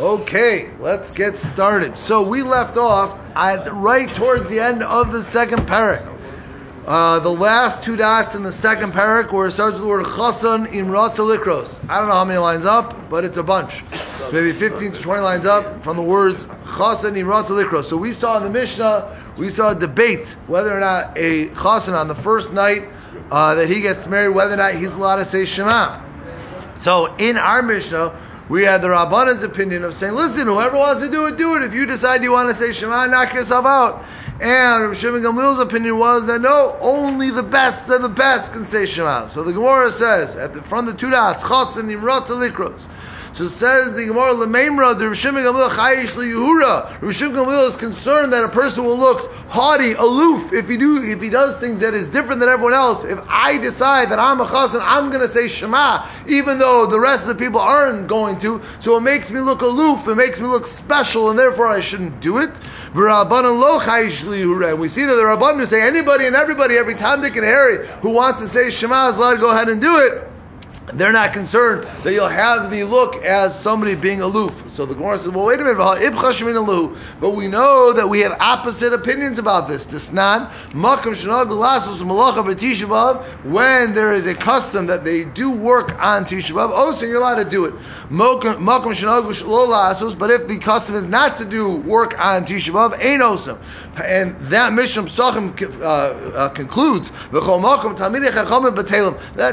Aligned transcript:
Okay, 0.00 0.70
let's 0.78 1.12
get 1.12 1.36
started. 1.36 1.94
So 1.98 2.26
we 2.26 2.40
left 2.40 2.78
off 2.78 3.20
at 3.36 3.70
right 3.70 4.08
towards 4.08 4.48
the 4.48 4.58
end 4.58 4.82
of 4.82 5.12
the 5.12 5.22
second 5.22 5.66
parak. 5.68 6.06
Uh, 6.86 7.18
the 7.18 7.28
last 7.28 7.82
two 7.82 7.96
dots 7.96 8.34
in 8.34 8.42
the 8.42 8.50
second 8.50 8.94
parak 8.94 9.30
where 9.30 9.48
it 9.48 9.50
starts 9.50 9.74
with 9.74 9.82
the 9.82 9.88
word 9.88 10.06
chasan 10.06 10.68
imratza 10.68 11.36
likros. 11.36 11.86
I 11.90 11.98
don't 11.98 12.08
know 12.08 12.14
how 12.14 12.24
many 12.24 12.38
lines 12.38 12.64
up, 12.64 13.10
but 13.10 13.24
it's 13.24 13.36
a 13.36 13.42
bunch. 13.42 13.84
Maybe 14.32 14.54
15 14.54 14.92
to 14.92 15.02
20 15.02 15.22
lines 15.22 15.44
up 15.44 15.84
from 15.84 15.98
the 15.98 16.02
words 16.02 16.44
chasan 16.44 17.12
imratza 17.12 17.62
likros. 17.62 17.84
So 17.84 17.98
we 17.98 18.12
saw 18.12 18.38
in 18.38 18.44
the 18.44 18.50
Mishnah, 18.50 19.14
we 19.36 19.50
saw 19.50 19.72
a 19.72 19.78
debate 19.78 20.34
whether 20.46 20.74
or 20.74 20.80
not 20.80 21.12
a 21.18 21.48
chasan 21.48 21.92
on 21.92 22.08
the 22.08 22.14
first 22.14 22.54
night 22.54 22.88
uh, 23.30 23.54
that 23.54 23.68
he 23.68 23.82
gets 23.82 24.06
married, 24.06 24.34
whether 24.34 24.54
or 24.54 24.56
not 24.56 24.72
he's 24.72 24.94
allowed 24.94 25.16
to 25.16 25.26
say 25.26 25.44
Shema. 25.44 26.00
So 26.74 27.14
in 27.16 27.36
our 27.36 27.60
Mishnah, 27.62 28.18
we 28.50 28.64
had 28.64 28.82
the 28.82 28.88
Rabbanan's 28.88 29.44
opinion 29.44 29.84
of 29.84 29.94
saying, 29.94 30.14
listen, 30.14 30.48
whoever 30.48 30.76
wants 30.76 31.00
to 31.02 31.08
do 31.08 31.26
it, 31.28 31.38
do 31.38 31.54
it. 31.54 31.62
If 31.62 31.72
you 31.72 31.86
decide 31.86 32.24
you 32.24 32.32
want 32.32 32.50
to 32.50 32.54
say 32.54 32.72
Shema, 32.72 33.06
knock 33.06 33.32
yourself 33.32 33.64
out. 33.64 34.04
And 34.40 34.82
Rabbi 34.82 34.94
Shimon 34.94 35.22
Gamliel's 35.22 35.60
opinion 35.60 35.98
was 35.98 36.26
that 36.26 36.40
no, 36.40 36.76
only 36.80 37.30
the 37.30 37.44
best 37.44 37.88
of 37.88 38.02
the 38.02 38.08
best 38.08 38.52
can 38.52 38.66
say 38.66 38.86
Shema. 38.86 39.28
So 39.28 39.44
the 39.44 39.52
Gemara 39.52 39.92
says, 39.92 40.34
at 40.34 40.52
the, 40.52 40.62
from 40.62 40.84
the 40.84 40.92
two 40.92 41.10
dots, 41.10 41.46
Chas 41.46 41.76
and 41.76 41.88
Nimrat 41.88 42.26
Likros. 42.26 42.88
So 43.32 43.46
says 43.46 43.94
the 43.94 44.04
Gemara 44.06 44.34
Lememra, 44.34 44.98
the 44.98 45.04
Rishim 45.04 45.32
Gamliel 45.32 45.70
Chayish 45.70 46.14
Liyuhura. 46.14 46.88
Rishim 46.98 47.32
Gamliel 47.32 47.68
is 47.68 47.76
concerned 47.76 48.32
that 48.32 48.44
a 48.44 48.48
person 48.48 48.84
will 48.84 48.98
look 48.98 49.32
haughty, 49.48 49.92
aloof, 49.92 50.52
if 50.52 50.68
he 50.68 50.76
do 50.76 51.00
if 51.02 51.22
he 51.22 51.30
does 51.30 51.56
things 51.56 51.80
that 51.80 51.94
is 51.94 52.08
different 52.08 52.40
than 52.40 52.48
everyone 52.48 52.74
else. 52.74 53.04
If 53.04 53.20
I 53.28 53.56
decide 53.58 54.10
that 54.10 54.18
I'm 54.18 54.40
a 54.40 54.44
chassan, 54.44 54.80
I'm 54.82 55.10
going 55.10 55.22
to 55.22 55.28
say 55.28 55.48
Shema, 55.48 56.06
even 56.26 56.58
though 56.58 56.86
the 56.86 57.00
rest 57.00 57.28
of 57.28 57.38
the 57.38 57.44
people 57.44 57.60
aren't 57.60 58.08
going 58.08 58.38
to. 58.40 58.60
So 58.80 58.96
it 58.96 59.02
makes 59.02 59.30
me 59.30 59.40
look 59.40 59.62
aloof, 59.62 60.08
it 60.08 60.16
makes 60.16 60.40
me 60.40 60.46
look 60.46 60.66
special, 60.66 61.30
and 61.30 61.38
therefore 61.38 61.68
I 61.68 61.80
shouldn't 61.80 62.20
do 62.20 62.38
it. 62.38 62.50
And 62.92 63.04
we 64.80 64.88
see 64.88 65.04
that 65.04 65.14
the 65.14 65.22
Rabbanan 65.22 65.66
say 65.66 65.86
anybody 65.86 66.26
and 66.26 66.34
everybody, 66.34 66.76
every 66.76 66.94
time 66.94 67.22
they 67.22 67.30
can 67.30 67.44
Harry, 67.44 67.86
who 68.02 68.12
wants 68.14 68.40
to 68.40 68.46
say 68.46 68.70
Shema 68.70 69.10
is 69.10 69.18
allowed 69.18 69.34
to 69.34 69.40
go 69.40 69.52
ahead 69.52 69.68
and 69.68 69.80
do 69.80 69.98
it. 69.98 70.29
They're 70.92 71.12
not 71.12 71.32
concerned 71.32 71.84
that 72.02 72.12
you'll 72.12 72.28
have 72.28 72.70
the 72.70 72.84
look 72.84 73.16
as 73.16 73.58
somebody 73.58 73.94
being 73.94 74.20
aloof. 74.20 74.69
So 74.72 74.86
the 74.86 74.94
Gemara 74.94 75.18
says, 75.18 75.30
well, 75.30 75.46
wait 75.46 75.58
a 75.58 75.64
minute, 75.64 75.78
but 77.20 77.30
we 77.30 77.48
know 77.48 77.92
that 77.92 78.08
we 78.08 78.20
have 78.20 78.36
opposite 78.40 78.92
opinions 78.92 79.40
about 79.40 79.66
this. 79.66 79.84
This 79.84 80.12
nan, 80.12 80.48
when 83.42 83.94
there 83.94 84.12
is 84.12 84.26
a 84.26 84.34
custom 84.34 84.86
that 84.86 85.02
they 85.04 85.24
do 85.24 85.50
work 85.50 86.00
on 86.00 86.24
Tisha 86.24 86.52
B'Av, 86.52 86.70
oh, 86.72 86.92
so 86.92 87.04
you're 87.04 87.16
allowed 87.16 87.42
to 87.42 87.50
do 87.50 87.64
it. 87.64 87.74
But 90.18 90.30
if 90.30 90.46
the 90.46 90.58
custom 90.58 90.94
is 90.94 91.06
not 91.06 91.36
to 91.38 91.44
do 91.44 91.76
work 91.76 92.18
on 92.20 92.44
Tisha 92.44 92.70
B'Av, 92.70 93.04
ain't 93.04 93.22
osam. 93.22 93.58
And 94.02 94.38
that 94.46 94.72
Mishnah 94.72 95.02
Psachim 95.02 95.80
uh, 95.80 95.84
uh, 95.84 96.48
concludes, 96.50 97.10
that 97.10 97.42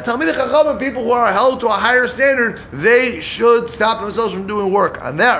Talmidei 0.05 0.33
Chachamim, 0.33 0.79
people 0.79 1.03
who 1.03 1.11
are 1.11 1.33
held 1.33 1.59
to 1.61 1.67
a 1.67 1.71
higher 1.71 2.07
standard, 2.07 2.59
they 2.71 3.19
should 3.19 3.69
stop 3.69 4.01
themselves 4.01 4.33
from 4.33 4.45
doing 4.45 4.71
work 4.71 4.99
on 5.07 5.17
that. 5.17 5.37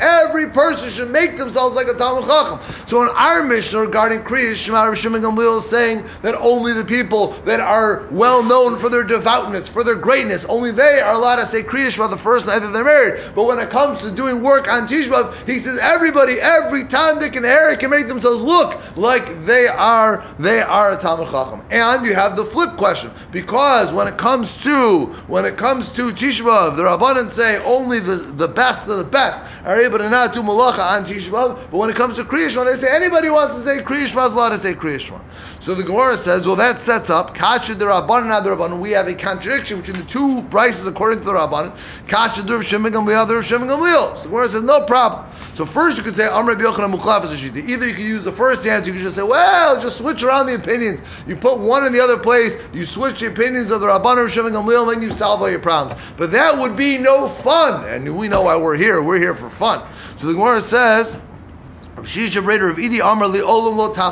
Every 0.00 0.50
person 0.50 0.90
should 0.90 1.10
make 1.10 1.36
themselves 1.36 1.76
like 1.76 1.88
a 1.88 1.94
Talmud 1.94 2.24
Chacham. 2.24 2.86
So 2.86 3.02
in 3.02 3.08
our 3.14 3.42
Mishnah 3.42 3.80
regarding 3.80 4.20
Kriya, 4.20 4.54
Shema 4.54 4.86
Rishim 4.86 5.18
Gamliel 5.20 5.58
is 5.58 5.68
saying 5.68 6.04
that 6.22 6.34
only 6.36 6.72
the 6.72 6.84
people 6.84 7.32
that 7.44 7.60
are 7.60 8.06
well 8.10 8.42
known 8.42 8.76
for 8.76 8.88
their 8.88 9.04
devoutness, 9.04 9.68
for 9.68 9.84
their 9.84 9.94
greatness, 9.94 10.44
only 10.46 10.70
they 10.70 11.00
are 11.00 11.14
allowed 11.14 11.36
to 11.36 11.46
say 11.46 11.62
Kriya 11.62 11.90
Shema 11.90 12.06
the 12.08 12.16
first 12.16 12.46
night 12.46 12.60
that 12.60 12.72
they're 12.72 12.84
married. 12.84 13.34
But 13.34 13.44
when 13.44 13.58
it 13.58 13.70
comes 13.70 14.00
to 14.00 14.10
doing 14.10 14.42
work 14.42 14.68
on 14.68 14.86
Tishbav, 14.88 15.34
he 15.46 15.58
says 15.58 15.78
everybody, 15.80 16.40
every 16.40 16.84
time 16.86 17.18
they 17.18 17.30
can 17.30 17.44
hair, 17.44 17.76
can 17.76 17.90
make 17.90 18.08
themselves 18.08 18.42
look 18.42 18.80
like 18.96 19.44
they 19.44 19.66
are, 19.66 20.24
they 20.38 20.60
are 20.60 20.92
a 20.92 20.96
Talmud 20.96 21.28
Chacham. 21.28 21.62
And 21.70 22.06
you 22.06 22.14
have 22.14 22.36
the 22.36 22.44
flip 22.44 22.76
question, 22.76 23.10
because 23.30 23.92
when 23.92 24.08
it 24.08 24.16
comes 24.16 24.62
to 24.62 24.77
when 25.26 25.44
it 25.44 25.56
comes 25.56 25.90
to 25.90 26.10
Tishbav, 26.10 26.76
the 26.76 26.82
Rabbanan 26.82 27.30
say 27.30 27.62
only 27.64 28.00
the, 28.00 28.16
the 28.16 28.48
best 28.48 28.88
of 28.88 28.98
the 28.98 29.04
best 29.04 29.42
are 29.64 29.76
able 29.80 29.98
to 29.98 30.08
not 30.08 30.34
do 30.34 30.42
malacha 30.42 30.98
on 30.98 31.04
Tishbav, 31.04 31.70
but 31.70 31.76
when 31.76 31.90
it 31.90 31.96
comes 31.96 32.16
to 32.16 32.24
Kriyashma, 32.24 32.64
they 32.64 32.78
say 32.78 32.94
anybody 32.94 33.30
wants 33.30 33.54
to 33.54 33.60
say 33.62 33.78
Kriyashma 33.78 34.28
is 34.28 34.34
allowed 34.34 34.50
to 34.50 34.60
say 34.60 34.74
Kriyashma. 34.74 35.20
So 35.60 35.74
the 35.74 35.82
Gemara 35.82 36.16
says, 36.16 36.46
well, 36.46 36.56
that 36.56 36.80
sets 36.80 37.10
up 37.10 37.34
Kasha 37.34 37.74
the 37.74 37.86
Rabbanan 37.86 38.36
and 38.36 38.46
the 38.46 38.50
Rabbanan. 38.50 38.80
We 38.80 38.92
have 38.92 39.08
a 39.08 39.14
contradiction 39.14 39.80
between 39.80 39.98
the 39.98 40.06
two 40.06 40.42
brises 40.42 40.86
according 40.86 41.20
to 41.20 41.24
the 41.24 41.32
Rabbanan. 41.32 41.76
Kasha 42.06 42.42
the 42.42 42.62
Shimon 42.62 42.92
Gamliel, 42.92 43.26
the 43.26 43.42
Shimon 43.42 43.68
Gamliel. 43.68 44.16
So 44.16 44.22
the 44.22 44.28
Gemara 44.28 44.48
says, 44.48 44.62
no 44.62 44.84
problem. 44.84 45.26
So 45.54 45.66
first 45.66 45.98
you 45.98 46.04
could 46.04 46.14
say 46.14 46.28
Amr 46.28 46.54
Yochanan 46.54 46.94
Mukhlaf 46.94 47.24
is 47.24 47.32
a 47.32 47.36
shita. 47.36 47.68
Either 47.68 47.88
you 47.88 47.94
could 47.94 48.04
use 48.04 48.22
the 48.22 48.30
first 48.30 48.64
answer, 48.66 48.86
you 48.86 48.94
could 48.94 49.02
just 49.02 49.16
say, 49.16 49.24
well, 49.24 49.80
just 49.80 49.98
switch 49.98 50.22
around 50.22 50.46
the 50.46 50.54
opinions. 50.54 51.00
You 51.26 51.34
put 51.34 51.58
one 51.58 51.84
in 51.84 51.92
the 51.92 52.00
other 52.00 52.16
place, 52.16 52.56
you 52.72 52.86
switch 52.86 53.18
the 53.18 53.26
opinions 53.26 53.72
of 53.72 53.80
the 53.80 53.88
Rabbanan 53.88 54.28
Shimon 54.28 54.52
Gamliel, 54.52 54.92
and 54.92 55.02
then 55.02 55.02
you 55.02 55.10
solve 55.10 55.42
all 55.42 55.50
your 55.50 55.58
problems. 55.58 56.00
But 56.16 56.30
that 56.30 56.56
would 56.56 56.76
be 56.76 56.98
no 56.98 57.28
fun. 57.28 57.84
And 57.84 58.16
we 58.16 58.28
know 58.28 58.42
why 58.42 58.56
we're 58.56 58.76
here. 58.76 59.02
We're 59.02 59.18
here 59.18 59.34
for 59.34 59.50
fun. 59.50 59.82
So 60.16 60.28
the 60.28 60.34
Gemara 60.34 60.60
says, 60.60 61.16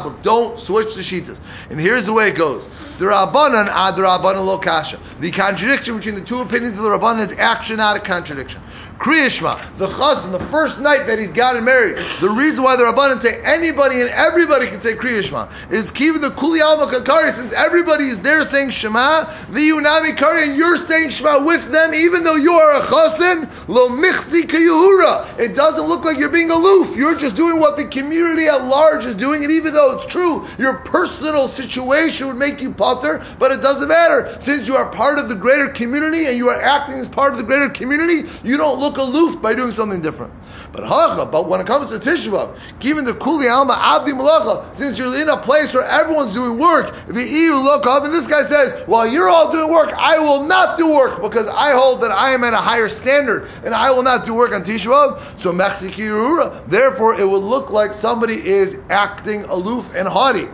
Of. 0.06 0.22
Don't 0.22 0.58
switch 0.58 0.94
the 0.94 1.02
shitas. 1.02 1.40
And 1.70 1.80
here's 1.80 2.06
the 2.06 2.12
way 2.12 2.28
it 2.28 2.36
goes. 2.36 2.66
The 2.98 3.06
Rabbanan 3.06 3.68
ad 3.68 3.96
the 3.96 4.02
Rabbanan 4.02 4.44
Lo 4.46 4.58
Kasha. 4.58 4.98
The 5.20 5.30
contradiction 5.30 5.96
between 5.96 6.14
the 6.14 6.20
two 6.20 6.40
opinions 6.40 6.76
of 6.78 6.84
the 6.84 6.90
Rabbanan 6.90 7.20
is 7.20 7.32
actually 7.32 7.76
not 7.76 7.96
a 7.96 8.00
contradiction. 8.00 8.62
Kriyashma, 8.98 9.76
the 9.76 9.86
chassan, 9.86 10.32
the 10.32 10.44
first 10.46 10.80
night 10.80 11.06
that 11.06 11.18
he's 11.18 11.30
gotten 11.30 11.64
married. 11.64 11.98
The 12.20 12.30
reason 12.30 12.64
why 12.64 12.76
the 12.76 12.84
Rabbanan 12.84 13.20
say 13.20 13.40
anybody 13.44 14.00
and 14.00 14.08
everybody 14.10 14.66
can 14.66 14.80
say 14.80 14.94
Kriyashma 14.94 15.70
is 15.70 15.90
keeping 15.90 16.22
the 16.22 16.30
Kuli 16.30 16.60
Kakari, 16.60 17.32
since 17.32 17.52
everybody 17.52 18.04
is 18.08 18.20
there 18.20 18.44
saying 18.44 18.70
Shema, 18.70 19.24
the 19.50 19.70
Unami 19.70 20.16
Kari, 20.16 20.44
and 20.44 20.56
you're 20.56 20.78
saying 20.78 21.10
Shema 21.10 21.44
with 21.44 21.70
them, 21.70 21.92
even 21.92 22.24
though 22.24 22.36
you 22.36 22.52
are 22.52 22.80
a 22.80 22.80
chassan, 22.80 23.68
lo 23.68 23.90
michzi 23.90 24.42
kayuhura. 24.42 25.38
It 25.38 25.54
doesn't 25.54 25.86
look 25.86 26.04
like 26.04 26.16
you're 26.16 26.28
being 26.30 26.50
aloof. 26.50 26.96
You're 26.96 27.18
just 27.18 27.36
doing 27.36 27.60
what 27.60 27.76
the 27.76 27.84
community 27.84 28.46
at 28.46 28.64
large 28.64 29.04
is 29.04 29.14
doing, 29.14 29.42
and 29.42 29.52
even 29.52 29.74
though 29.74 29.94
it's 29.94 30.06
true, 30.06 30.46
your 30.58 30.78
personal 30.78 31.48
situation 31.48 32.28
would 32.28 32.36
make 32.36 32.62
you 32.62 32.72
potter, 32.72 33.22
but 33.38 33.52
it 33.52 33.60
doesn't 33.60 33.88
matter. 33.88 34.34
Since 34.40 34.66
you 34.66 34.74
are 34.74 34.90
part 34.90 35.18
of 35.18 35.28
the 35.28 35.34
greater 35.34 35.68
community 35.68 36.26
and 36.26 36.36
you 36.36 36.48
are 36.48 36.60
acting 36.60 36.96
as 36.96 37.08
part 37.08 37.32
of 37.32 37.38
the 37.38 37.44
greater 37.44 37.68
community, 37.68 38.28
you 38.42 38.56
don't 38.56 38.80
look 38.80 38.85
look 38.86 38.98
aloof 38.98 39.42
by 39.42 39.54
doing 39.54 39.72
something 39.72 40.00
different. 40.00 40.32
But 40.72 40.84
hacha, 40.84 41.26
but 41.26 41.48
when 41.48 41.60
it 41.60 41.66
comes 41.66 41.90
to 41.90 41.98
Tishbav, 41.98 42.56
given 42.78 43.04
the 43.04 43.14
kuli 43.14 43.48
alma 43.48 43.74
abdi 43.78 44.12
malacha, 44.12 44.74
since 44.74 44.98
you're 44.98 45.16
in 45.20 45.28
a 45.28 45.36
place 45.36 45.74
where 45.74 45.84
everyone's 45.84 46.32
doing 46.32 46.58
work, 46.58 46.94
the 47.06 47.22
EU 47.22 47.54
look 47.54 47.86
up 47.86 48.04
and 48.04 48.12
this 48.12 48.26
guy 48.26 48.44
says, 48.44 48.74
"While 48.86 49.06
you're 49.06 49.28
all 49.28 49.50
doing 49.50 49.70
work, 49.70 49.92
I 49.96 50.18
will 50.18 50.44
not 50.44 50.78
do 50.78 50.88
work 50.92 51.20
because 51.20 51.48
I 51.48 51.72
hold 51.72 52.00
that 52.02 52.10
I 52.10 52.30
am 52.30 52.44
at 52.44 52.52
a 52.52 52.58
higher 52.58 52.88
standard 52.88 53.48
and 53.64 53.74
I 53.74 53.90
will 53.90 54.02
not 54.02 54.24
do 54.24 54.34
work 54.34 54.52
on 54.52 54.62
Tishbav." 54.62 55.20
So 55.36 55.52
mechzikirura, 55.52 56.68
therefore, 56.68 57.18
it 57.18 57.28
would 57.28 57.42
look 57.42 57.70
like 57.70 57.92
somebody 57.92 58.46
is 58.46 58.78
acting 58.90 59.44
aloof 59.44 59.94
and 59.96 60.06
haughty 60.06 60.48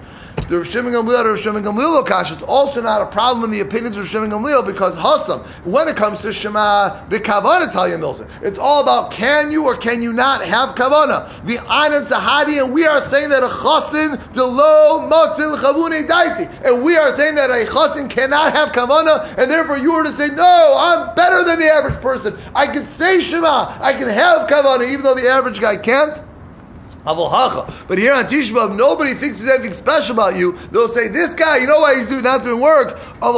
the 0.49 0.59
Rav 0.59 0.67
Shimon 0.67 0.93
Gamliel, 0.93 1.25
Rav 1.25 1.39
Shimon 1.39 1.63
Gamliel 1.63 2.01
oh 2.01 2.05
Kash, 2.05 2.33
it's 2.33 2.43
also 2.43 2.83
not 2.83 3.01
a 3.01 3.07
problem 3.07 3.45
in 3.45 3.51
the 3.51 3.61
opinions 3.61 3.97
of 3.97 4.03
Rav 4.03 4.09
Shimon 4.09 4.31
Gamliel 4.31 4.67
because 4.67 4.97
Hassam, 4.99 5.41
when 5.65 5.89
it 5.89 5.97
comes 5.97 6.23
to 6.23 6.33
Shema, 6.33 7.07
the 7.09 7.19
Kavana 7.19 7.73
Talia 7.73 7.97
Milson, 7.97 8.29
it's 8.43 8.59
all 8.59 8.83
about 8.83 9.11
can 9.11 9.51
you 9.51 9.65
or 9.65 9.77
can 9.77 10.03
you 10.03 10.13
not 10.13 10.45
have 10.45 10.75
Kavana. 10.75 11.29
The 11.47 11.59
Anan 11.59 12.05
Sahadi, 12.05 12.63
and 12.63 12.73
we 12.73 12.85
are 12.87 13.01
saying 13.01 13.31
that 13.31 13.43
a 13.43 13.49
Chassin, 13.49 14.33
the 14.35 14.45
low 14.45 15.09
Matil 15.11 15.57
Chavune 15.57 16.07
Daiti, 16.07 16.65
and 16.65 16.85
we 16.85 16.97
are 16.97 17.13
saying 17.13 17.35
that 17.37 17.51
a 17.51 17.65
Chassin 17.65 18.11
cannot 18.11 18.55
have 18.55 18.73
Kavana, 18.73 19.27
and 19.39 19.51
therefore 19.51 19.79
you 19.79 19.93
are 19.93 20.05
to 20.05 20.13
say, 20.13 20.29
no, 20.29 20.75
I'm 20.77 21.15
better 21.15 21.45
than 21.45 21.59
the 21.59 21.67
average 21.67 22.01
person. 22.01 22.37
I 22.55 22.67
can 22.67 22.85
say 22.85 23.21
Shema, 23.21 23.77
I 23.81 23.93
can 23.93 24.09
have 24.09 24.49
Kavana, 24.49 24.91
even 24.91 25.03
though 25.03 25.15
the 25.15 25.29
average 25.29 25.61
guy 25.61 25.77
can't. 25.77 26.21
But 27.05 27.99
here 27.99 28.13
on 28.13 28.25
Tishbav, 28.27 28.77
nobody 28.77 29.15
thinks 29.15 29.41
there's 29.41 29.53
anything 29.53 29.75
special 29.75 30.15
about 30.15 30.37
you. 30.37 30.53
They'll 30.71 30.89
say, 30.89 31.09
this 31.09 31.35
guy, 31.35 31.57
you 31.57 31.67
know 31.67 31.81
why 31.81 31.97
he's 31.97 32.09
doing, 32.09 32.23
not 32.23 32.43
doing 32.45 32.61
work? 32.61 32.97
Look, 33.21 33.31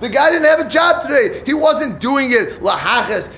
the 0.00 0.08
guy 0.12 0.30
didn't 0.30 0.44
have 0.44 0.60
a 0.60 0.68
job 0.68 1.02
today. 1.02 1.42
He 1.46 1.54
wasn't 1.54 2.00
doing 2.00 2.32
it. 2.32 2.58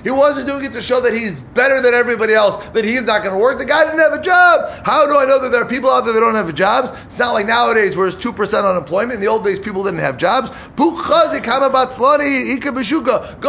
He 0.03 0.11
wasn't 0.11 0.47
doing 0.47 0.65
it 0.65 0.73
to 0.73 0.81
show 0.81 0.99
that 0.99 1.13
he's 1.13 1.35
better 1.53 1.81
than 1.81 1.93
everybody 1.93 2.33
else, 2.33 2.69
that 2.69 2.83
he's 2.83 3.05
not 3.05 3.23
going 3.23 3.33
to 3.33 3.41
work. 3.41 3.57
The 3.59 3.65
guy 3.65 3.85
didn't 3.85 3.99
have 3.99 4.13
a 4.13 4.21
job. 4.21 4.69
How 4.83 5.05
do 5.05 5.17
I 5.17 5.25
know 5.25 5.39
that 5.39 5.51
there 5.51 5.61
are 5.61 5.67
people 5.67 5.89
out 5.89 6.03
there 6.05 6.13
that 6.13 6.19
don't 6.19 6.35
have 6.35 6.53
jobs? 6.53 6.91
It's 7.05 7.19
not 7.19 7.31
like 7.31 7.45
nowadays 7.45 7.95
where 7.95 8.07
it's 8.07 8.17
2% 8.17 8.69
unemployment. 8.69 9.15
In 9.15 9.21
the 9.21 9.27
old 9.27 9.45
days, 9.45 9.59
people 9.59 9.83
didn't 9.83 9.99
have 9.99 10.17
jobs. 10.17 10.51
Go 10.75 10.91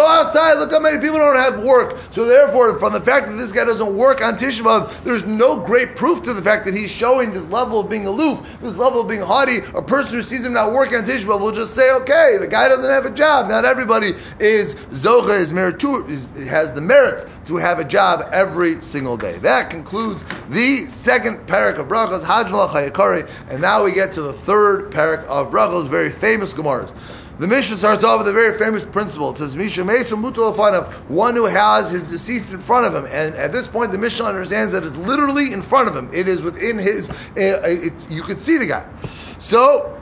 outside, 0.06 0.55
look 0.55 0.71
how 0.71 0.81
many 0.81 0.99
people 0.99 1.19
don't 1.19 1.37
have 1.37 1.62
work. 1.65 1.99
So 2.11 2.25
therefore, 2.25 2.79
from 2.79 2.93
the 2.93 3.00
fact 3.00 3.27
that 3.27 3.37
this 3.37 3.53
guy 3.53 3.65
doesn't 3.65 3.97
work 3.97 4.19
on 4.22 4.34
Tisha 4.34 4.62
B'Av, 4.62 5.02
there's 5.05 5.25
no 5.25 5.58
great 5.58 5.96
proof 5.96 6.22
to 6.22 6.32
the 6.32 6.43
fact 6.43 6.64
that 6.64 6.75
he's 6.75 6.90
showing 6.90 7.32
this 7.32 7.49
level 7.49 7.81
of 7.81 7.90
being 7.90 8.06
aloof, 8.06 8.61
this 8.61 8.76
level 8.76 9.00
of 9.00 9.08
being 9.08 9.20
haughty. 9.20 9.58
A 9.75 9.82
person 9.82 10.14
who 10.14 10.22
sees 10.22 10.44
him 10.44 10.52
not 10.52 10.72
working 10.72 10.96
on 10.96 11.05
Tisha 11.05 11.25
B'Av 11.25 11.40
will 11.40 11.52
just 11.52 11.75
say, 11.75 11.93
okay, 11.93 12.37
the 12.38 12.49
guy 12.49 12.69
doesn't 12.69 12.90
have 12.90 13.06
a 13.06 13.11
job. 13.11 13.49
Not 13.49 13.64
everybody 13.64 14.14
is 14.38 14.75
Zocha, 14.75 15.38
is 15.38 15.52
meritur, 15.52 16.46
has 16.46 16.72
the 16.72 16.81
merit 16.81 17.28
to 17.46 17.56
have 17.56 17.78
a 17.78 17.84
job 17.84 18.28
every 18.32 18.81
single 18.81 19.17
day. 19.17 19.37
That 19.38 19.70
concludes 19.70 20.25
the 20.50 20.87
second 20.87 21.46
parak 21.46 21.78
of 21.78 21.88
Brachos, 21.88 22.22
Hajjal 22.22 22.69
Chayakari, 22.69 23.28
and 23.50 23.61
now 23.61 23.84
we 23.84 23.93
get 23.93 24.12
to 24.12 24.22
the 24.22 24.32
third 24.32 24.93
parak 24.93 25.25
of 25.25 25.50
Brachos, 25.50 25.88
very 25.88 26.11
famous 26.11 26.52
Gemaras. 26.52 26.94
The 27.40 27.46
Mishnah 27.46 27.78
starts 27.78 28.04
off 28.04 28.19
with 28.19 28.28
a 28.28 28.34
very 28.34 28.58
famous 28.58 28.84
principle. 28.84 29.31
It 29.31 29.38
says, 29.38 29.56
Misha 29.56 29.82
Mesa 29.82 30.14
of 30.14 31.10
one 31.10 31.34
who 31.34 31.46
has 31.46 31.90
his 31.90 32.02
deceased 32.02 32.52
in 32.52 32.58
front 32.58 32.84
of 32.84 32.94
him. 32.94 33.06
And 33.06 33.34
at 33.34 33.50
this 33.50 33.66
point, 33.66 33.92
the 33.92 33.98
Mishnah 33.98 34.26
understands 34.26 34.75
that 34.75 34.84
it's 34.84 34.94
literally 34.94 35.54
in 35.54 35.62
front 35.62 35.88
of 35.88 35.96
him. 35.96 36.10
It 36.12 36.28
is 36.28 36.42
within 36.42 36.76
his, 36.76 37.08
uh, 37.38 37.96
you 38.10 38.20
could 38.20 38.42
see 38.42 38.58
the 38.58 38.66
guy. 38.66 38.87
So, 39.38 39.98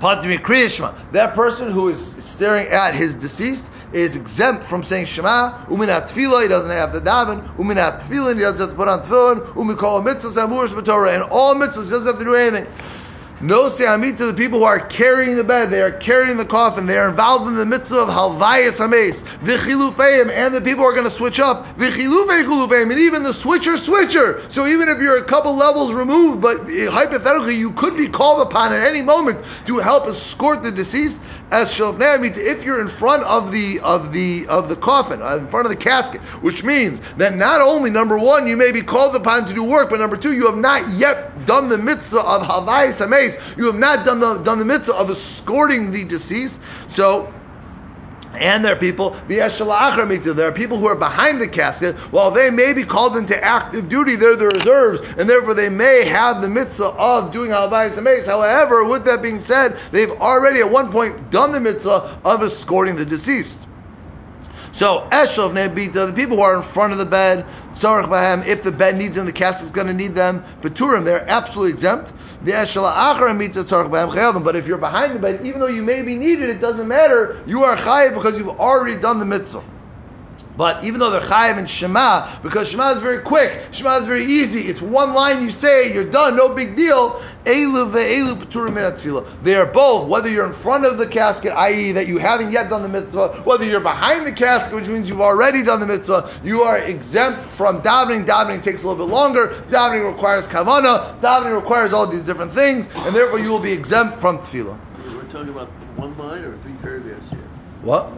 that 0.00 1.32
person 1.36 1.70
who 1.70 1.88
is 1.90 2.24
staring 2.24 2.66
at 2.66 2.92
his 2.92 3.14
deceased 3.14 3.68
is 3.92 4.16
exempt 4.16 4.64
from 4.64 4.82
saying 4.82 5.06
Shema. 5.06 5.52
Uminat 5.66 6.10
tefillah, 6.10 6.42
he 6.42 6.48
doesn't 6.48 6.72
have 6.72 6.92
to 6.92 6.98
daven. 6.98 7.46
Uminat 7.54 8.00
tefillin, 8.00 8.34
he 8.34 8.40
doesn't 8.40 8.58
have 8.58 8.70
to 8.70 8.74
put 8.74 8.88
on 8.88 8.98
tefillin. 9.00 9.46
Umikol 9.52 10.04
mitzvahs 10.04 10.34
amurish 10.44 10.70
b'torah, 10.70 11.14
and 11.14 11.22
all 11.30 11.54
mitzvahs, 11.54 11.84
he 11.84 11.90
doesn't 11.90 12.06
have 12.08 12.18
to 12.18 12.24
do 12.24 12.34
anything. 12.34 12.66
No 13.40 13.68
se'amit 13.68 14.16
to 14.18 14.26
the 14.26 14.34
people 14.34 14.60
who 14.60 14.64
are 14.64 14.78
carrying 14.78 15.36
the 15.36 15.42
bed, 15.42 15.68
they 15.68 15.82
are 15.82 15.90
carrying 15.90 16.36
the 16.36 16.44
coffin, 16.44 16.86
they 16.86 16.96
are 16.96 17.08
involved 17.08 17.48
in 17.48 17.56
the 17.56 17.66
mitzvah 17.66 17.98
of 17.98 18.08
halvayas 18.08 18.78
hames, 18.78 19.22
v'chilufeim, 19.40 20.30
and 20.30 20.54
the 20.54 20.60
people 20.60 20.84
are 20.84 20.92
going 20.92 21.04
to 21.04 21.10
switch 21.10 21.40
up, 21.40 21.66
v'chilufei 21.76 22.82
and 22.82 22.92
even 22.92 23.24
the 23.24 23.34
switcher 23.34 23.76
switcher. 23.76 24.40
So 24.50 24.66
even 24.66 24.88
if 24.88 25.00
you're 25.00 25.18
a 25.18 25.24
couple 25.24 25.54
levels 25.54 25.92
removed, 25.92 26.40
but 26.40 26.60
eh, 26.70 26.86
hypothetically 26.88 27.56
you 27.56 27.72
could 27.72 27.96
be 27.96 28.08
called 28.08 28.40
upon 28.40 28.72
at 28.72 28.84
any 28.84 29.02
moment 29.02 29.42
to 29.66 29.78
help 29.78 30.06
escort 30.06 30.62
the 30.62 30.70
deceased, 30.70 31.18
if 32.36 32.64
you're 32.64 32.80
in 32.80 32.88
front 32.88 33.22
of 33.24 33.52
the 33.52 33.80
of 33.80 34.12
the 34.12 34.46
of 34.48 34.68
the 34.68 34.76
coffin, 34.76 35.22
uh, 35.22 35.36
in 35.36 35.48
front 35.48 35.66
of 35.66 35.70
the 35.70 35.76
casket, 35.76 36.20
which 36.42 36.64
means 36.64 37.00
that 37.16 37.34
not 37.34 37.60
only 37.60 37.90
number 37.90 38.18
one 38.18 38.46
you 38.46 38.56
may 38.56 38.72
be 38.72 38.82
called 38.82 39.14
upon 39.14 39.46
to 39.46 39.54
do 39.54 39.62
work, 39.62 39.90
but 39.90 40.00
number 40.00 40.16
two 40.16 40.32
you 40.32 40.46
have 40.46 40.56
not 40.56 40.88
yet 40.90 41.46
done 41.46 41.68
the 41.68 41.78
mitzvah 41.78 42.20
of 42.20 42.42
halvayas 42.42 42.98
hames 42.98 43.36
you 43.56 43.66
have 43.66 43.76
not 43.76 44.04
done 44.04 44.20
the, 44.20 44.38
done 44.38 44.58
the 44.58 44.64
mitzvah 44.64 44.94
of 44.94 45.10
escorting 45.10 45.90
the 45.90 46.04
deceased. 46.04 46.60
So, 46.88 47.32
and 48.36 48.64
there 48.64 48.74
are 48.74 48.78
people, 48.78 49.10
there 49.28 50.48
are 50.48 50.52
people 50.52 50.78
who 50.78 50.86
are 50.86 50.94
behind 50.94 51.40
the 51.40 51.48
casket. 51.48 51.96
While 52.12 52.30
they 52.30 52.50
may 52.50 52.72
be 52.72 52.84
called 52.84 53.16
into 53.16 53.42
active 53.42 53.88
duty, 53.88 54.16
they're 54.16 54.36
the 54.36 54.48
reserves, 54.48 55.00
and 55.18 55.28
therefore 55.28 55.54
they 55.54 55.68
may 55.68 56.04
have 56.04 56.42
the 56.42 56.48
mitzvah 56.48 56.94
of 56.98 57.32
doing 57.32 57.50
halvayas 57.50 58.02
mace. 58.02 58.26
However, 58.26 58.84
with 58.84 59.04
that 59.04 59.22
being 59.22 59.40
said, 59.40 59.76
they've 59.90 60.10
already 60.10 60.60
at 60.60 60.70
one 60.70 60.90
point 60.90 61.30
done 61.30 61.52
the 61.52 61.60
mitzvah 61.60 62.18
of 62.24 62.42
escorting 62.42 62.96
the 62.96 63.04
deceased. 63.04 63.66
So 64.74 65.06
Eshov 65.12 65.52
Nebita, 65.52 66.08
the 66.08 66.12
people 66.12 66.38
who 66.38 66.42
are 66.42 66.56
in 66.56 66.62
front 66.64 66.92
of 66.92 66.98
the 66.98 67.06
bed, 67.06 67.46
Tzarech 67.74 68.08
Bahem, 68.08 68.44
if 68.44 68.64
the 68.64 68.72
bed 68.72 68.96
needs 68.96 69.14
them, 69.14 69.24
the 69.24 69.32
casket 69.32 69.66
is 69.66 69.70
going 69.70 69.86
to 69.86 69.92
need 69.92 70.16
them. 70.16 70.42
Beturim, 70.62 71.04
they're 71.04 71.24
absolutely 71.30 71.72
exempt. 71.72 72.12
The 72.42 72.50
Eshel 72.50 72.92
Ashala 72.92 73.14
Akhar 73.14 73.38
mitzhot 73.38 73.88
Sarhbah, 73.88 74.42
but 74.42 74.56
if 74.56 74.66
you're 74.66 74.76
behind 74.76 75.14
the 75.14 75.20
bed, 75.20 75.46
even 75.46 75.60
though 75.60 75.68
you 75.68 75.80
may 75.80 76.02
be 76.02 76.16
needed, 76.16 76.50
it 76.50 76.60
doesn't 76.60 76.88
matter. 76.88 77.40
You 77.46 77.62
are 77.62 77.76
chayiv 77.76 78.14
because 78.14 78.36
you've 78.36 78.48
already 78.48 79.00
done 79.00 79.20
the 79.20 79.24
mitzvah. 79.24 79.62
But 80.56 80.84
even 80.84 81.00
though 81.00 81.10
they're 81.10 81.20
chayiv 81.20 81.58
and 81.58 81.68
Shema, 81.68 82.40
because 82.40 82.70
Shema 82.70 82.90
is 82.90 83.02
very 83.02 83.18
quick, 83.18 83.60
Shema 83.72 83.98
is 83.98 84.06
very 84.06 84.24
easy. 84.24 84.60
It's 84.60 84.80
one 84.80 85.12
line 85.12 85.42
you 85.42 85.50
say, 85.50 85.92
you're 85.92 86.08
done, 86.08 86.36
no 86.36 86.54
big 86.54 86.76
deal. 86.76 87.20
They 87.44 87.64
are 87.64 89.66
both, 89.66 90.08
whether 90.08 90.30
you're 90.30 90.46
in 90.46 90.52
front 90.52 90.86
of 90.86 90.96
the 90.96 91.06
casket, 91.06 91.52
i.e., 91.52 91.92
that 91.92 92.06
you 92.06 92.18
haven't 92.18 92.52
yet 92.52 92.70
done 92.70 92.82
the 92.82 92.88
mitzvah, 92.88 93.42
whether 93.44 93.64
you're 93.64 93.80
behind 93.80 94.26
the 94.26 94.32
casket, 94.32 94.74
which 94.74 94.88
means 94.88 95.08
you've 95.08 95.20
already 95.20 95.62
done 95.62 95.80
the 95.80 95.86
mitzvah, 95.86 96.30
you 96.42 96.62
are 96.62 96.78
exempt 96.78 97.42
from 97.42 97.82
davening. 97.82 98.24
Davening 98.24 98.62
takes 98.62 98.84
a 98.84 98.88
little 98.88 99.06
bit 99.06 99.12
longer. 99.12 99.48
Davening 99.68 100.10
requires 100.10 100.48
kavana. 100.48 101.20
Davening 101.20 101.54
requires 101.54 101.92
all 101.92 102.06
these 102.06 102.22
different 102.22 102.52
things, 102.52 102.88
and 102.94 103.14
therefore 103.14 103.40
you 103.40 103.50
will 103.50 103.60
be 103.60 103.72
exempt 103.72 104.16
from 104.16 104.38
tefillah. 104.38 104.78
We're 105.06 105.24
talking 105.24 105.50
about 105.50 105.68
one 105.96 106.16
line 106.16 106.44
or 106.44 106.56
three 106.58 106.74
paragraphs 106.74 107.28
here. 107.28 107.40
What? 107.82 108.10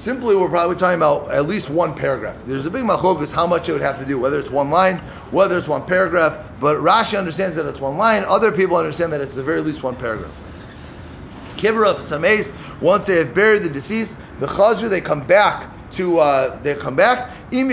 Simply, 0.00 0.34
we're 0.34 0.48
probably 0.48 0.76
talking 0.76 0.96
about 0.96 1.30
at 1.30 1.46
least 1.46 1.68
one 1.68 1.94
paragraph. 1.94 2.42
There's 2.46 2.64
a 2.64 2.70
big 2.70 2.84
machokas 2.84 3.30
how 3.30 3.46
much 3.46 3.68
it 3.68 3.72
would 3.72 3.82
have 3.82 3.98
to 3.98 4.06
do, 4.06 4.18
whether 4.18 4.40
it's 4.40 4.48
one 4.48 4.70
line, 4.70 4.96
whether 5.30 5.58
it's 5.58 5.68
one 5.68 5.84
paragraph. 5.84 6.38
But 6.58 6.78
Rashi 6.78 7.18
understands 7.18 7.54
that 7.56 7.66
it's 7.66 7.80
one 7.80 7.98
line. 7.98 8.24
Other 8.24 8.50
people 8.50 8.78
understand 8.78 9.12
that 9.12 9.20
it's 9.20 9.34
the 9.34 9.42
very 9.42 9.60
least 9.60 9.82
one 9.82 9.94
paragraph. 9.94 10.34
Kivrov 11.58 11.96
Sameis, 11.96 12.50
once 12.80 13.04
they 13.04 13.16
have 13.16 13.34
buried 13.34 13.60
the 13.60 13.68
deceased, 13.68 14.16
the 14.38 14.46
chazru, 14.46 14.88
they 14.88 15.02
come 15.02 15.26
back 15.26 15.70
to 15.90 16.18
uh, 16.18 16.58
they 16.62 16.74
come 16.76 16.96
back. 16.96 17.36
If 17.52 17.68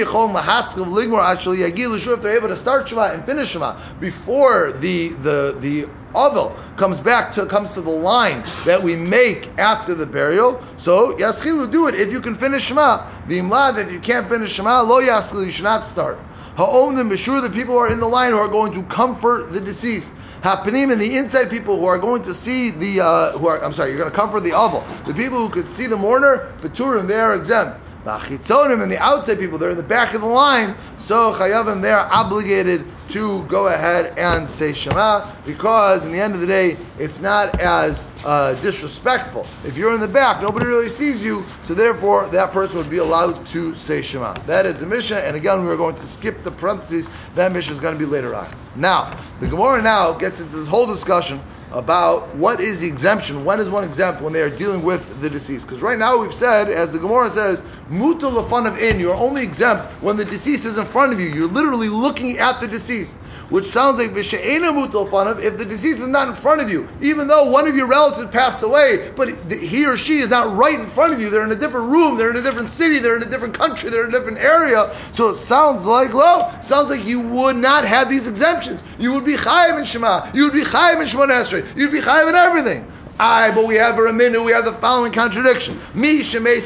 they're 2.22 2.38
able 2.38 2.48
to 2.50 2.56
start 2.58 2.90
Shema 2.90 3.14
and 3.14 3.24
finish 3.26 3.52
Shema 3.52 3.78
before 4.02 4.74
the 4.74 5.10
the 5.10 5.56
the 5.62 5.88
Avel 6.14 6.56
comes 6.78 7.00
back 7.00 7.32
to 7.34 7.46
comes 7.46 7.74
to 7.74 7.82
the 7.82 7.90
line 7.90 8.44
that 8.66 8.82
we 8.82 8.96
make 8.96 9.50
after 9.58 9.94
the 9.94 10.06
burial. 10.06 10.62
So 10.78 11.16
Yaschilu 11.18 11.72
do 11.72 11.88
it 11.88 11.96
if 11.96 12.12
you 12.12 12.22
can 12.22 12.36
finish 12.36 12.66
Shema. 12.66 13.10
V'imlav 13.28 13.78
if 13.78 13.92
you 13.92 14.00
can't 14.00 14.28
finish 14.28 14.52
Shema, 14.54 14.82
lo 14.82 15.02
Yaschilu 15.02 15.46
you 15.46 15.52
should 15.52 15.64
not 15.64 15.86
start. 15.86 16.18
Ha'om 16.56 16.96
the 16.96 17.04
Mishur 17.04 17.42
the 17.42 17.50
people 17.50 17.76
who 17.76 17.80
are 17.80 17.92
in 17.92 18.00
the 18.00 18.08
line 18.08 18.32
who 18.32 18.40
are 18.40 18.48
going 18.48 18.74
to 18.74 18.84
comfort 18.84 19.52
the 19.52 19.60
deceased. 19.60 20.14
Hapanim 20.42 20.92
and 20.92 21.02
the 21.02 21.18
inside 21.18 21.50
people 21.50 21.78
who 21.78 21.86
are 21.86 21.98
going 21.98 22.22
to 22.22 22.34
see 22.34 22.70
the 22.70 23.02
uh, 23.02 23.38
who 23.38 23.48
are 23.48 23.64
I'm 23.64 23.74
sorry 23.74 23.90
you're 23.90 24.00
going 24.00 24.12
to 24.12 24.16
comfort 24.16 24.42
the 24.42 24.52
Avel. 24.52 24.84
The 25.06 25.14
people 25.14 25.40
who 25.40 25.50
could 25.50 25.68
see 25.68 25.88
the 25.88 25.98
mourner, 25.98 26.52
Peturim 26.62 27.08
they 27.08 27.20
are 27.20 27.36
exempt. 27.36 27.80
The 28.08 28.82
and 28.82 28.90
the 28.90 28.98
outside 29.00 29.38
people, 29.38 29.58
they're 29.58 29.72
in 29.72 29.76
the 29.76 29.84
back 29.84 30.14
of 30.14 30.22
the 30.22 30.28
line, 30.28 30.76
so 30.98 31.34
Chayavim, 31.34 31.82
they're 31.82 32.00
obligated 32.00 32.86
to 33.10 33.44
go 33.48 33.68
ahead 33.68 34.18
and 34.18 34.50
say 34.50 34.72
Shema 34.72 35.30
because, 35.46 36.06
in 36.06 36.14
the 36.14 36.20
end 36.20 36.34
of 36.34 36.40
the 36.40 36.48
day, 36.48 36.78
it's 36.98 37.20
not 37.20 37.60
as 37.60 38.08
uh, 38.26 38.54
disrespectful. 38.62 39.46
If 39.66 39.76
you're 39.76 39.94
in 39.94 40.00
the 40.00 40.08
back, 40.08 40.42
nobody 40.42 40.68
really 40.68 40.88
sees 40.88 41.22
you, 41.22 41.44
so 41.64 41.74
therefore 41.74 42.30
that 42.30 42.54
person 42.54 42.78
would 42.78 42.90
be 42.90 43.00
allowed 43.00 43.46
to 43.48 43.76
say 43.76 44.02
Shema. 44.02 44.34
That 44.46 44.66
is 44.66 44.80
the 44.80 44.88
Mishnah, 44.88 45.18
and 45.18 45.36
again, 45.36 45.66
we're 45.66 45.76
going 45.76 45.98
to 45.98 46.08
skip 46.08 46.44
the 46.44 46.52
parentheses. 46.52 47.10
That 47.36 47.52
Mishnah 47.52 47.74
is 47.74 47.82
going 47.82 47.96
to 47.96 48.00
be 48.00 48.10
later 48.10 48.34
on. 48.34 48.48
Now, 48.78 49.12
the 49.42 49.48
Gemara 49.48 49.82
now 49.82 50.14
gets 50.14 50.40
into 50.40 50.56
this 50.56 50.70
whole 50.70 50.86
discussion 50.86 51.42
about 51.72 52.34
what 52.36 52.60
is 52.60 52.80
the 52.80 52.88
exemption. 52.88 53.44
When 53.44 53.60
is 53.60 53.70
one 53.70 53.84
exempt 53.84 54.22
when 54.22 54.34
they 54.34 54.42
are 54.42 54.50
dealing 54.50 54.84
with 54.84 55.20
the 55.22 55.30
deceased? 55.30 55.68
Because 55.68 55.82
right 55.82 55.98
now 55.98 56.18
we've 56.18 56.34
said, 56.34 56.70
as 56.70 56.92
the 56.92 57.00
Gemara 57.00 57.30
says, 57.32 57.62
mutal 57.90 58.32
lafan 58.32 58.68
of 58.68 58.78
in, 58.78 59.00
you're 59.00 59.16
only 59.16 59.44
exempt 59.44 59.86
when 60.02 60.16
the 60.16 60.26
deceased 60.26 60.66
is 60.66 60.78
in 60.78 60.86
front 60.86 61.14
of 61.14 61.20
you. 61.20 61.30
You're 61.30 61.48
literally 61.48 61.90
looking 61.90 62.38
at 62.38 62.62
the 62.62 62.68
deceased 62.68 63.17
which 63.50 63.66
sounds 63.66 64.00
like 64.00 64.12
if 64.12 65.58
the 65.58 65.66
deceased 65.66 66.02
is 66.02 66.08
not 66.08 66.28
in 66.28 66.36
front 66.36 66.62
of 66.62 66.70
you, 66.70 66.88
even 67.02 67.28
though 67.28 67.50
one 67.50 67.68
of 67.68 67.76
your 67.76 67.88
relatives 67.88 68.30
passed 68.32 68.62
away, 68.64 69.12
but 69.16 69.30
he 69.52 69.86
or 69.86 69.98
she 69.98 70.20
is 70.20 70.30
not 70.30 70.56
right 70.56 70.80
in 70.80 70.88
front 70.88 71.14
of 71.14 71.20
you. 71.20 71.30
They're 71.30 71.44
in 71.44 71.52
a 71.52 71.56
different 71.56 71.90
room, 71.90 72.18
they're 72.18 72.30
in 72.30 72.38
a 72.38 72.42
different 72.42 72.70
city, 72.70 73.00
they're 73.00 73.16
in 73.16 73.24
a 73.24 73.30
different 73.30 73.54
country, 73.54 73.90
they're 73.90 74.04
in 74.04 74.14
a 74.14 74.18
different 74.18 74.40
area. 74.40 74.92
So 75.14 75.30
it 75.30 75.36
sounds 75.36 75.86
like 75.86 76.14
lo, 76.14 76.52
sounds 76.62 76.90
like 76.90 77.06
you 77.06 77.20
would 77.20 77.56
not 77.56 77.86
have 77.86 78.10
these 78.10 78.28
exemptions. 78.28 78.84
You 79.00 79.14
would 79.14 79.26
be 79.26 79.36
chayiv 79.36 79.78
in 79.78 79.86
Shema, 79.86 80.30
you 80.34 80.44
would 80.44 80.54
be 80.54 80.64
chayiv 80.64 81.02
in 81.02 81.08
Shemon 81.08 81.30
Esrei, 81.30 81.76
you'd 81.76 81.92
be 81.92 82.02
chayiv 82.02 82.30
in 82.30 82.36
everything. 82.36 82.92
Aye, 83.20 83.52
but 83.56 83.66
we 83.66 83.76
have 83.76 83.98
a 83.98 84.14
minute. 84.14 84.44
We 84.44 84.52
have 84.52 84.66
the 84.66 84.74
following 84.74 85.12
contradiction. 85.12 85.80
Mi 85.96 86.20
shemei 86.20 86.58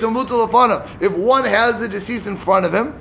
If 1.01 1.17
one 1.17 1.45
has 1.45 1.79
the 1.79 1.88
deceased 1.88 2.27
in 2.27 2.35
front 2.35 2.65
of 2.65 2.73
him, 2.73 2.93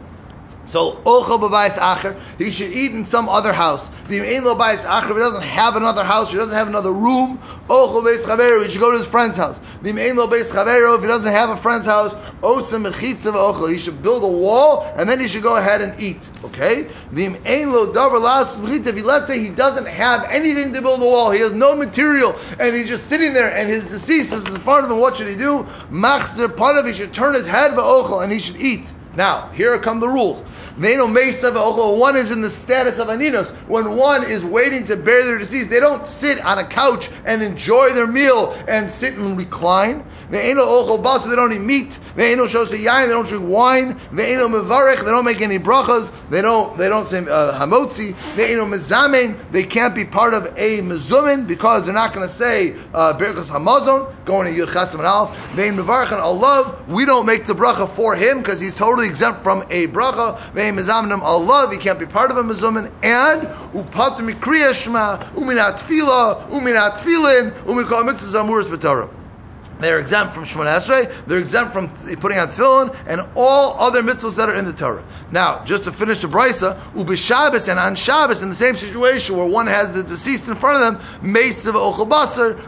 so 0.70 0.92
ochel 1.04 1.40
b'bayis 1.40 1.72
acher, 1.72 2.16
he 2.38 2.52
should 2.52 2.70
eat 2.70 2.92
in 2.92 3.04
some 3.04 3.28
other 3.28 3.52
house. 3.52 3.88
V'im 4.06 4.44
lo 4.44 4.54
acher, 4.54 5.10
if 5.10 5.16
he 5.16 5.18
doesn't 5.18 5.42
have 5.42 5.74
another 5.74 6.04
house, 6.04 6.30
he 6.30 6.38
doesn't 6.38 6.54
have 6.54 6.68
another 6.68 6.92
room, 6.92 7.38
ochel 7.66 8.04
beis 8.04 8.24
chaveru, 8.24 8.64
he 8.64 8.70
should 8.70 8.80
go 8.80 8.92
to 8.92 8.98
his 8.98 9.06
friend's 9.06 9.36
house. 9.36 9.58
V'im 9.82 10.14
lo 10.14 10.30
if 10.30 11.00
he 11.00 11.06
doesn't 11.08 11.32
have 11.32 11.50
a 11.50 11.56
friend's 11.56 11.86
house, 11.86 12.14
osem 12.40 12.88
mechitza 12.88 13.32
ochel, 13.32 13.72
he 13.72 13.78
should 13.78 14.00
build 14.00 14.22
a 14.22 14.28
wall 14.28 14.92
and 14.96 15.08
then 15.08 15.18
he 15.18 15.26
should 15.26 15.42
go 15.42 15.56
ahead 15.56 15.80
and 15.80 16.00
eat. 16.00 16.30
Okay? 16.44 16.84
V'im 17.12 17.72
lo 17.72 17.92
davar 17.92 18.20
las 18.20 18.56
he 18.56 19.02
let's 19.02 19.26
say 19.26 19.40
he 19.40 19.50
doesn't 19.50 19.88
have 19.88 20.24
anything 20.30 20.72
to 20.72 20.80
build 20.80 21.00
a 21.00 21.04
wall, 21.04 21.32
he 21.32 21.40
has 21.40 21.52
no 21.52 21.74
material, 21.74 22.36
and 22.60 22.76
he's 22.76 22.86
just 22.86 23.06
sitting 23.08 23.32
there, 23.32 23.52
and 23.56 23.68
his 23.68 23.86
deceased 23.88 24.32
is 24.32 24.46
in 24.46 24.56
front 24.58 24.84
of 24.84 24.90
him. 24.92 25.00
What 25.00 25.16
should 25.16 25.26
he 25.26 25.36
do? 25.36 25.64
Machzer 25.90 26.46
panav, 26.46 26.86
he 26.86 26.94
should 26.94 27.12
turn 27.12 27.34
his 27.34 27.46
head 27.48 27.72
v'ochel, 27.72 28.22
and 28.22 28.32
he 28.32 28.38
should 28.38 28.60
eat. 28.60 28.92
Now, 29.16 29.48
here 29.48 29.76
come 29.78 29.98
the 29.98 30.08
rules. 30.08 30.42
One 30.78 32.16
is 32.16 32.30
in 32.30 32.40
the 32.40 32.48
status 32.48 32.98
of 32.98 33.08
aninos. 33.08 33.50
When 33.66 33.96
one 33.96 34.22
is 34.24 34.44
waiting 34.44 34.84
to 34.86 34.96
bury 34.96 35.24
their 35.24 35.36
deceased, 35.36 35.68
they 35.68 35.80
don't 35.80 36.06
sit 36.06 36.40
on 36.44 36.58
a 36.58 36.64
couch 36.64 37.10
and 37.26 37.42
enjoy 37.42 37.90
their 37.92 38.06
meal 38.06 38.56
and 38.68 38.88
sit 38.88 39.14
and 39.14 39.36
recline. 39.36 40.04
So 40.30 40.38
they 40.38 40.54
don't 41.36 41.52
eat 41.52 41.60
meat. 41.60 41.98
They 42.16 42.34
don't 42.34 43.28
drink 43.28 43.44
wine. 43.46 43.96
They 44.12 44.34
don't 44.34 45.24
make 45.24 45.40
any 45.40 45.58
brachas. 45.58 46.12
They 46.30 46.42
don't, 46.42 46.76
they 46.76 46.88
don't 46.88 47.06
say 47.06 47.18
uh, 47.18 47.58
hamotzi. 47.58 48.14
Mezamen, 48.60 49.36
they 49.50 49.64
can't 49.64 49.94
be 49.94 50.04
part 50.04 50.34
of 50.34 50.46
a 50.56 50.80
mezumin 50.80 51.46
because 51.46 51.84
they're 51.84 51.94
not 51.94 52.12
going 52.12 52.26
to 52.26 52.32
say 52.32 52.72
uh, 52.94 53.14
hamazon, 53.18 54.12
going 54.24 54.52
to 54.52 54.60
Yud 54.60 54.94
and 54.94 55.02
Alf. 55.02 55.36
Ve'en 55.54 55.76
mevarech 55.76 56.12
Allah, 56.12 56.76
we 56.88 57.04
don't 57.04 57.26
make 57.26 57.46
the 57.46 57.54
bracha 57.54 57.88
for 57.88 58.14
him 58.14 58.38
because 58.38 58.60
he's 58.60 58.74
totally 58.74 59.06
exempt 59.06 59.42
from 59.42 59.62
a 59.70 59.86
bracha. 59.88 60.36
Ve'en 60.52 60.78
mezamenim 60.78 61.20
Allah, 61.22 61.68
he 61.70 61.78
can't 61.78 61.98
be 61.98 62.06
part 62.06 62.30
of 62.30 62.36
a 62.36 62.42
mezumin. 62.42 62.92
And 63.02 63.42
upatim 63.72 64.30
mikriya 64.32 64.72
shema, 64.74 65.18
uminat 65.34 65.78
tefillah, 65.78 66.48
uminat 66.48 66.98
tefillin, 66.98 67.52
umikol 67.62 68.04
mitzvah 68.06 68.38
zamuras 68.38 68.64
b'torah. 68.64 69.19
They're 69.80 69.98
exempt 69.98 70.34
from 70.34 70.44
Shemona 70.44 70.76
Esrei. 70.76 71.24
They're 71.26 71.38
exempt 71.38 71.72
from 71.72 71.88
putting 72.18 72.38
on 72.38 72.48
tefillin 72.48 72.96
and 73.06 73.22
all 73.34 73.78
other 73.78 74.02
mitzvahs 74.02 74.36
that 74.36 74.48
are 74.48 74.54
in 74.54 74.64
the 74.64 74.72
Torah. 74.72 75.04
Now, 75.32 75.64
just 75.64 75.84
to 75.84 75.92
finish 75.92 76.22
the 76.22 76.28
brisa, 76.28 76.78
ubi 76.96 77.16
Shabbos 77.16 77.68
and 77.68 77.78
on 77.78 77.94
Shabbos, 77.94 78.42
in 78.42 78.48
the 78.48 78.54
same 78.54 78.74
situation 78.74 79.36
where 79.36 79.46
one 79.46 79.66
has 79.66 79.92
the 79.92 80.02
deceased 80.02 80.48
in 80.48 80.54
front 80.54 80.82
of 80.82 81.00
them, 81.00 81.34
meisav 81.34 81.72
ochel 81.72 82.10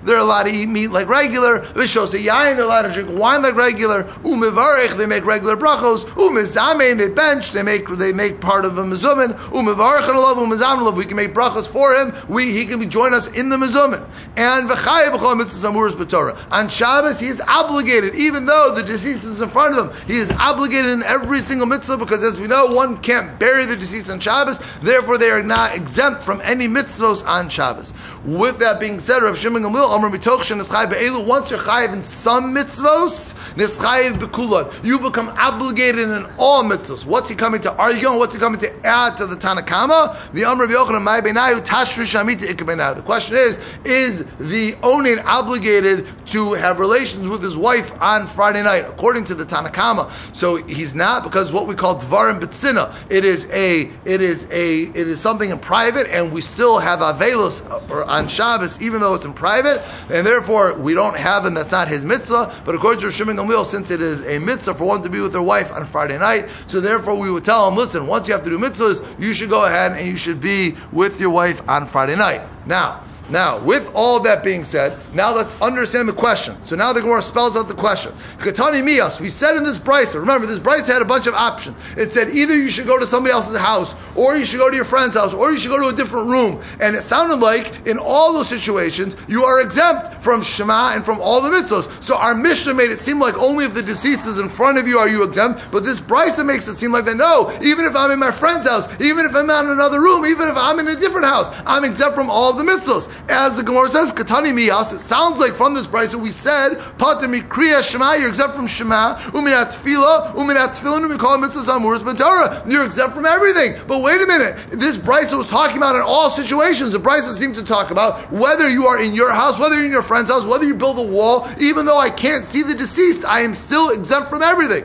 they're 0.05 0.19
allowed 0.19 0.45
to 0.45 0.51
eat 0.51 0.69
meat 0.69 0.89
like 0.89 1.09
regular. 1.09 1.61
Vishos 1.61 2.15
yayin, 2.19 2.57
they're 2.57 2.65
allowed 2.65 2.83
to 2.83 2.93
drink 2.93 3.09
wine 3.19 3.43
like 3.43 3.55
regular. 3.55 4.05
Umivarech, 4.05 4.97
they 4.97 5.07
make 5.07 5.25
regular 5.25 5.57
brachos. 5.57 6.05
Umizamein, 6.15 6.99
they 6.99 7.09
bench, 7.09 7.53
they 7.53 7.63
make 7.63 7.89
they 7.89 8.13
make 8.13 8.41
part 8.41 8.65
of 8.65 8.79
a 8.79 8.83
mezumin. 8.83 9.33
Umivarech 9.51 10.09
and 10.09 10.19
love, 10.19 10.39
umizamin 10.39 10.95
we 10.97 11.05
can 11.05 11.17
make 11.17 11.35
brachos 11.35 11.69
for 11.69 11.95
him. 11.95 12.13
We 12.29 12.53
he 12.53 12.67
can 12.67 12.89
join 12.91 13.15
us 13.15 13.37
in 13.37 13.49
the 13.49 13.57
mezumin. 13.57 14.01
And 14.37 14.69
v'chayev 14.69 15.13
b'chol 15.13 15.41
mitzvahs 15.41 15.71
amuras 15.71 15.93
b'torah. 15.93 16.53
On 16.53 16.69
Shabbos 16.69 17.02
Shabbos, 17.03 17.19
he 17.19 17.27
is 17.27 17.41
obligated, 17.41 18.15
even 18.15 18.47
though 18.47 18.73
the 18.75 18.83
deceased 18.83 19.25
is 19.25 19.41
in 19.41 19.49
front 19.49 19.77
of 19.77 19.91
him, 19.91 20.07
he 20.07 20.21
is 20.21 20.31
obligated 20.31 20.91
in 20.91 21.03
every 21.03 21.41
single 21.41 21.67
mitzvah 21.67 21.97
because, 21.97 22.23
as 22.23 22.39
we 22.39 22.47
know, 22.47 22.67
one 22.69 22.97
can't 22.99 23.41
bury 23.41 23.65
the 23.65 23.75
deceased 23.75 24.09
on 24.09 24.21
Shabbos. 24.21 24.59
Therefore, 24.79 25.19
they 25.19 25.31
are 25.31 25.43
not 25.43 25.75
exempt 25.77 26.23
from 26.23 26.41
any 26.45 26.69
mitzvahs 26.69 27.27
on 27.27 27.49
Shabbos. 27.49 27.93
With 28.25 28.61
that 28.61 28.79
being 28.79 29.01
said, 29.01 29.21
Rav 29.23 29.37
Shimon 29.37 29.65
Gamliel, 29.65 29.91
Amr 29.91 30.09
Mitokshan 30.17 30.61
Nischai 30.61 30.89
Be'elu, 30.89 31.27
once 31.27 31.51
you're 31.51 31.59
chayiv 31.59 31.93
in 31.93 32.03
some 32.03 32.55
mitzvos, 32.55 33.35
Nischai 33.55 34.13
Bekulad, 34.17 34.85
you 34.85 35.01
become 35.01 35.29
obligated 35.31 36.09
in 36.09 36.25
all 36.39 36.63
mitzvos. 36.63 37.05
What's 37.05 37.29
he 37.29 37.35
coming 37.35 37.61
to 37.63 37.75
argue 37.75 38.07
on? 38.07 38.19
What's 38.19 38.35
he 38.35 38.41
coming 38.41 38.61
to 38.61 38.87
add 38.87 39.17
to 39.17 39.27
the 39.27 39.35
Tanakama? 39.35 40.33
The 40.33 40.45
Amr 40.45 40.69
Yochanan 40.69 41.03
Mai 41.03 41.21
Benayu 41.21 41.67
Tashru 41.67 42.05
Shamiti 42.05 42.47
Ikabenayu. 42.47 42.95
The 42.95 43.03
question 43.03 43.37
is, 43.37 43.81
is 43.85 44.25
the 44.37 44.73
Onin 44.83 45.25
obligated 45.25 46.07
to 46.27 46.53
have 46.53 46.79
with 46.93 47.43
his 47.43 47.57
wife 47.57 47.91
on 48.03 48.27
Friday 48.27 48.63
night, 48.63 48.85
according 48.87 49.25
to 49.25 49.35
the 49.35 49.45
Tanakama? 49.45 50.11
So 50.37 50.57
he's 50.57 50.95
not 50.95 51.23
because 51.23 51.53
what 51.53 51.67
we 51.67 51.75
call 51.75 51.97
Dvarim 51.97 52.39
Bitsina. 52.39 52.93
It 53.11 53.25
is 53.25 53.51
a, 53.53 53.91
it 54.05 54.21
is 54.21 54.45
a, 54.53 54.83
it 54.83 55.09
is 55.09 55.21
something 55.21 55.51
in 55.51 55.59
private, 55.59 56.07
and 56.09 56.33
we 56.33 56.41
still 56.43 56.79
have 56.79 56.99
Avelos 57.01 57.69
uh, 57.71 57.93
or 57.93 58.05
on 58.05 58.29
Shabbos, 58.29 58.83
even 58.83 59.01
though 59.01 59.15
it's 59.15 59.25
in 59.25 59.33
private, 59.33 59.81
and 60.11 60.27
therefore 60.27 60.79
we 60.79 60.95
don't 60.95 61.17
have 61.17 61.47
him. 61.47 61.55
That's 61.55 61.73
not 61.73 61.89
his 61.89 62.05
mitzvah. 62.05 62.63
But 62.65 62.75
according 62.75 63.01
to 63.01 63.11
Shimon 63.11 63.37
Gamliel, 63.37 63.65
since 63.65 63.91
it 63.91 64.01
is 64.01 64.29
a 64.29 64.39
mitzvah 64.39 64.75
for 64.75 64.87
one 64.87 65.03
to 65.03 65.09
be 65.09 65.21
with 65.21 65.33
their 65.33 65.43
wife 65.43 65.73
on 65.73 65.85
Friday 65.85 66.19
night, 66.19 66.51
so 66.67 66.81
therefore 66.81 67.19
we 67.19 67.31
would 67.31 67.45
tell 67.45 67.69
him, 67.69 67.77
listen, 67.77 68.07
once 68.07 68.29
you 68.29 68.35
have 68.35 68.45
to 68.45 68.51
do 68.51 68.59
mitzvahs, 68.59 69.03
you 69.19 69.33
should 69.33 69.51
go 69.51 69.65
ahead 69.67 69.93
and 69.93 70.07
you 70.07 70.17
should 70.17 70.41
be 70.41 70.75
with 70.93 71.21
your 71.21 71.31
wife 71.31 71.67
on 71.69 71.87
Friday 71.87 72.17
night. 72.17 72.43
Now. 72.67 73.03
Now, 73.33 73.59
with 73.61 73.91
all 73.95 74.21
that 74.21 74.45
being 74.45 74.63
said, 74.63 74.99
now 75.15 75.35
let's 75.35 75.59
understand 75.63 76.07
the 76.07 76.13
question. 76.13 76.55
So 76.67 76.77
now 76.77 76.93
the 76.93 77.01
Gemara 77.01 77.23
spells 77.23 77.57
out 77.57 77.67
the 77.67 77.75
question. 77.75 78.13
Katani 78.37 78.85
Mias, 78.85 79.21
we 79.21 79.31
said 79.31 79.57
in 79.57 79.65
this 79.65 79.79
Brisa, 79.79 80.17
remember 80.21 80.47
this 80.47 80.59
Brisa 80.59 80.93
had 80.93 81.01
a 81.01 81.07
bunch 81.07 81.27
of 81.27 81.33
options. 81.33 81.75
It 81.97 82.13
said 82.13 82.29
either 82.29 82.55
you 82.55 82.69
should 82.69 82.87
go 82.87 82.99
to 82.99 83.07
somebody 83.07 83.33
else's 83.33 83.57
house, 83.57 83.95
or 84.15 84.37
you 84.37 84.45
should 84.45 84.61
go 84.61 84.69
to 84.69 84.77
your 84.77 84.85
friend's 84.85 85.17
house, 85.17 85.33
or 85.33 85.51
you 85.51 85.57
should 85.57 85.71
go 85.71 85.81
to 85.81 85.95
a 85.95 85.97
different 85.97 86.29
room. 86.29 86.61
And 86.83 86.95
it 86.95 87.01
sounded 87.01 87.37
like 87.37 87.87
in 87.87 87.97
all 87.99 88.35
those 88.35 88.51
situations, 88.51 89.17
you 89.29 89.45
are 89.45 89.63
exempt 89.63 90.23
from 90.23 90.43
Shema 90.43 90.93
and 90.95 91.03
from 91.03 91.19
all 91.19 91.41
the 91.41 91.49
mitzvahs. 91.49 92.03
So 92.03 92.19
our 92.19 92.35
Mishnah 92.35 92.75
made 92.75 92.91
it 92.91 92.99
seem 92.99 93.19
like 93.19 93.39
only 93.39 93.65
if 93.65 93.73
the 93.73 93.83
deceased 93.83 94.27
is 94.27 94.41
in 94.41 94.51
front 94.51 94.77
of 94.77 94.87
you 94.87 94.99
are 94.99 95.09
you 95.09 95.23
exempt, 95.23 95.71
but 95.73 95.85
this 95.85 96.03
Brisa 96.03 96.45
makes 96.45 96.69
it 96.69 96.75
seem 96.75 96.93
like 96.93 97.07
that 97.07 97.17
no, 97.17 97.51
even 97.63 97.87
if 97.87 97.97
I'm 97.97 98.11
in 98.11 98.19
my 98.19 98.31
friend's 98.31 98.69
house, 98.69 99.01
even 99.01 99.25
if 99.25 99.35
I'm 99.35 99.47
not 99.47 99.65
in 99.65 99.71
another 99.71 100.03
room, 100.03 100.27
even 100.27 100.49
if 100.49 100.55
I'm 100.59 100.79
in 100.79 100.89
a 100.89 100.97
different 100.97 101.25
house, 101.25 101.49
I'm 101.65 101.85
exempt 101.85 102.15
from 102.15 102.29
all 102.29 102.53
the 102.53 102.65
mitzvahs 102.65 103.22
as 103.29 103.57
the 103.57 103.63
Gemara 103.63 103.89
says, 103.89 104.13
Katani 104.13 104.53
miyas, 104.53 104.93
it 104.93 104.99
sounds 104.99 105.39
like 105.39 105.55
from 105.55 105.75
this 105.75 105.87
Brisa 105.87 106.17
we 106.17 106.31
said, 106.31 106.77
Patami 106.99 107.47
kriya 107.49 107.83
shema, 107.83 108.15
you're 108.15 108.29
exempt 108.29 108.57
from 108.57 108.67
shema, 108.67 109.15
uminat 109.33 109.73
tefillah, 109.73 110.33
uminat 110.33 110.79
tefillin, 110.79 111.09
we 111.09 111.17
call 111.17 111.39
mitzvahs 111.39 111.69
amuras 111.69 112.01
b'torah. 112.01 112.71
You're 112.71 112.85
exempt 112.85 113.15
from 113.15 113.27
everything. 113.27 113.75
But 113.87 114.03
wait 114.03 114.21
a 114.21 114.27
minute, 114.27 114.57
this 114.73 114.97
Brisa 114.97 115.37
was 115.39 115.49
talking 115.49 115.77
about 115.77 115.97
in 115.97 116.03
all 116.03 116.31
situations. 116.31 116.93
The 116.93 117.01
Brisa 117.01 117.33
seems 117.33 117.59
to 117.59 117.65
talk 117.65 117.91
about 117.91 118.31
whether 118.33 118.69
you 118.69 118.87
are 118.87 119.03
in 119.03 119.15
your 119.15 119.33
house, 119.33 119.59
whether 119.59 119.77
you're 119.77 119.87
in 119.87 119.93
your 119.93 120.03
friend's 120.03 120.31
house, 120.31 120.45
whether 120.45 120.65
you 120.65 120.75
build 120.75 120.99
a 120.99 121.03
wall, 121.03 121.47
even 121.61 121.87
though 121.87 121.99
I 121.99 122.11
can't 122.11 122.45
see 122.45 122.63
the 122.63 122.75
deceased, 122.75 123.25
I 123.25 123.41
am 123.41 123.55
still 123.55 123.91
exempt 123.91 124.31
from 124.31 124.43
everything. 124.43 124.85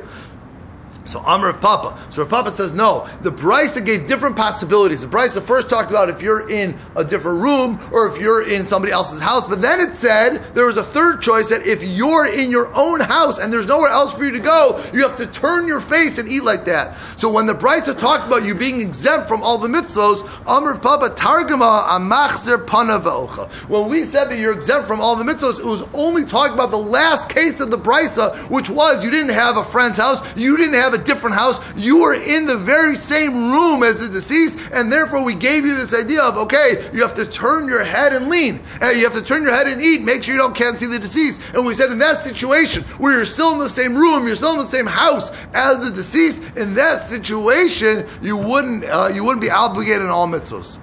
So 1.08 1.20
Amr 1.22 1.50
of 1.50 1.62
Papa. 1.62 1.98
So 2.12 2.22
Rav 2.24 2.30
Papa 2.30 2.52
says 2.52 2.74
no. 2.74 3.08
The 3.22 3.32
Brisa 3.32 3.86
gave 3.86 4.08
different 4.08 4.36
possibilities. 4.36 5.02
The 5.02 5.08
Brisa 5.08 5.42
first 5.42 5.70
talked 5.70 5.90
about 5.90 6.10
if 6.10 6.22
you're 6.22 6.50
in 6.50 6.76
a 6.96 7.04
different 7.04 7.42
room 7.42 7.80
or 7.92 8.08
if 8.08 8.20
you're 8.20 8.48
in 8.48 8.66
somebody 8.66 8.92
else's 8.92 9.22
house, 9.22 9.48
but 9.48 9.62
then 9.62 9.80
it 9.80 9.96
said 9.96 10.40
there 10.54 10.68
was 10.68 10.78
a 10.78 10.84
third 10.84 11.22
choice 11.22 11.50
that 11.50 11.66
if 11.66 11.84
you're 11.84 12.28
in 12.28 12.52
your 12.52 12.70
own 12.76 13.00
house 13.00 13.40
and 13.40 13.52
there's 13.52 13.68
nowhere 13.68 13.90
else 13.90 14.14
for 14.14 14.26
you 14.26 14.32
to 14.32 14.40
go, 14.40 14.84
you 14.94 15.02
have 15.08 15.16
to 15.18 15.28
turn 15.28 15.68
your 15.68 15.80
face 15.80 16.18
and 16.18 16.28
eat 16.28 16.44
like 16.44 16.66
that. 16.66 16.96
So 17.18 17.32
when 17.32 17.46
the 17.46 17.54
Brisa 17.54 17.98
talked 17.98 18.28
about 18.28 18.44
you 18.44 18.54
being 18.54 18.82
exempt 18.82 19.28
from 19.28 19.42
all 19.44 19.58
the 19.58 19.68
mitzvos, 19.68 20.46
Amr 20.48 20.74
of 20.74 20.82
Papa 20.82 21.10
Targama 21.16 21.84
Amachzer 21.88 22.66
Panavaocha. 22.66 23.50
When 23.70 23.90
we 23.90 24.04
said 24.04 24.26
that 24.26 24.40
you're 24.40 24.54
exempt 24.54 24.88
from 24.88 25.00
all 25.00 25.16
the 25.16 25.24
mitzvos, 25.24 25.60
it 25.60 25.66
was 25.66 25.88
only 25.94 26.26
talking 26.26 26.54
about 26.54 26.72
the 26.72 26.78
last 26.78 27.30
case 27.30 27.60
of 27.60 27.72
the 27.72 27.78
Brisa, 27.78 28.36
which 28.50 28.70
was 28.70 29.04
you 29.04 29.12
didn't 29.12 29.34
have 29.34 29.58
a 29.58 29.64
friend's 29.64 29.98
house, 29.98 30.22
you 30.38 30.58
didn't 30.58 30.74
have 30.74 30.94
different 30.98 31.36
house. 31.36 31.60
You 31.75 32.01
were 32.01 32.16
in 32.16 32.46
the 32.46 32.58
very 32.58 32.96
same 32.96 33.51
room 33.51 33.84
as 33.84 34.00
the 34.00 34.10
deceased, 34.10 34.72
and 34.74 34.92
therefore 34.92 35.24
we 35.24 35.36
gave 35.36 35.66
you 35.66 35.75
this 35.75 35.94
idea 35.94 36.22
of 36.22 36.38
okay, 36.38 36.89
you 36.94 37.01
have 37.01 37.16
to 37.16 37.25
turn 37.25 37.68
your 37.68 37.84
head 37.84 38.13
and 38.13 38.30
lean. 38.30 38.62
And 38.82 38.98
you 38.98 39.04
have 39.04 39.13
to 39.13 39.24
turn 39.24 39.44
your 39.44 39.54
head 39.54 39.68
and 39.68 39.82
eat. 39.82 40.01
Make 40.01 40.24
sure 40.24 40.34
you 40.34 40.39
don't 40.39 40.56
can't 40.56 40.77
see 40.77 40.88
the 40.88 41.00
deceased. 41.00 41.56
And 41.56 41.66
we 41.66 41.74
said 41.74 41.92
in 41.92 42.00
that 42.00 42.22
situation 42.22 42.84
where 43.00 43.13
you're 43.13 43.25
still 43.25 43.54
in 43.54 43.60
the 43.60 43.70
same 43.70 43.96
room, 43.96 44.25
you're 44.25 44.36
still 44.36 44.54
in 44.54 44.60
the 44.60 44.66
same 44.66 44.86
house 44.86 45.30
as 45.54 45.80
the 45.80 45.92
deceased. 45.94 46.58
In 46.58 46.74
that 46.75 47.00
situation, 47.00 48.06
you 48.22 48.38
wouldn't 48.38 48.86
uh, 48.86 49.10
you 49.13 49.24
wouldn't 49.24 49.42
be 49.42 49.50
obligated 49.50 50.01
in 50.01 50.10
all 50.10 50.27
mitzvahs. 50.27 50.80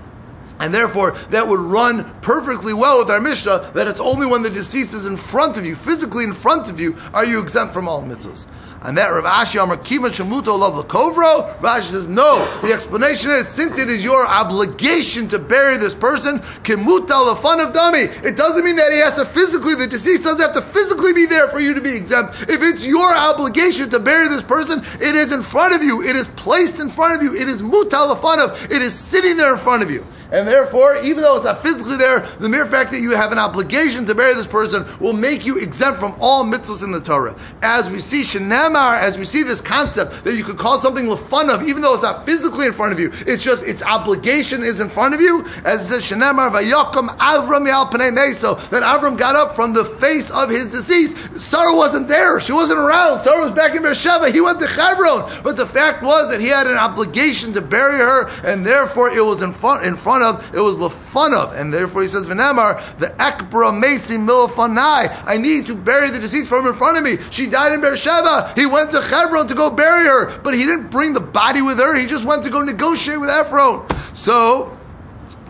And 0.61 0.73
therefore, 0.73 1.13
that 1.31 1.47
would 1.47 1.61
run 1.61 2.05
perfectly 2.21 2.73
well 2.73 3.01
with 3.01 3.11
our 3.11 3.21
Mishnah 3.21 3.73
that 3.75 3.89
it's 3.89 4.01
only 4.01 4.27
when 4.27 4.43
the 4.43 4.51
deceased 4.51 4.95
is 4.95 5.07
in 5.07 5.17
front 5.17 5.59
of 5.59 5.67
you, 5.67 5.75
physically 5.75 6.25
in 6.25 6.33
front 6.33 6.71
of 6.71 6.79
you, 6.79 6.97
are 7.13 7.25
you 7.25 7.41
exempt 7.41 7.75
from 7.75 7.89
all 7.89 8.03
mitzvahs. 8.03 8.47
And 8.85 8.99
that 8.99 9.09
Rav 9.09 9.25
Ashi 9.25 9.63
Amar 9.63 9.79
Kivan 9.79 10.13
Shemuto 10.13 10.59
Love 10.59 10.75
Lakovro, 10.75 11.57
Rashi 11.61 11.93
says, 11.93 12.07
no. 12.07 12.45
The 12.61 12.71
explanation 12.73 13.31
is, 13.31 13.49
since 13.49 13.79
it 13.79 13.89
is 13.89 14.05
your 14.05 14.27
obligation 14.27 15.27
to 15.29 15.39
bury 15.39 15.79
this 15.79 15.95
person, 15.95 16.41
Kimuta 16.65 17.35
fun 17.39 17.61
of 17.61 17.73
dummy. 17.73 18.01
It 18.23 18.37
doesn't 18.37 18.63
mean 18.63 18.77
that 18.77 18.93
he 18.93 18.99
has 18.99 19.15
to 19.15 19.25
physically, 19.25 19.75
the 19.75 19.87
deceased 19.87 20.25
doesn't 20.25 20.41
have 20.41 20.53
to 20.53 20.61
physically 20.61 21.15
be 21.15 21.25
there 21.25 21.49
for 21.49 21.61
you 21.61 21.73
to 21.73 21.81
be 21.81 21.97
exempt. 21.97 22.43
If 22.43 22.61
it's 22.63 22.85
your 22.87 23.15
obligation 23.17 23.89
to 23.89 23.99
bury 23.99 24.29
this 24.29 24.43
person, 24.43 24.81
it 25.01 25.15
is 25.15 25.33
in 25.33 25.41
front 25.41 25.75
of 25.75 25.83
you. 25.83 26.03
It 26.03 26.15
is 26.15 26.27
placed 26.29 26.79
in 26.79 26.91
front 26.91 27.17
of 27.17 27.23
you. 27.23 27.35
It 27.35 27.49
is 27.49 27.63
mutal 27.63 28.15
fun. 28.21 28.39
It 28.71 28.83
is 28.83 28.95
sitting 28.95 29.39
there 29.39 29.53
in 29.53 29.59
front 29.59 29.83
of 29.83 29.91
you. 29.91 30.05
And 30.35 30.49
therefore, 30.49 30.97
even 30.97 31.23
though 31.23 31.37
it's 31.37 31.45
not 31.45 31.63
physically 31.63 31.97
there, 31.97 32.19
the 32.41 32.49
mere 32.49 32.67
fact 32.67 32.91
that 32.91 33.01
you 33.01 33.13
have 33.13 33.31
an 33.31 33.39
obligation 33.39 34.05
to 34.07 34.17
bury 34.17 34.35
this 34.35 34.49
person 34.49 34.85
will 34.99 35.13
make 35.13 35.47
you 35.47 35.59
exempt 35.59 36.01
from 36.01 36.17
all 36.21 36.45
mitzvahs 36.45 36.83
in 36.83 36.91
the 36.91 37.01
Torah. 37.01 37.37
As 37.63 37.89
we 37.89 38.01
see 38.01 38.23
Shenamar, 38.23 38.99
as 39.01 39.17
we 39.17 39.27
see 39.27 39.45
this 39.45 39.61
concept 39.61 40.25
that 40.25 40.35
you 40.35 40.43
could 40.43 40.59
call 40.59 40.79
something 40.79 41.15
fun 41.17 41.51
of, 41.51 41.63
even 41.63 41.83
though 41.83 41.95
it's 41.95 42.03
not 42.03 42.27
physically 42.27 42.67
in 42.67 42.73
front 42.73 42.93
of 42.93 42.99
you, 42.99 43.13
it's 43.29 43.45
just 43.45 43.65
its 43.65 43.85
obligation 43.85 44.65
is 44.65 44.81
in 44.81 44.89
front 44.89 45.15
of 45.15 45.21
you. 45.21 45.43
As 45.65 45.83
it 45.83 45.95
says 45.95 46.03
Shenamar 46.03 46.51
Vayakam 46.51 47.11
Avram 47.19 47.69
Yal 47.69 47.87
Meso, 47.87 48.59
that 48.71 48.83
Avram 48.83 49.17
got 49.17 49.37
up 49.37 49.55
from 49.55 49.73
the 49.73 49.85
face 49.85 50.33
of 50.33 50.51
his 50.51 50.67
deceased. 50.67 51.37
Sarah 51.37 51.77
wasn't 51.77 52.09
there; 52.09 52.41
she 52.41 52.53
wasn't 52.53 52.81
around. 52.81 53.21
Sarah 53.21 53.41
was 53.41 53.53
back 53.53 53.77
in 53.77 53.83
Beersheba. 53.83 54.31
He 54.31 54.41
went 54.41 54.59
to 54.59 54.67
Hebron, 54.67 55.31
but 55.45 55.57
the 55.57 55.67
fact 55.67 56.03
was 56.03 56.29
that 56.33 56.41
he 56.41 56.49
had 56.49 56.67
an 56.67 56.77
obligation 56.77 57.53
to 57.53 57.61
bury 57.61 57.99
her, 57.99 58.29
and 58.45 58.67
therefore 58.67 59.11
it 59.11 59.25
was 59.25 59.41
in 59.41 59.53
front 59.53 59.87
in 59.87 59.95
front 59.95 60.24
of, 60.25 60.55
it 60.55 60.61
was 60.61 60.79
the 60.79 60.91
fun 60.91 61.33
of, 61.33 61.55
and 61.55 61.73
therefore 61.73 62.03
he 62.03 62.09
says, 62.09 62.27
V'namar, 62.27 62.99
the 62.99 63.07
ekbra 63.07 63.71
mesi 63.73 64.19
milafanai. 64.19 65.25
I 65.27 65.37
need 65.37 65.67
to 65.67 65.77
bury 65.77 66.11
the 66.11 66.19
deceased 66.19 66.49
from 66.49 66.67
in 66.67 66.75
front 66.75 66.99
of 66.99 67.05
me. 67.05 67.17
She 67.31 67.47
died 67.47 67.73
in 67.73 67.81
Beersheba. 67.81 68.53
He 68.57 68.67
went 68.67 68.91
to 68.91 69.01
Hebron 69.01 69.47
to 69.49 69.55
go 69.55 69.71
bury 69.71 70.07
her, 70.07 70.41
but 70.41 70.55
he 70.55 70.65
didn't 70.67 70.91
bring 70.91 71.13
the 71.13 71.21
body 71.21 71.63
with 71.63 71.79
her. 71.79 71.97
He 71.97 72.07
just 72.07 72.25
went 72.25 72.43
to 72.45 72.51
go 72.51 72.63
negotiate 72.63 73.21
with 73.21 73.31
Ephron. 73.31 73.87
So, 74.15 74.74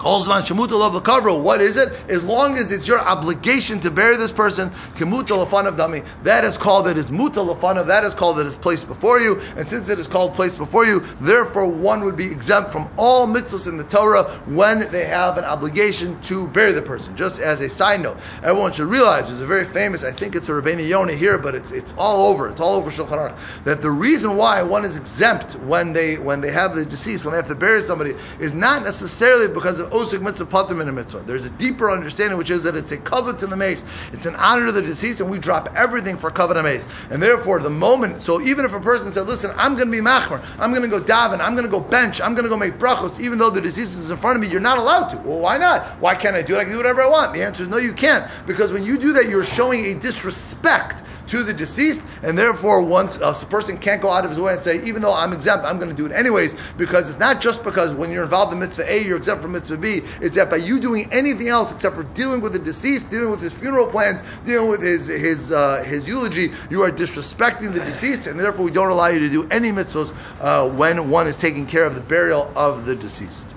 Kolzman 0.04 0.42
shemutal 0.42 0.86
of 0.86 0.92
the. 0.92 1.34
What 1.38 1.62
is 1.62 1.78
it? 1.78 1.88
As 2.10 2.22
long 2.22 2.58
as 2.58 2.72
it's 2.72 2.86
your 2.86 3.00
obligation 3.00 3.80
to 3.80 3.90
bury 3.90 4.18
this 4.18 4.32
person, 4.32 4.68
kemutal 4.98 5.42
of 5.42 5.76
dummy. 5.78 6.02
That 6.24 6.44
is 6.44 6.58
called 6.58 6.84
that 6.86 6.98
is 6.98 7.06
mutal 7.06 7.50
of. 7.50 7.86
That 7.86 8.04
is 8.04 8.12
called 8.12 8.36
that 8.36 8.44
is 8.44 8.54
placed 8.54 8.86
before 8.86 9.18
you. 9.18 9.40
And 9.56 9.66
since 9.66 9.88
it 9.88 9.98
is 9.98 10.06
called 10.06 10.34
placed 10.34 10.58
before 10.58 10.84
you, 10.84 11.00
therefore 11.22 11.66
one 11.66 12.04
would 12.04 12.18
be 12.18 12.30
exempt 12.30 12.70
from 12.70 12.90
all 12.98 13.26
mitzvahs 13.26 13.66
in 13.66 13.78
the 13.78 13.84
Torah 13.84 14.24
when 14.44 14.80
they 14.92 15.06
have 15.06 15.38
an 15.38 15.44
obligation 15.44 16.20
to 16.22 16.48
bury 16.48 16.72
the 16.72 16.82
person. 16.82 17.16
Just 17.16 17.40
as 17.40 17.62
a 17.62 17.70
side 17.70 18.02
note, 18.02 18.18
everyone 18.42 18.72
should 18.72 18.88
realize 18.88 19.28
there's 19.28 19.40
a 19.40 19.46
very 19.46 19.64
famous. 19.64 20.04
I 20.04 20.12
think 20.12 20.36
it's 20.36 20.50
a 20.50 20.52
Rabbeinu 20.52 20.86
Yonah 20.86 21.14
here, 21.14 21.38
but 21.38 21.54
it's 21.54 21.70
it's 21.70 21.94
all 21.96 22.30
over. 22.30 22.50
It's 22.50 22.60
all 22.60 22.74
over 22.74 22.90
Shulchan 22.90 23.16
Aruch. 23.16 23.64
That 23.64 23.80
the 23.80 23.90
reason 23.90 24.36
why 24.36 24.62
one 24.62 24.84
is 24.84 24.98
exempt 24.98 25.54
when 25.60 25.94
they 25.94 26.18
when 26.18 26.42
they 26.42 26.50
have 26.50 26.74
the 26.74 26.84
deceased 26.84 27.24
when 27.24 27.32
they 27.32 27.38
have 27.38 27.48
to 27.48 27.54
bury 27.54 27.80
somebody 27.80 28.12
is 28.38 28.52
not 28.52 28.82
necessarily 28.82 29.48
because 29.48 29.80
of 29.80 29.93
osik 29.94 30.20
mitzvah 30.20 30.46
patim 30.46 30.82
in 30.82 30.88
a 30.88 30.92
mitzvah. 30.92 31.20
There's 31.20 31.46
a 31.46 31.50
deeper 31.50 31.90
understanding, 31.90 32.36
which 32.36 32.50
is 32.50 32.64
that 32.64 32.74
it's 32.74 32.90
a 32.90 32.96
covet 32.96 33.38
to 33.38 33.46
the 33.46 33.56
mace. 33.56 33.84
It's 34.12 34.26
an 34.26 34.34
honor 34.34 34.66
to 34.66 34.72
the 34.72 34.82
deceased, 34.82 35.20
and 35.20 35.30
we 35.30 35.38
drop 35.38 35.72
everything 35.76 36.16
for 36.16 36.30
covet 36.30 36.56
and 36.56 36.64
mace. 36.64 36.86
And 37.10 37.22
therefore, 37.22 37.60
the 37.60 37.70
moment, 37.70 38.20
so 38.20 38.40
even 38.42 38.64
if 38.64 38.74
a 38.74 38.80
person 38.80 39.10
said, 39.12 39.26
"Listen, 39.26 39.52
I'm 39.56 39.76
going 39.76 39.86
to 39.86 39.92
be 39.92 40.02
machmer, 40.02 40.42
I'm 40.60 40.72
going 40.72 40.82
to 40.82 40.88
go 40.88 41.00
daven, 41.00 41.40
I'm 41.40 41.54
going 41.54 41.64
to 41.64 41.70
go 41.70 41.80
bench, 41.80 42.20
I'm 42.20 42.34
going 42.34 42.44
to 42.44 42.50
go 42.50 42.56
make 42.56 42.74
brachos," 42.74 43.20
even 43.20 43.38
though 43.38 43.50
the 43.50 43.60
deceased 43.60 43.98
is 43.98 44.10
in 44.10 44.16
front 44.16 44.36
of 44.36 44.42
me, 44.42 44.48
you're 44.48 44.60
not 44.60 44.78
allowed 44.78 45.08
to. 45.08 45.18
Well, 45.18 45.38
why 45.38 45.58
not? 45.58 45.84
Why 46.00 46.14
can't 46.14 46.34
I 46.34 46.42
do 46.42 46.54
it? 46.54 46.58
I 46.58 46.64
can 46.64 46.72
do 46.72 46.78
whatever 46.78 47.02
I 47.02 47.08
want. 47.08 47.32
The 47.32 47.42
answer 47.42 47.62
is 47.62 47.68
no, 47.68 47.76
you 47.76 47.92
can't, 47.92 48.28
because 48.46 48.72
when 48.72 48.84
you 48.84 48.98
do 48.98 49.12
that, 49.12 49.28
you're 49.28 49.44
showing 49.44 49.84
a 49.86 49.94
disrespect 49.94 51.02
to 51.28 51.42
the 51.42 51.52
deceased, 51.52 52.04
and 52.22 52.36
therefore, 52.36 52.82
once 52.82 53.16
a 53.16 53.32
person 53.46 53.78
can't 53.78 54.02
go 54.02 54.10
out 54.10 54.24
of 54.24 54.30
his 54.30 54.40
way 54.40 54.52
and 54.52 54.62
say, 54.62 54.84
even 54.84 55.02
though 55.02 55.14
I'm 55.14 55.32
exempt, 55.32 55.64
I'm 55.64 55.78
going 55.78 55.90
to 55.90 55.96
do 55.96 56.06
it 56.06 56.12
anyways, 56.12 56.54
because 56.74 57.08
it's 57.08 57.18
not 57.18 57.40
just 57.40 57.64
because 57.64 57.92
when 57.92 58.10
you're 58.10 58.24
involved 58.24 58.52
in 58.52 58.58
mitzvah 58.58 58.90
A, 58.90 59.04
you're 59.04 59.16
exempt 59.16 59.42
from 59.42 59.52
mitzvah 59.52 59.78
B. 59.78 60.00
It's 60.20 60.34
that 60.36 60.50
by 60.50 60.56
you 60.56 60.80
doing 60.80 61.08
anything 61.12 61.48
else 61.48 61.72
except 61.72 61.96
for 61.96 62.04
dealing 62.14 62.40
with 62.40 62.52
the 62.52 62.58
deceased, 62.58 63.10
dealing 63.10 63.30
with 63.30 63.40
his 63.40 63.52
funeral 63.52 63.86
plans, 63.86 64.22
dealing 64.40 64.70
with 64.70 64.82
his 64.82 65.06
his 65.06 65.50
uh, 65.52 65.84
his 65.86 66.06
eulogy, 66.06 66.50
you 66.70 66.82
are 66.82 66.90
disrespecting 66.90 67.72
the 67.72 67.80
deceased, 67.80 68.26
and 68.26 68.38
therefore 68.38 68.64
we 68.64 68.70
don't 68.70 68.90
allow 68.90 69.08
you 69.08 69.20
to 69.20 69.30
do 69.30 69.46
any 69.48 69.70
mitzvahs 69.70 70.12
uh, 70.40 70.68
when 70.74 71.10
one 71.10 71.26
is 71.26 71.36
taking 71.36 71.66
care 71.66 71.84
of 71.84 71.94
the 71.94 72.00
burial 72.02 72.50
of 72.56 72.86
the 72.86 72.94
deceased. 72.94 73.54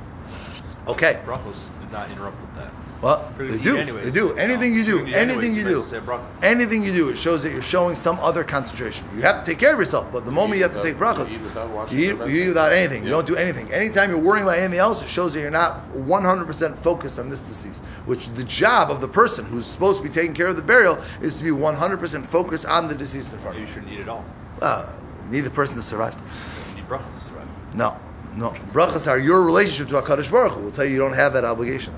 Okay. 0.87 1.19
Brachos 1.25 1.69
did 1.81 1.91
not 1.91 2.09
interrupt. 2.11 2.46
Well, 3.01 3.31
they 3.37 3.57
do. 3.59 3.77
anyways. 3.77 4.05
They 4.05 4.11
do. 4.11 4.35
Anything 4.37 4.73
you 4.73 4.83
do, 4.83 5.05
anything 5.05 5.51
you 5.51 5.57
you 5.61 5.63
do, 5.63 5.75
meant 5.75 5.83
to 5.83 5.89
say 5.91 5.99
bracha. 5.99 6.25
anything 6.41 6.83
you 6.83 6.91
do, 6.91 7.09
it 7.09 7.17
shows 7.17 7.43
that 7.43 7.51
you're 7.51 7.61
showing 7.61 7.93
some 7.95 8.17
other 8.19 8.43
concentration. 8.43 9.05
You 9.15 9.21
have 9.21 9.43
to 9.43 9.45
take 9.51 9.59
care 9.59 9.73
of 9.73 9.79
yourself, 9.79 10.11
but 10.11 10.25
the 10.25 10.31
moment 10.31 10.57
you 10.57 10.63
have 10.63 10.73
to 10.73 10.81
take 10.81 10.99
without- 10.99 11.17
brachas, 11.17 11.29
you 11.29 11.35
eat 11.35 11.41
without 11.43 11.91
you 11.91 11.99
eat, 11.99 12.33
you 12.33 12.43
eat 12.43 12.47
without 12.47 12.71
anything. 12.73 13.03
You 13.03 13.11
don't 13.11 13.27
do 13.27 13.35
anything. 13.35 13.71
Anytime 13.71 14.09
you're 14.09 14.17
worrying 14.17 14.45
about 14.45 14.57
anything 14.57 14.79
else, 14.79 15.03
it 15.03 15.09
shows 15.09 15.35
that 15.35 15.41
you're 15.41 15.51
not 15.51 15.85
100% 15.95 16.75
focused 16.75 17.19
on 17.19 17.29
this 17.29 17.41
deceased. 17.41 17.83
Which 18.07 18.29
the 18.29 18.43
job 18.43 18.89
of 18.89 18.99
the 18.99 19.07
person 19.07 19.45
who's 19.45 19.67
supposed 19.67 20.01
to 20.01 20.07
be 20.07 20.13
taking 20.13 20.33
care 20.33 20.47
of 20.47 20.55
the 20.55 20.63
burial 20.63 20.97
is 21.21 21.37
to 21.37 21.43
be 21.43 21.51
100% 21.51 22.25
focused 22.25 22.65
on 22.65 22.87
the 22.87 22.95
deceased 22.95 23.31
in 23.31 23.37
front 23.39 23.57
You 23.57 23.63
of 23.63 23.69
you. 23.69 23.73
shouldn't 23.75 23.91
eat 23.93 23.99
it 23.99 24.09
all. 24.09 24.25
Uh, 24.59 24.87
you 25.25 25.31
need 25.33 25.41
the 25.41 25.51
person 25.51 25.75
to 25.75 25.83
survive. 25.83 26.15
You 26.71 26.81
need 26.81 26.89
brachos, 26.89 27.13
survive. 27.13 27.45
No, 27.75 27.95
no. 28.35 28.49
Brachas 28.73 29.07
are 29.07 29.19
your 29.19 29.43
relationship 29.45 29.89
to 29.89 30.01
Hakadosh 30.01 30.31
Baruch 30.31 30.53
Hu. 30.53 30.61
We'll 30.61 30.71
tell 30.71 30.85
you 30.85 30.93
you 30.93 30.99
don't 30.99 31.13
have 31.13 31.33
that 31.33 31.45
obligation. 31.45 31.93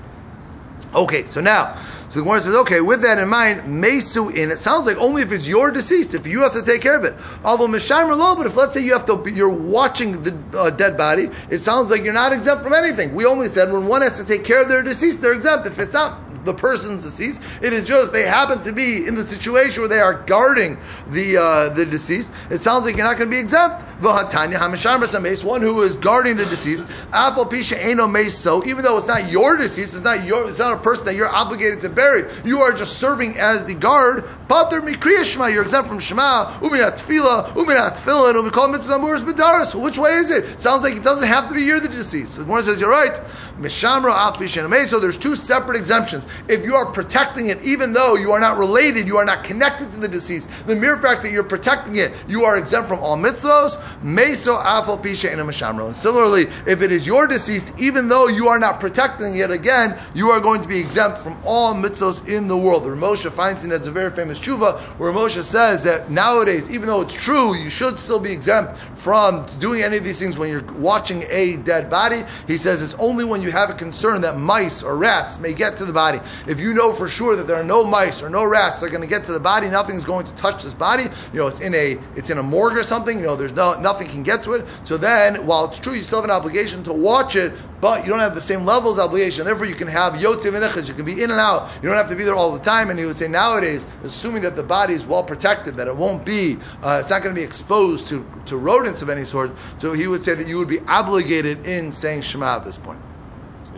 Okay, 0.94 1.22
so 1.24 1.40
now, 1.40 1.74
so 2.08 2.18
the 2.18 2.24
Gemara 2.24 2.40
says, 2.40 2.56
okay, 2.56 2.80
with 2.80 3.02
that 3.02 3.18
in 3.18 3.28
mind, 3.28 3.62
mesu 3.80 4.28
in. 4.30 4.50
It 4.50 4.58
sounds 4.58 4.86
like 4.86 4.96
only 4.96 5.22
if 5.22 5.30
it's 5.30 5.46
your 5.46 5.70
deceased, 5.70 6.14
if 6.14 6.26
you 6.26 6.40
have 6.40 6.52
to 6.54 6.62
take 6.62 6.82
care 6.82 6.98
of 6.98 7.04
it. 7.04 7.14
Although 7.44 7.68
mishamer 7.68 8.16
lo, 8.16 8.34
but 8.34 8.46
if 8.46 8.56
let's 8.56 8.74
say 8.74 8.82
you 8.82 8.92
have 8.92 9.04
to, 9.04 9.22
you're 9.30 9.48
watching 9.48 10.22
the 10.22 10.36
uh, 10.58 10.70
dead 10.70 10.96
body, 10.96 11.30
it 11.48 11.58
sounds 11.58 11.90
like 11.90 12.02
you're 12.02 12.12
not 12.12 12.32
exempt 12.32 12.64
from 12.64 12.72
anything. 12.72 13.14
We 13.14 13.24
only 13.26 13.46
said 13.46 13.72
when 13.72 13.86
one 13.86 14.02
has 14.02 14.18
to 14.18 14.26
take 14.26 14.44
care 14.44 14.60
of 14.62 14.68
their 14.68 14.82
deceased, 14.82 15.22
they're 15.22 15.34
exempt. 15.34 15.66
If 15.66 15.78
it's 15.78 15.92
not 15.92 16.18
the 16.44 16.54
person's 16.54 17.02
deceased. 17.02 17.42
It 17.62 17.72
is 17.72 17.86
just 17.86 18.12
they 18.12 18.22
happen 18.22 18.62
to 18.62 18.72
be 18.72 19.06
in 19.06 19.14
the 19.14 19.24
situation 19.24 19.82
where 19.82 19.88
they 19.88 20.00
are 20.00 20.14
guarding 20.14 20.78
the 21.08 21.36
uh, 21.36 21.74
the 21.74 21.84
deceased. 21.84 22.32
It 22.50 22.58
sounds 22.58 22.84
like 22.86 22.96
you're 22.96 23.04
not 23.04 23.18
going 23.18 23.30
to 23.30 23.36
be 23.36 23.40
exempt. 23.40 23.84
V'hatanya 24.00 24.54
hamishar 24.54 25.22
mace, 25.22 25.44
one 25.44 25.62
who 25.62 25.82
is 25.82 25.96
guarding 25.96 26.36
the 26.36 26.46
deceased. 26.46 26.86
Afal 27.12 27.48
pisha 27.50 27.78
eno 27.78 28.06
mace. 28.06 28.36
So 28.36 28.64
even 28.64 28.84
though 28.84 28.96
it's 28.96 29.06
not 29.06 29.30
your 29.30 29.56
deceased, 29.56 29.94
it's 29.94 30.04
not 30.04 30.24
your, 30.24 30.48
it's 30.48 30.58
not 30.58 30.78
a 30.78 30.80
person 30.80 31.04
that 31.06 31.16
you're 31.16 31.28
obligated 31.28 31.80
to 31.82 31.88
bury. 31.88 32.30
You 32.44 32.58
are 32.60 32.72
just 32.72 32.98
serving 32.98 33.36
as 33.38 33.64
the 33.64 33.74
guard. 33.74 34.24
Pater 34.48 34.80
mikriya 34.80 35.24
shema. 35.24 35.46
You're 35.46 35.62
exempt 35.62 35.88
from 35.88 35.98
shema. 35.98 36.46
Uminat 36.60 36.98
tefila. 36.98 37.44
Uminat 37.48 37.98
tefillin. 37.98 38.34
Umikol 38.34 38.72
mitzvah 38.72 38.98
muris 38.98 39.20
b'daris. 39.20 39.80
Which 39.80 39.98
way 39.98 40.12
is 40.12 40.30
it? 40.30 40.60
Sounds 40.60 40.82
like 40.82 40.96
it 40.96 41.04
doesn't 41.04 41.28
have 41.28 41.48
to 41.48 41.54
be 41.54 41.62
you're 41.62 41.80
the 41.80 41.88
deceased. 41.88 42.34
So 42.34 42.40
the 42.40 42.46
Gemara 42.46 42.62
says 42.62 42.80
you're 42.80 42.90
right. 42.90 43.14
Mishamra 43.60 44.10
af 44.10 44.36
pisha. 44.36 44.60
So 44.86 44.98
there's 44.98 45.18
two 45.18 45.34
separate 45.34 45.76
exemptions 45.76 46.26
if 46.48 46.64
you 46.64 46.74
are 46.74 46.86
protecting 46.86 47.48
it, 47.48 47.62
even 47.64 47.92
though 47.92 48.16
you 48.16 48.32
are 48.32 48.40
not 48.40 48.58
related, 48.58 49.06
you 49.06 49.16
are 49.16 49.24
not 49.24 49.44
connected 49.44 49.90
to 49.92 49.96
the 49.98 50.08
deceased, 50.08 50.66
the 50.66 50.76
mere 50.76 50.98
fact 50.98 51.22
that 51.22 51.32
you're 51.32 51.44
protecting 51.44 51.96
it, 51.96 52.12
you 52.28 52.44
are 52.44 52.58
exempt 52.58 52.88
from 52.88 53.00
all 53.00 53.16
mitzvos. 53.16 53.89
Meso 54.02 54.56
afal 54.62 55.00
in 55.00 55.94
similarly, 55.94 56.42
if 56.66 56.82
it 56.82 56.92
is 56.92 57.06
your 57.06 57.26
deceased, 57.26 57.78
even 57.78 58.08
though 58.08 58.28
you 58.28 58.48
are 58.48 58.58
not 58.58 58.80
protecting 58.80 59.36
it, 59.36 59.50
again, 59.50 59.98
you 60.14 60.30
are 60.30 60.40
going 60.40 60.60
to 60.62 60.68
be 60.68 60.78
exempt 60.78 61.18
from 61.18 61.38
all 61.44 61.74
mitzvos 61.74 62.28
in 62.28 62.48
the 62.48 62.56
world. 62.56 62.86
Reb 62.86 62.98
Moshe 62.98 63.30
Feinstein 63.30 63.70
has 63.70 63.86
a 63.86 63.90
very 63.90 64.10
famous 64.10 64.38
tshuva 64.38 64.78
where 64.98 65.10
Reb 65.10 65.20
Moshe 65.20 65.42
says 65.42 65.82
that 65.84 66.10
nowadays, 66.10 66.70
even 66.70 66.86
though 66.86 67.02
it's 67.02 67.14
true, 67.14 67.54
you 67.54 67.70
should 67.70 67.98
still 67.98 68.20
be 68.20 68.32
exempt 68.32 68.76
from 68.76 69.46
doing 69.58 69.82
any 69.82 69.96
of 69.96 70.04
these 70.04 70.18
things 70.18 70.36
when 70.36 70.50
you're 70.50 70.72
watching 70.74 71.24
a 71.30 71.56
dead 71.58 71.90
body. 71.90 72.22
He 72.46 72.56
says 72.56 72.82
it's 72.82 72.94
only 72.94 73.24
when 73.24 73.42
you 73.42 73.50
have 73.50 73.70
a 73.70 73.74
concern 73.74 74.20
that 74.22 74.36
mice 74.38 74.82
or 74.82 74.96
rats 74.96 75.38
may 75.40 75.52
get 75.52 75.76
to 75.78 75.84
the 75.84 75.92
body. 75.92 76.18
If 76.46 76.60
you 76.60 76.74
know 76.74 76.92
for 76.92 77.08
sure 77.08 77.36
that 77.36 77.46
there 77.46 77.56
are 77.56 77.64
no 77.64 77.84
mice 77.84 78.22
or 78.22 78.30
no 78.30 78.44
rats 78.44 78.80
that 78.80 78.86
are 78.86 78.90
going 78.90 79.02
to 79.02 79.08
get 79.08 79.24
to 79.24 79.32
the 79.32 79.40
body, 79.40 79.68
nothing's 79.68 80.04
going 80.04 80.26
to 80.26 80.34
touch 80.34 80.64
this 80.64 80.74
body. 80.74 81.04
You 81.32 81.40
know, 81.40 81.48
it's 81.48 81.60
in 81.60 81.74
a 81.74 81.98
it's 82.16 82.30
in 82.30 82.38
a 82.38 82.42
morgue 82.42 82.76
or 82.76 82.82
something. 82.82 83.18
You 83.18 83.24
know, 83.24 83.36
there's 83.36 83.52
no 83.52 83.79
nothing 83.82 84.08
can 84.08 84.22
get 84.22 84.42
to 84.44 84.52
it. 84.52 84.66
So 84.84 84.96
then, 84.96 85.46
while 85.46 85.66
it's 85.66 85.78
true, 85.78 85.94
you 85.94 86.02
still 86.02 86.20
have 86.20 86.24
an 86.24 86.30
obligation 86.30 86.82
to 86.84 86.92
watch 86.92 87.36
it, 87.36 87.52
but 87.80 88.04
you 88.04 88.10
don't 88.10 88.20
have 88.20 88.34
the 88.34 88.40
same 88.40 88.64
levels 88.64 88.98
of 88.98 89.06
obligation. 89.06 89.44
Therefore, 89.44 89.66
you 89.66 89.74
can 89.74 89.88
have 89.88 90.14
yotzim 90.14 90.54
and 90.54 90.88
You 90.88 90.94
can 90.94 91.04
be 91.04 91.22
in 91.22 91.30
and 91.30 91.40
out. 91.40 91.70
You 91.82 91.88
don't 91.88 91.96
have 91.96 92.10
to 92.10 92.16
be 92.16 92.24
there 92.24 92.34
all 92.34 92.52
the 92.52 92.58
time. 92.58 92.90
And 92.90 92.98
he 92.98 93.06
would 93.06 93.16
say 93.16 93.28
nowadays, 93.28 93.86
assuming 94.02 94.42
that 94.42 94.56
the 94.56 94.62
body 94.62 94.94
is 94.94 95.06
well 95.06 95.22
protected, 95.22 95.76
that 95.76 95.86
it 95.86 95.96
won't 95.96 96.24
be, 96.24 96.56
uh, 96.82 96.98
it's 97.00 97.10
not 97.10 97.22
going 97.22 97.34
to 97.34 97.40
be 97.40 97.44
exposed 97.44 98.08
to 98.08 98.24
to 98.46 98.56
rodents 98.56 99.02
of 99.02 99.08
any 99.08 99.24
sort. 99.24 99.56
So 99.78 99.92
he 99.92 100.06
would 100.06 100.22
say 100.22 100.34
that 100.34 100.46
you 100.46 100.58
would 100.58 100.68
be 100.68 100.80
obligated 100.80 101.66
in 101.66 101.92
saying 101.92 102.22
Shema 102.22 102.56
at 102.56 102.64
this 102.64 102.78
point. 102.78 103.00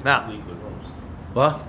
Now, 0.04 0.30
what? 1.32 1.66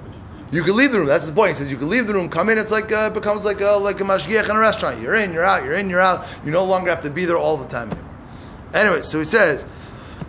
You 0.51 0.61
can 0.63 0.75
leave 0.75 0.91
the 0.91 0.99
room. 0.99 1.07
That's 1.07 1.25
the 1.25 1.33
point. 1.33 1.49
He 1.49 1.55
says 1.55 1.71
you 1.71 1.77
can 1.77 1.89
leave 1.89 2.05
the 2.05 2.13
room, 2.13 2.29
come 2.29 2.49
in. 2.49 2.59
It's 2.59 2.71
like 2.71 2.91
uh, 2.91 3.09
it 3.11 3.13
becomes 3.13 3.43
like 3.43 3.59
a, 3.61 3.71
like 3.71 3.99
a 4.01 4.03
mashgiach 4.03 4.49
in 4.49 4.55
a 4.55 4.59
restaurant. 4.59 5.01
You're 5.01 5.15
in, 5.15 5.33
you're 5.33 5.43
out, 5.43 5.63
you're 5.63 5.73
in, 5.73 5.89
you're 5.89 5.99
out. 5.99 6.27
You 6.45 6.51
no 6.51 6.63
longer 6.63 6.91
have 6.91 7.01
to 7.03 7.09
be 7.09 7.25
there 7.25 7.37
all 7.37 7.57
the 7.57 7.67
time 7.67 7.91
anymore. 7.91 8.12
Anyway, 8.73 9.01
so 9.01 9.19
he 9.19 9.25
says. 9.25 9.65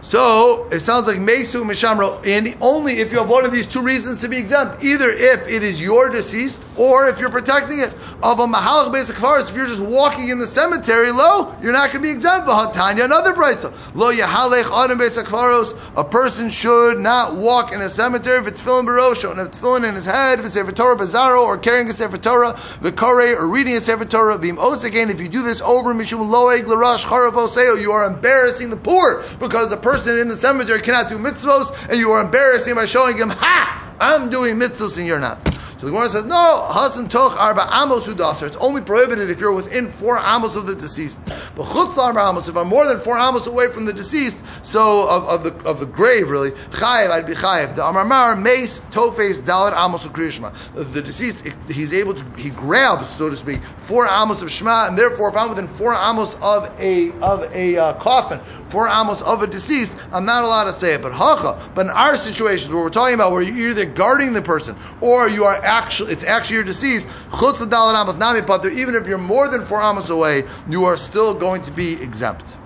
So 0.03 0.69
it 0.71 0.81
sounds 0.81 1.07
like 1.07 1.19
Mesu 1.19 1.65
Mishamro, 1.65 2.25
and 2.27 2.55
only 2.61 2.95
if 2.95 3.11
you 3.11 3.19
have 3.19 3.29
one 3.29 3.47
of 3.47 3.53
these 3.53 3.67
two 3.67 3.81
reasons 3.81 4.21
to 4.21 4.29
be 4.29 4.37
exempt. 4.37 4.85
Either 4.85 5.09
if 5.09 5.49
it 5.49 5.63
is 5.63 5.81
your 5.81 6.11
deceased, 6.11 6.63
or 6.77 7.09
if 7.09 7.21
you're 7.21 7.31
protecting 7.31 7.81
it. 7.81 7.93
Of 8.23 8.41
a 8.41 8.47
Mahalach 8.47 8.93
basic 8.93 9.17
Kfaris, 9.17 9.51
if 9.51 9.57
you're 9.57 9.67
just 9.67 9.83
walking 9.83 10.29
in 10.29 10.39
the 10.39 10.47
cemetery, 10.47 11.11
lo, 11.11 11.57
you're 11.63 11.73
not 11.73 11.93
going 11.93 12.03
to 12.03 12.09
be 12.09 12.11
exempt. 12.11 12.49
V'hatanya, 12.49 13.05
another 13.05 13.33
brisa. 13.33 13.73
Lo 13.95 14.11
Yahalech 14.11 14.85
Adam 14.85 14.99
basic 14.99 15.27
Kfaros, 15.27 15.75
a 15.97 16.05
person 16.05 16.51
should 16.51 16.99
not 16.99 17.37
walk 17.37 17.73
in 17.73 17.81
a 17.81 17.89
cemetery 17.89 18.41
if 18.41 18.47
it's 18.47 18.61
filling 18.61 18.87
barosho, 18.87 19.31
and 19.31 19.41
if 19.41 19.49
it's 19.49 19.59
filling 19.59 19.85
in 19.85 19.95
his 19.95 20.05
head, 20.05 20.39
if 20.39 20.47
it's 20.47 20.55
Sefer 20.55 20.73
Torah 20.73 20.97
Bazaro, 20.97 21.43
or 21.43 21.59
carrying 21.59 21.89
a 21.89 21.93
Sefer 21.93 22.19
Torah, 22.19 22.53
V'kore, 22.53 23.37
or 23.37 23.49
reading 23.49 23.75
a 23.75 23.81
Sefer 23.81 24.05
Torah, 24.05 24.39
V'im 24.39 24.59
Again, 24.85 25.09
if 25.09 25.21
you 25.21 25.29
do 25.29 25.43
this 25.43 25.63
over 25.63 25.95
Mishum 25.95 26.29
Loeg 26.29 26.65
Larash 26.65 27.05
Charav 27.05 27.81
you 27.81 27.93
are 27.93 28.07
embarrassing 28.07 28.71
the 28.71 28.77
poor, 28.77 29.25
because 29.39 29.73
the 29.75 29.81
person 29.81 30.19
in 30.19 30.29
the 30.29 30.37
cemetery 30.37 30.81
cannot 30.81 31.09
do 31.09 31.19
mitzvos, 31.19 31.89
and 31.89 31.99
you 31.99 32.11
are 32.11 32.25
embarrassing 32.25 32.77
by 32.77 32.87
showing 32.87 33.17
him, 33.17 33.31
ha, 33.31 33.94
I'm 34.01 34.31
doing 34.31 34.57
mitzvos 34.57 34.99
and 34.99 35.07
you're 35.07 35.21
not. 35.21 35.43
So 35.85 35.87
the 35.87 35.93
Gemara 35.93 36.09
says, 36.09 36.25
no, 36.25 36.69
hasim 36.71 37.11
toch 37.11 37.37
arba 37.37 37.69
amos 37.71 38.07
udasar. 38.07 38.47
It's 38.47 38.57
only 38.57 38.81
prohibited 38.81 39.29
if 39.29 39.41
you're 39.41 39.53
within 39.53 39.89
four 39.89 40.19
amos 40.19 40.57
of 40.57 40.67
the 40.67 40.75
deceased. 40.75 41.23
But 41.27 41.67
chutz 41.67 41.99
arba 41.99 42.21
amos, 42.21 42.49
if 42.49 42.57
I'm 42.57 42.69
more 42.69 42.87
than 42.87 42.99
four 43.01 43.19
amos 43.19 43.47
away 43.47 43.69
from 43.69 43.85
the 43.85 43.93
deceased, 43.93 44.65
so 44.65 45.07
of, 45.11 45.29
of 45.29 45.45
the 45.45 45.69
of 45.69 45.81
the 45.81 45.87
grave 45.87 46.31
really, 46.31 46.53
chayev, 46.53 47.11
I'd 47.11 47.27
be 47.27 47.35
chayev. 47.35 47.75
The 47.75 47.85
amar 47.85 48.05
mar 48.05 48.37
mace 48.37 48.79
tofes 48.91 49.41
dalit 49.41 49.73
amos 49.73 50.07
of 50.07 50.13
kriyishma. 50.13 50.55
The 50.93 51.03
deceased, 51.03 51.49
he's 51.71 51.93
able 51.93 52.15
to, 52.15 52.25
he 52.37 52.51
grabs, 52.51 53.09
so 53.09 53.29
to 53.29 53.37
speak, 53.37 53.61
four 53.63 54.07
amos 54.07 54.43
of 54.43 54.51
shema, 54.51 54.87
and 54.89 54.99
therefore, 54.99 55.29
if 55.29 55.37
I'm 55.37 55.49
within 55.51 55.67
four 55.67 55.93
amos 55.93 56.35
of 56.41 56.73
a 56.81 57.11
of 57.21 57.43
a 57.53 57.77
uh, 57.77 57.93
coffin, 57.95 58.39
four 58.71 58.89
amos 58.89 59.23
of 59.23 59.43
a 59.43 59.47
deceased, 59.47 59.97
I'm 60.13 60.25
not 60.25 60.45
allowed 60.45 60.65
to 60.65 60.73
say 60.73 60.95
it. 60.95 61.03
But 61.03 61.13
hacha, 61.13 61.61
but 61.75 61.87
in 61.87 61.91
our 61.91 62.17
situations 62.17 62.73
where 62.73 62.83
we're 62.83 62.91
talking 62.91 63.17
about 63.17 63.33
where 63.33 63.43
you're 63.43 63.71
either 63.71 63.85
guarding 63.95 64.33
the 64.33 64.43
person 64.43 64.77
or 65.01 65.29
you 65.29 65.45
are 65.45 65.57
actually 65.63 66.13
it's 66.13 66.25
actually 66.25 66.57
your 66.57 66.65
deceased, 66.65 67.09
chutz 67.31 68.19
nami 68.19 68.43
pater, 68.43 68.71
even 68.71 68.95
if 68.95 69.07
you're 69.07 69.19
more 69.19 69.49
than 69.49 69.63
four 69.63 69.81
amos 69.81 70.11
away, 70.11 70.43
you 70.69 70.85
are 70.85 70.97
still 70.97 71.35
going 71.35 71.63
to 71.63 71.71
be 71.71 71.95
exempt. 72.03 72.57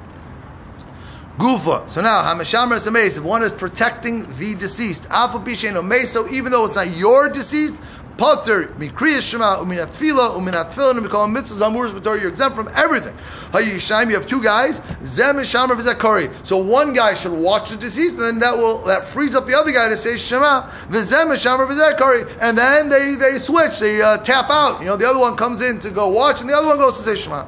Gufa. 1.38 1.88
So 1.88 2.00
now, 2.00 2.22
Hamashamar 2.22 2.84
Sameis, 2.84 3.16
if 3.16 3.22
one 3.22 3.44
is 3.44 3.52
protecting 3.52 4.26
the 4.38 4.56
deceased, 4.56 5.06
Alpha 5.08 5.38
Bisheno 5.38 5.88
Meso, 5.88 6.28
even 6.32 6.50
though 6.50 6.66
it's 6.66 6.74
not 6.74 6.90
your 6.96 7.28
deceased, 7.28 7.76
Potter, 8.18 8.64
Mikriyas 8.78 9.30
Shema, 9.30 9.58
Uminat 9.58 9.96
Tfila, 9.96 10.30
Uminat 10.36 10.74
Tfila, 10.74 10.90
and 10.90 11.02
we 11.02 11.08
call 11.08 11.26
them 11.28 11.36
mitzvahs, 11.36 11.62
Amuras, 11.62 11.92
B'tor, 11.92 12.20
you're 12.20 12.28
exempt 12.28 12.56
from 12.56 12.68
everything. 12.74 13.14
Hayishayim, 13.52 14.08
you 14.08 14.16
have 14.16 14.26
two 14.26 14.42
guys, 14.42 14.82
Zem 15.04 15.38
and 15.38 15.46
Shamar 15.46 15.76
Vizakari. 15.76 16.28
So 16.44 16.58
one 16.58 16.92
guy 16.92 17.14
should 17.14 17.32
watch 17.32 17.70
the 17.70 17.76
deceased, 17.76 18.18
and 18.18 18.26
then 18.26 18.38
that 18.40 18.56
will, 18.56 18.84
that 18.86 19.04
frees 19.04 19.36
up 19.36 19.46
the 19.46 19.54
other 19.54 19.70
guy 19.70 19.88
to 19.88 19.96
say 19.96 20.16
Shema, 20.16 20.62
Vizem 20.88 21.30
and 21.30 21.38
Shamar 21.38 21.68
Vizakari, 21.68 22.38
and 22.42 22.58
then 22.58 22.88
they, 22.88 23.14
they 23.14 23.38
switch, 23.38 23.78
they 23.78 24.02
uh, 24.02 24.18
tap 24.18 24.50
out. 24.50 24.80
You 24.80 24.86
know, 24.86 24.96
the 24.96 25.08
other 25.08 25.20
one 25.20 25.36
comes 25.36 25.62
in 25.62 25.78
to 25.78 25.90
go 25.90 26.08
watch, 26.08 26.40
and 26.40 26.50
the 26.50 26.54
other 26.54 26.66
one 26.66 26.76
goes 26.76 26.96
to 26.96 27.04
say 27.04 27.14
Shema. 27.14 27.46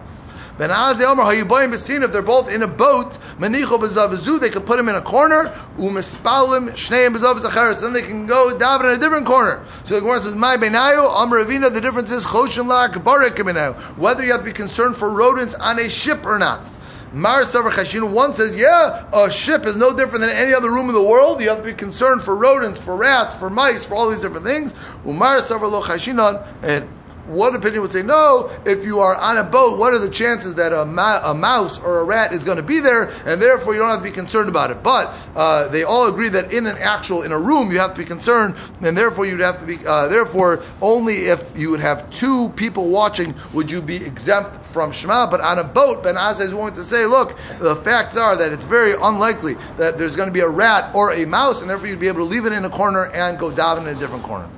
Ben 0.61 0.69
Azai 0.69 1.11
Omer 1.11 1.23
Hayiboyim 1.23 1.73
Besin, 1.73 2.03
if 2.03 2.13
they're 2.13 2.21
both 2.21 2.55
in 2.55 2.63
a 2.63 2.69
boat, 2.69 3.13
Manicho 3.39 3.79
Bezavizu, 3.79 4.39
they 4.39 4.51
can 4.51 4.61
put 4.61 4.77
them 4.77 4.91
in 4.91 4.95
a 4.95 5.01
corner, 5.01 5.45
Umispalim 5.79 6.69
Shneim 6.73 7.17
Bezav 7.17 7.37
Zacharis, 7.37 7.81
then 7.81 7.95
they 7.95 8.03
can 8.03 8.27
go 8.27 8.59
down 8.59 8.85
in 8.85 8.91
a 8.93 8.99
different 8.99 9.25
corner. 9.25 9.65
So 9.85 9.95
the 9.95 10.03
Gemara 10.03 10.21
says, 10.21 10.35
My 10.35 10.59
Benayo, 10.59 11.09
Amr 11.15 11.47
Avina, 11.47 11.73
the 11.73 11.81
difference 11.81 12.13
is 12.13 12.27
Choshim 12.27 12.67
Lak 12.67 12.91
Barik 12.91 13.37
Benayo, 13.37 13.75
whether 13.97 14.23
you 14.23 14.33
have 14.33 14.41
to 14.41 14.45
be 14.49 14.53
concerned 14.53 14.99
for 14.99 15.11
rodents 15.15 15.55
on 15.55 15.79
a 15.79 15.89
ship 15.89 16.27
or 16.27 16.39
not. 16.39 16.71
Mar 17.15 17.41
Savar 17.45 17.71
Chashinu, 17.71 18.13
one 18.13 18.35
says, 18.35 18.55
yeah, 18.55 19.09
a 19.15 19.31
ship 19.31 19.65
is 19.65 19.79
no 19.79 19.97
different 19.97 20.21
than 20.21 20.29
any 20.29 20.53
other 20.53 20.71
room 20.71 20.91
in 20.91 20.95
the 20.95 21.03
world. 21.03 21.41
You 21.41 21.49
have 21.49 21.59
to 21.61 21.65
be 21.65 21.73
concerned 21.73 22.23
for 22.23 22.37
rodents, 22.37 22.85
for 22.85 22.97
rats, 22.97 23.35
for 23.35 23.49
mice, 23.49 23.83
for 23.83 23.95
all 23.95 24.11
these 24.11 24.21
different 24.21 24.45
things. 24.45 24.75
Umar 25.07 25.39
Savar 25.39 25.73
Lo 25.73 25.83
Chashinon, 25.83 26.39
and 26.63 26.87
one 27.31 27.55
opinion 27.55 27.83
would 27.83 27.93
say 27.93 28.03
no. 28.03 28.51
If 28.67 28.85
you 28.85 28.99
are 28.99 29.17
on 29.17 29.39
a 29.39 29.45
boat, 29.45 29.79
what 29.79 29.95
are 29.95 29.99
the 29.99 30.11
chances 30.11 30.55
that 30.57 30.73
a, 30.73 30.85
ma- 30.85 31.21
a 31.25 31.35
mouse 31.35 31.79
or 31.79 32.01
a 32.01 32.05
rat 32.05 32.33
is 32.33 32.45
going 32.45 32.57
to 32.57 32.63
be 32.63 32.81
there, 32.81 33.05
and 33.27 33.41
therefore 33.41 33.75
you 33.75 33.81
don't 33.81 33.91
have 33.91 33.99
to 33.99 34.05
be 34.05 34.11
concerned 34.11 34.49
about 34.49 34.71
it. 34.71 34.83
But 34.83 35.15
uh, 35.35 35.69
they 35.69 35.85
all 35.85 36.09
agree 36.09 36.29
that 36.31 36.53
in 36.53 36.67
an 36.67 36.77
actual 36.79 37.23
in 37.23 37.33
a 37.33 37.39
room 37.39 37.71
you 37.71 37.79
have 37.79 37.95
to 37.95 37.99
be 37.99 38.05
concerned, 38.05 38.57
and 38.83 38.97
therefore 38.97 39.27
you'd 39.27 39.41
have 39.41 39.61
to 39.61 39.67
be. 39.67 39.77
Uh, 39.87 40.09
therefore, 40.09 40.63
only 40.83 41.15
if 41.15 41.57
you 41.57 41.71
would 41.71 41.81
have 41.81 42.11
two 42.11 42.51
people 42.51 42.89
watching 42.89 43.35
would 43.53 43.71
you 43.71 43.81
be 43.81 43.97
exempt 43.97 44.65
from 44.67 44.93
Shema. 44.93 45.31
But 45.31 45.41
on 45.41 45.59
a 45.59 45.65
boat, 45.65 46.03
Ben 46.03 46.17
Azai 46.17 46.43
is 46.43 46.51
going 46.51 46.75
to 46.75 46.85
say, 46.85 47.07
look, 47.07 47.37
the 47.59 47.77
facts 47.77 48.17
are 48.17 48.37
that 48.37 48.53
it's 48.53 48.65
very 48.65 48.93
unlikely 49.01 49.55
that 49.77 49.99
there's 49.99 50.17
going 50.17 50.29
to 50.29 50.33
be 50.33 50.41
a 50.41 50.49
rat 50.49 50.95
or 50.95 51.13
a 51.13 51.27
mouse, 51.27 51.61
and 51.61 51.71
therefore 51.71 51.89
you'd 51.89 52.01
be 52.01 52.09
able 52.09 52.19
to 52.19 52.25
leave 52.25 52.47
it 52.47 52.53
in 52.53 52.65
a 52.65 52.71
corner 52.71 53.11
and 53.15 53.39
go 53.39 53.51
down 53.51 53.79
in 53.79 53.97
a 53.97 53.99
different 53.99 54.25
corner. 54.25 54.49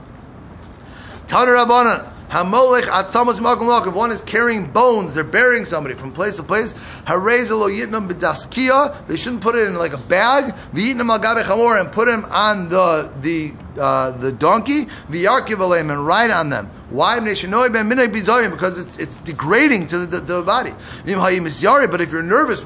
Tanur 1.27 1.65
Rabbanan. 1.65 2.09
Hamolech 2.33 2.85
atzamos 2.85 3.40
makom 3.40 3.95
one 3.95 4.11
is 4.11 4.23
carrying 4.23 4.64
bones, 4.64 5.12
they're 5.12 5.23
burying 5.23 5.66
somebody 5.66 5.95
from 5.95 6.12
place 6.12 6.37
to 6.37 6.42
place. 6.42 6.73
Hareza 7.05 7.51
lo 7.51 7.68
yitnam 7.68 8.09
b'daskia. 8.09 9.07
They 9.07 9.18
shouldn't 9.18 9.42
put 9.42 9.55
it 9.55 9.68
in 9.68 9.75
like 9.75 9.92
a 9.92 9.99
bag. 9.99 10.55
V'yitnam 10.73 11.11
al 11.11 11.18
gabe 11.18 11.45
chamor 11.45 11.79
and 11.79 11.92
put 11.92 12.09
him 12.09 12.25
on 12.25 12.71
the 12.71 13.12
the 13.21 13.53
uh, 13.79 14.12
the 14.12 14.33
donkey. 14.33 14.87
V'yarkiv 14.87 15.79
and 15.79 16.07
ride 16.07 16.31
on 16.31 16.49
them. 16.49 16.71
Why? 16.93 17.21
Because 17.21 18.79
it's, 18.79 18.99
it's 18.99 19.21
degrading 19.21 19.87
to 19.89 19.99
the, 19.99 20.19
the, 20.19 20.21
the 20.21 20.43
body. 20.43 20.73
But 21.87 22.01
if 22.01 22.13
you're 22.13 22.23
nervous, 22.23 22.65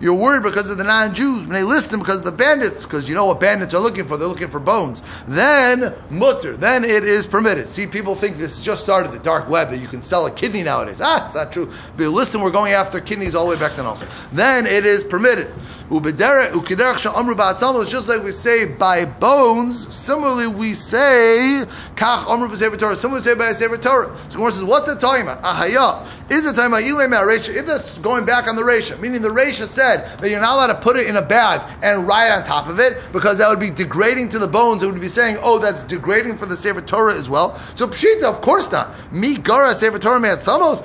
you're 0.00 0.14
worried 0.14 0.42
because 0.42 0.70
of 0.70 0.78
the 0.78 0.84
non-Jews. 0.84 1.46
Listen 1.46 1.98
because 1.98 2.18
of 2.18 2.24
the 2.24 2.32
bandits, 2.32 2.86
because 2.86 3.08
you 3.08 3.14
know 3.14 3.26
what 3.26 3.40
bandits 3.40 3.74
are 3.74 3.80
looking 3.80 4.04
for. 4.04 4.16
They're 4.16 4.28
looking 4.28 4.48
for 4.48 4.60
bones. 4.60 5.02
Then 5.26 5.94
mutter. 6.10 6.56
Then 6.56 6.84
it 6.84 7.04
is 7.04 7.26
permitted. 7.26 7.66
See, 7.66 7.86
people 7.86 8.14
think 8.14 8.36
this 8.36 8.60
just 8.60 8.82
started 8.82 9.12
the 9.12 9.18
dark 9.18 9.48
web 9.48 9.70
that 9.70 9.78
you 9.78 9.88
can 9.88 10.00
sell 10.00 10.26
a 10.26 10.30
kidney 10.30 10.62
nowadays. 10.62 11.00
Ah, 11.02 11.26
it's 11.26 11.34
not 11.34 11.52
true. 11.52 11.70
But 11.96 12.08
listen, 12.08 12.40
we're 12.40 12.50
going 12.50 12.72
after 12.72 13.00
kidneys 13.00 13.34
all 13.34 13.48
the 13.48 13.56
way 13.56 13.60
back 13.60 13.76
then 13.76 13.86
also. 13.86 14.06
Then 14.32 14.66
it 14.66 14.86
is 14.86 15.02
permitted. 15.02 15.52
Just 15.90 18.08
like 18.08 18.22
we 18.22 18.30
say 18.30 18.66
by 18.66 19.04
bones. 19.04 19.92
Similarly, 19.92 20.46
we 20.46 20.74
say. 20.74 21.64
Someone 21.98 23.22
say 23.22 23.34
by 23.40 23.48
a 23.48 23.54
Sefer 23.54 23.78
Torah. 23.78 24.16
So 24.28 24.36
Gemara 24.36 24.52
says, 24.52 24.64
what's 24.64 24.86
it 24.88 25.00
talking 25.00 25.22
about? 25.22 25.42
Ahaya. 25.42 26.06
Is 26.30 26.46
it 26.46 26.54
talking 26.54 26.70
about 26.70 26.84
Ilay 26.84 27.08
Resha? 27.08 27.52
If 27.52 27.66
that's 27.66 27.98
going 27.98 28.24
back 28.24 28.46
on 28.46 28.54
the 28.54 28.62
Resha, 28.62 28.98
meaning 29.00 29.20
the 29.20 29.30
Resha 29.30 29.66
said 29.66 30.06
that 30.18 30.30
you're 30.30 30.40
not 30.40 30.54
allowed 30.54 30.68
to 30.68 30.80
put 30.80 30.96
it 30.96 31.08
in 31.08 31.16
a 31.16 31.22
bag 31.22 31.60
and 31.82 32.06
ride 32.06 32.30
on 32.30 32.44
top 32.44 32.68
of 32.68 32.78
it 32.78 33.02
because 33.12 33.38
that 33.38 33.48
would 33.48 33.58
be 33.58 33.70
degrading 33.70 34.28
to 34.28 34.38
the 34.38 34.46
bones. 34.46 34.84
It 34.84 34.86
would 34.86 35.00
be 35.00 35.08
saying, 35.08 35.38
oh, 35.40 35.58
that's 35.58 35.82
degrading 35.82 36.36
for 36.36 36.46
the 36.46 36.54
Sefer 36.54 36.82
Torah 36.82 37.16
as 37.16 37.28
well. 37.28 37.56
So 37.74 37.88
Pshita, 37.88 38.22
of 38.22 38.42
course 38.42 38.70
not. 38.70 38.94
Mi 39.12 39.38
Gara 39.38 39.74
Sefer 39.74 39.98
Torah 39.98 40.20
Man 40.20 40.40
Samos. 40.40 40.82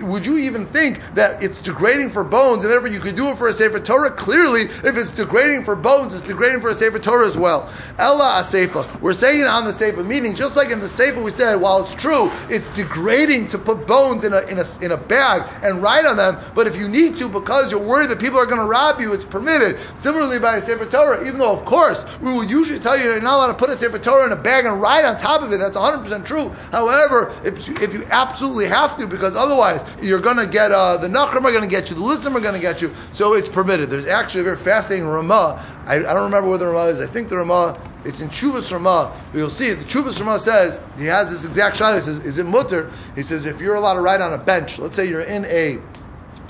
Would 0.00 0.24
you 0.24 0.38
even 0.38 0.64
think 0.64 1.02
that 1.14 1.42
it's 1.42 1.60
degrading 1.60 2.08
for 2.08 2.24
bones 2.24 2.64
and 2.64 2.72
therefore 2.72 2.88
you 2.88 3.00
could 3.00 3.14
do 3.14 3.28
it 3.28 3.36
for 3.36 3.48
a 3.48 3.52
Sefer 3.52 3.80
Torah? 3.80 4.10
Clearly, 4.10 4.62
if 4.62 4.96
it's 4.96 5.10
degrading 5.10 5.64
for 5.64 5.76
bones, 5.76 6.14
it's 6.14 6.26
degrading 6.26 6.62
for 6.62 6.70
a 6.70 6.74
Sefer 6.74 6.98
Torah 6.98 7.26
as 7.26 7.36
well. 7.36 7.70
Ella 7.98 8.40
Asefa. 8.40 9.00
We're 9.02 9.12
saying 9.12 9.44
on 9.44 9.64
the 9.64 9.72
Sefer, 9.72 10.02
meaning 10.02 10.34
just 10.34 10.56
like 10.56 10.70
in 10.70 10.80
the 10.80 10.88
Sefer 10.88 11.22
we 11.22 11.30
said, 11.30 11.56
while 11.56 11.82
it's 11.82 11.94
true, 11.94 12.30
it's 12.48 12.74
degrading 12.74 13.48
to 13.48 13.58
put 13.58 13.86
bones 13.86 14.24
in 14.24 14.32
a, 14.32 14.40
in 14.46 14.58
a, 14.58 14.64
in 14.82 14.92
a 14.92 14.96
bag 14.96 15.48
and 15.62 15.82
write 15.82 16.06
on 16.06 16.16
them, 16.16 16.36
but 16.54 16.66
if 16.66 16.76
you 16.76 16.88
need 16.88 17.16
to 17.16 17.28
because 17.28 17.70
you're 17.70 17.80
worried 17.80 18.10
that 18.10 18.18
people 18.18 18.38
are 18.38 18.46
going 18.46 18.58
to 18.58 18.64
rob 18.64 19.00
you, 19.00 19.12
it's 19.12 19.24
permitted. 19.24 19.78
Similarly, 19.96 20.38
by 20.38 20.56
a 20.56 20.60
Sefer 20.60 20.86
Torah, 20.86 21.26
even 21.26 21.38
though, 21.38 21.52
of 21.52 21.64
course, 21.64 22.04
we 22.20 22.34
would 22.34 22.50
usually 22.50 22.78
tell 22.78 22.96
you 22.96 23.04
you're 23.04 23.20
not 23.20 23.36
allowed 23.36 23.46
to 23.48 23.54
put 23.54 23.70
a 23.70 23.76
Sefer 23.76 23.98
Torah 23.98 24.26
in 24.26 24.32
a 24.32 24.40
bag 24.40 24.66
and 24.66 24.80
write 24.80 25.04
on 25.04 25.18
top 25.18 25.42
of 25.42 25.52
it. 25.52 25.58
That's 25.58 25.76
100% 25.76 26.24
true. 26.24 26.50
However, 26.72 27.32
if, 27.44 27.68
if 27.82 27.94
you 27.94 28.04
absolutely 28.10 28.66
have 28.66 28.96
to, 28.98 29.06
because 29.06 29.36
otherwise 29.36 29.84
you're 30.02 30.20
going 30.20 30.36
to 30.36 30.46
get, 30.46 30.72
uh, 30.72 30.96
the 30.96 31.08
Nachrim 31.08 31.44
are 31.44 31.52
going 31.52 31.62
to 31.62 31.68
get 31.68 31.90
you, 31.90 31.96
the 31.96 32.02
Lissim 32.02 32.34
are 32.34 32.40
going 32.40 32.54
to 32.54 32.60
get 32.60 32.82
you, 32.82 32.92
so 33.12 33.34
it's 33.34 33.48
permitted. 33.48 33.90
There's 33.90 34.06
actually 34.06 34.42
a 34.42 34.44
very 34.44 34.56
fascinating 34.56 35.06
Ramah. 35.06 35.64
I, 35.86 35.96
I 35.96 36.00
don't 36.00 36.24
remember 36.24 36.48
where 36.48 36.58
the 36.58 36.66
Ramah 36.66 36.90
is. 36.90 37.00
I 37.00 37.06
think 37.06 37.28
the 37.28 37.36
Ramah 37.36 37.78
it's 38.04 38.20
in 38.20 38.28
Chuvas 38.28 38.72
Ramah. 38.72 39.12
You'll 39.34 39.50
see 39.50 39.70
the 39.72 39.84
Chuvas 39.84 40.20
Ramah 40.20 40.38
says 40.38 40.80
he 40.98 41.06
has 41.06 41.30
this 41.30 41.44
exact 41.44 41.76
shot. 41.76 41.94
He 41.94 42.00
says, 42.00 42.24
"Is 42.24 42.38
it 42.38 42.46
mutter?" 42.46 42.90
He 43.14 43.22
says, 43.22 43.44
"If 43.44 43.60
you're 43.60 43.74
allowed 43.74 43.94
to 43.94 44.00
ride 44.00 44.20
on 44.20 44.32
a 44.32 44.38
bench, 44.38 44.78
let's 44.78 44.96
say 44.96 45.08
you're 45.08 45.20
in 45.20 45.44
a 45.46 45.78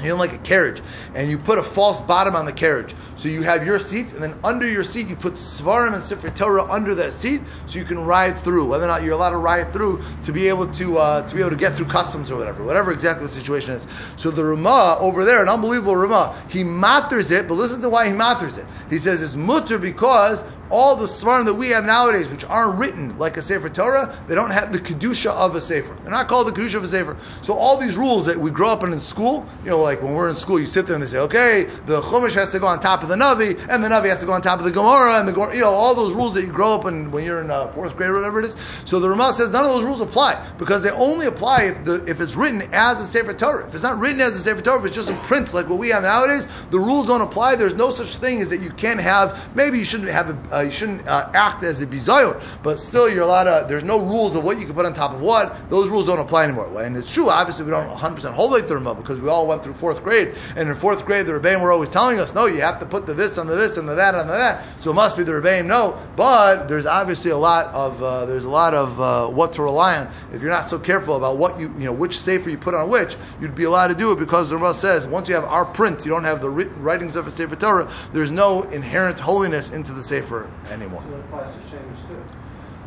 you're 0.01 0.13
in 0.13 0.19
like 0.19 0.33
a 0.33 0.39
carriage, 0.39 0.81
and 1.15 1.29
you 1.29 1.39
put 1.39 1.59
a 1.59 1.63
false 1.63 2.01
bottom 2.01 2.37
on 2.37 2.47
the 2.47 2.53
carriage. 2.53 2.95
So 3.17 3.29
you 3.29 3.43
have 3.43 3.67
your 3.67 3.81
seat, 3.81 4.13
and 4.13 4.23
then 4.23 4.39
under 4.45 4.69
your 4.69 4.85
seat 4.85 5.09
you 5.09 5.17
put 5.17 5.35
Svarim 5.35 5.93
and 5.93 6.03
Sifri 6.03 6.35
Torah 6.35 6.65
under 6.65 6.95
that 6.95 7.13
seat, 7.13 7.41
so 7.67 7.79
you 7.79 7.85
can 7.85 8.05
ride 8.05 8.39
through. 8.39 8.67
Whether 8.67 8.85
or 8.85 8.89
not 8.89 9.03
you're 9.03 9.15
allowed 9.15 9.31
to 9.31 9.39
ride 9.39 9.69
through 9.71 10.01
to 10.23 10.33
be 10.33 10.49
able 10.49 10.71
to 10.75 10.99
uh, 10.99 11.27
to 11.27 11.35
be 11.35 11.41
able 11.41 11.51
to 11.51 11.57
get 11.57 11.75
through 11.75 11.87
customs 11.87 12.31
or 12.31 12.37
whatever, 12.37 12.63
whatever 12.63 12.93
exactly 12.93 13.27
the 13.27 13.33
situation 13.33 13.75
is. 13.75 13.89
So 14.17 14.31
the 14.31 14.45
Ramah 14.45 14.99
over 15.01 15.25
there, 15.25 15.43
an 15.43 15.49
unbelievable 15.49 15.97
Ramah, 15.97 16.41
he 16.49 16.63
matters 16.63 17.33
it, 17.33 17.49
but 17.49 17.55
listen 17.55 17.81
to 17.81 17.89
why 17.89 18.07
he 18.07 18.13
matters 18.13 18.57
it. 18.57 18.67
He 18.91 18.99
says 18.99 19.21
it's 19.21 19.35
mutter 19.35 19.79
because 19.79 20.45
all 20.71 20.97
the 20.97 21.07
svarim 21.07 21.45
that 21.47 21.55
we 21.55 21.69
have 21.71 21.85
nowadays, 21.85 22.31
which 22.31 22.45
aren't 22.45 22.79
written 22.79 23.19
like 23.19 23.37
a 23.37 23.43
Sefer 23.43 23.69
Torah, 23.69 24.15
they 24.27 24.35
don't 24.35 24.51
have 24.51 24.73
the 24.73 24.79
kedusha 24.79 25.31
of 25.31 25.55
a 25.55 25.61
Sefer. 25.61 25.95
They're 26.03 26.11
not 26.11 26.29
called 26.29 26.49
the 26.49 26.53
kedusha 26.53 26.77
of 26.77 26.85
a 26.85 26.89
Sefer. 26.89 27.17
So 27.43 27.55
all 27.55 27.77
these 27.77 27.97
rules 27.97 28.27
that 28.27 28.37
we 28.37 28.51
grow 28.51 28.71
up 28.71 28.83
in 28.83 28.93
in 28.93 29.01
school, 29.01 29.47
you 29.65 29.71
know, 29.71 29.79
like 29.79 30.03
when 30.03 30.15
we're 30.15 30.29
in 30.29 30.35
school, 30.35 30.59
you 30.59 30.67
sit 30.67 30.87
there 30.87 30.95
and 30.95 31.03
they 31.03 31.09
say, 31.09 31.19
okay, 31.19 31.65
the 31.87 32.01
Chumash 32.01 32.35
has 32.35 32.53
to 32.53 32.59
go 32.59 32.67
on 32.67 32.81
top 32.81 33.03
of 33.03 33.09
the 33.09 33.17
Navi, 33.17 33.51
and 33.69 33.83
the 33.83 33.89
Navi 33.89 34.09
has 34.09 34.19
to 34.21 34.27
go 34.27 34.33
on 34.33 34.43
top 34.43 34.59
of 34.59 34.65
the 34.65 34.71
Gemara, 34.71 35.19
and 35.19 35.29
the 35.29 35.51
you 35.55 35.61
know, 35.61 35.71
all 35.71 35.95
those 35.95 36.15
rules 36.15 36.35
that 36.35 36.43
you 36.43 36.53
grow 36.53 36.75
up 36.75 36.85
in 36.87 37.11
when 37.11 37.25
you're 37.25 37.41
in 37.41 37.51
uh, 37.51 37.69
fourth 37.69 37.97
grade 37.97 38.11
or 38.11 38.15
whatever 38.15 38.41
it 38.41 38.47
is. 38.47 38.55
So 38.85 38.99
the 39.01 39.09
Ramah 39.09 39.33
says 39.33 39.51
none 39.51 39.65
of 39.65 39.71
those 39.71 39.85
rules 39.85 40.01
apply 40.01 40.45
because 40.59 40.83
they 40.83 40.91
only 40.91 41.27
apply 41.27 41.65
if, 41.65 41.85
the, 41.85 42.05
if 42.07 42.21
it's 42.21 42.37
written 42.37 42.63
as 42.73 43.01
a 43.01 43.05
Sefer 43.05 43.35
Torah. 43.35 43.67
If 43.67 43.75
it's 43.75 43.83
not 43.83 43.99
written 43.99 44.21
as 44.21 44.37
a 44.37 44.41
Sefer 44.41 44.63
Torah, 44.63 44.81
if 44.81 44.87
it's 44.87 44.97
just 44.97 45.11
in 45.11 45.17
print 45.19 45.55
like 45.55 45.69
what 45.69 45.79
we 45.79 45.89
have 45.91 46.03
nowadays, 46.03 46.47
the 46.67 46.79
rules 46.79 47.07
don't 47.07 47.21
apply. 47.21 47.57
There's 47.57 47.75
no 47.75 47.91
such 47.91 48.17
thing 48.17 48.41
as 48.41 48.51
that 48.51 48.61
you 48.61 48.71
can't 48.71 49.01
have. 49.01 49.55
Maybe 49.55 49.79
you 49.79 49.85
shouldn't 49.85 50.11
have 50.11 50.31
a, 50.53 50.58
uh, 50.59 50.63
you 50.63 50.71
shouldn't 50.71 51.07
uh, 51.07 51.31
act 51.35 51.63
as 51.63 51.81
a 51.83 51.87
bizayon, 51.87 52.43
but 52.63 52.79
still 52.79 53.09
you're 53.09 53.23
allowed 53.23 53.45
to. 53.45 53.67
There's 53.69 53.85
no 53.85 53.99
rules 53.99 54.35
of 54.35 54.45
what 54.45 54.59
you 54.59 54.67
can 54.67 54.75
put 54.75 54.87
on 54.87 54.93
top 54.93 55.13
of 55.13 55.21
what. 55.21 55.71
Those 55.71 55.89
rules 55.89 56.07
don't 56.07 56.19
apply 56.19 56.45
anymore. 56.45 56.83
And 56.83 56.97
it's 56.97 57.13
true. 57.13 57.31
Obviously, 57.31 57.65
we 57.65 57.71
don't 57.71 57.89
100 57.89 58.15
percent 58.15 58.35
hold 58.35 58.53
like 58.53 58.67
the 58.67 58.75
Ramah 58.75 58.95
because 58.95 59.21
we 59.21 59.29
all 59.29 59.47
went 59.47 59.63
through 59.63 59.75
fourth 59.75 60.03
grade, 60.03 60.35
and 60.57 60.69
in 60.69 60.75
fourth 60.75 61.05
grade 61.05 61.27
the 61.27 61.33
Rebbeim 61.33 61.61
were 61.61 61.73
always 61.73 61.89
telling 61.89 62.19
us, 62.19 62.35
no, 62.35 62.47
you 62.47 62.61
have 62.61 62.81
to 62.81 62.87
put 62.87 63.07
the 63.07 63.15
this 63.15 63.39
on 63.39 63.47
the 63.47 63.55
this 63.55 63.77
and 63.77 63.89
the 63.89 63.95
that 63.95 64.15
on 64.15 64.27
the 64.27 64.33
that. 64.33 64.65
So 64.83 64.91
it 64.91 64.95
must 64.95 65.17
be 65.17 65.23
the 65.23 65.33
Rebbeim. 65.33 65.67
No, 65.67 65.99
but 66.17 66.67
there's 66.67 66.87
obviously 66.87 67.31
a 67.31 67.37
lot 67.37 67.73
of 67.75 68.03
uh, 68.03 68.25
there's 68.27 68.45
a 68.45 68.51
lot 68.51 68.75
of 68.75 69.01
uh, 69.01 69.29
what 69.29 69.53
to 69.55 69.63
rely 69.63 69.99
on. 69.99 70.09
If 70.33 70.43
you're 70.43 70.51
not 70.51 70.69
so 70.69 70.79
careful 70.79 71.17
about 71.17 71.37
what 71.37 71.59
you 71.59 71.69
you 71.79 71.85
know 71.85 71.93
which 71.93 72.19
sefer 72.19 72.51
you 72.51 72.59
put 72.59 72.75
on 72.75 72.89
which, 72.89 73.17
you'd 73.41 73.55
be 73.55 73.65
allowed 73.65 73.89
to 73.89 73.95
do 73.95 74.13
it 74.13 74.19
because 74.19 74.51
the 74.51 74.57
Ramah 74.57 74.75
says 74.75 75.07
once 75.07 75.29
you 75.29 75.35
have 75.35 75.45
our 75.45 75.65
print, 75.65 76.05
you 76.05 76.11
don't 76.11 76.25
have 76.25 76.41
the 76.41 76.51
written 76.51 76.83
writings 76.83 77.17
of 77.17 77.27
a 77.27 77.31
sefer 77.31 77.57
Torah. 77.57 77.91
There's 78.13 78.31
no 78.31 78.63
inherent 78.63 79.21
holiness 79.21 79.71
into 79.73 79.93
the 79.93 80.03
sefer 80.03 80.48
anymore. 80.71 81.03
So 81.03 81.15
it 81.15 81.21
applies 81.21 81.55
to 81.55 81.61
Shemesh 81.61 82.09
too. 82.09 82.35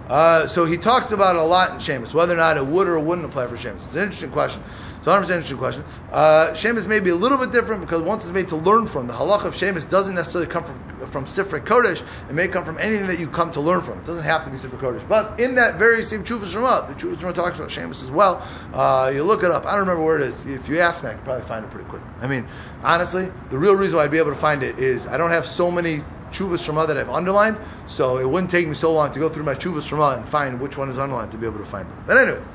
Uh, 0.08 0.46
so 0.46 0.66
he 0.66 0.78
talks 0.78 1.12
about 1.12 1.36
it 1.36 1.42
a 1.42 1.46
lot 1.46 1.72
in 1.72 1.80
Sheamus, 1.80 2.14
whether 2.14 2.34
or 2.34 2.38
not 2.38 2.58
it 2.58 2.66
would 2.66 2.88
or 2.88 3.00
wouldn't 3.00 3.26
apply 3.26 3.48
for 3.48 3.56
Sheamus. 3.56 3.86
It's 3.86 3.96
an 3.96 4.04
interesting 4.04 4.32
question. 4.32 4.62
It's 4.98 5.08
a 5.08 5.12
100% 5.12 5.22
interesting 5.22 5.58
question. 5.58 5.84
Uh, 6.12 6.54
Sheamus 6.54 6.86
may 6.86 7.00
be 7.00 7.12
a 7.12 7.16
little 7.16 7.38
bit 7.38 7.52
different 7.52 7.82
because 7.82 8.02
once 8.02 8.24
it's 8.24 8.34
made 8.34 8.50
to 8.50 8.56
learn 8.56 8.86
from, 8.86 9.08
the 9.08 9.14
halach 9.14 9.46
of 9.46 9.56
Sheamus 9.56 9.86
doesn't 9.86 10.14
necessarily 10.16 10.50
come 10.50 10.64
from 10.64 10.80
from 11.08 11.26
Sifrei 11.26 11.60
Kodesh. 11.60 12.02
It 12.30 12.34
may 12.34 12.48
come 12.48 12.64
from 12.64 12.78
anything 12.78 13.08
that 13.08 13.20
you 13.20 13.28
come 13.28 13.52
to 13.54 13.60
learn 13.60 13.82
from. 13.82 14.00
It 14.00 14.06
doesn't 14.06 14.24
have 14.24 14.46
to 14.46 14.52
be 14.52 14.58
Sifrei 14.58 14.80
Kodesh. 14.80 15.08
But 15.08 15.40
in 15.40 15.56
that 15.56 15.76
very 15.76 16.04
same 16.04 16.24
Chuvah 16.24 16.52
Shema, 16.52 16.88
the 16.88 16.94
Chuvah 16.94 17.20
Shema 17.20 17.32
talks 17.32 17.58
about 17.58 17.72
Sheamus 17.72 18.04
as 18.04 18.12
well. 18.12 18.46
Uh, 18.74 19.12
you 19.14 19.24
look 19.24 19.44
it 19.44 19.52
up. 19.52 19.66
I 19.66 19.72
don't 19.72 19.82
remember 19.82 20.04
where 20.04 20.20
it 20.20 20.24
is. 20.24 20.46
If 20.46 20.70
you 20.70 20.80
ask 20.80 21.04
me, 21.04 21.10
I 21.10 21.14
can 21.14 21.24
probably 21.24 21.44
find 21.44 21.66
it 21.66 21.72
pretty 21.72 21.90
quick. 21.90 22.02
I 22.22 22.28
mean, 22.28 22.48
honestly, 22.84 23.32
the 23.50 23.58
real 23.58 23.76
reason 23.76 23.98
why 23.98 24.06
I'd 24.06 24.12
be 24.12 24.20
able 24.20 24.32
to 24.32 24.36
find 24.36 24.64
it 24.64 24.80
is 24.80 25.08
I 25.08 25.18
don't 25.18 25.32
have 25.32 25.46
so 25.46 25.72
many 25.72 26.04
Chuvas 26.32 26.66
Shema 26.66 26.86
that 26.86 26.98
I've 26.98 27.10
underlined, 27.10 27.58
so 27.86 28.18
it 28.18 28.28
wouldn't 28.28 28.50
take 28.50 28.68
me 28.68 28.74
so 28.74 28.94
long 28.94 29.12
to 29.12 29.20
go 29.20 29.30
through 29.30 29.44
my 29.44 29.54
Chuvas 29.54 29.88
Shema 29.88 30.16
and 30.16 30.26
find 30.26 30.60
which 30.60 30.78
one 30.78 30.90
is 30.90 30.98
underlined 30.98 31.32
to 31.32 31.38
be 31.38 31.46
able 31.46 31.60
to 31.60 31.66
find 31.66 31.88
it. 31.88 31.96
But 32.08 32.18
anyways, 32.18 32.48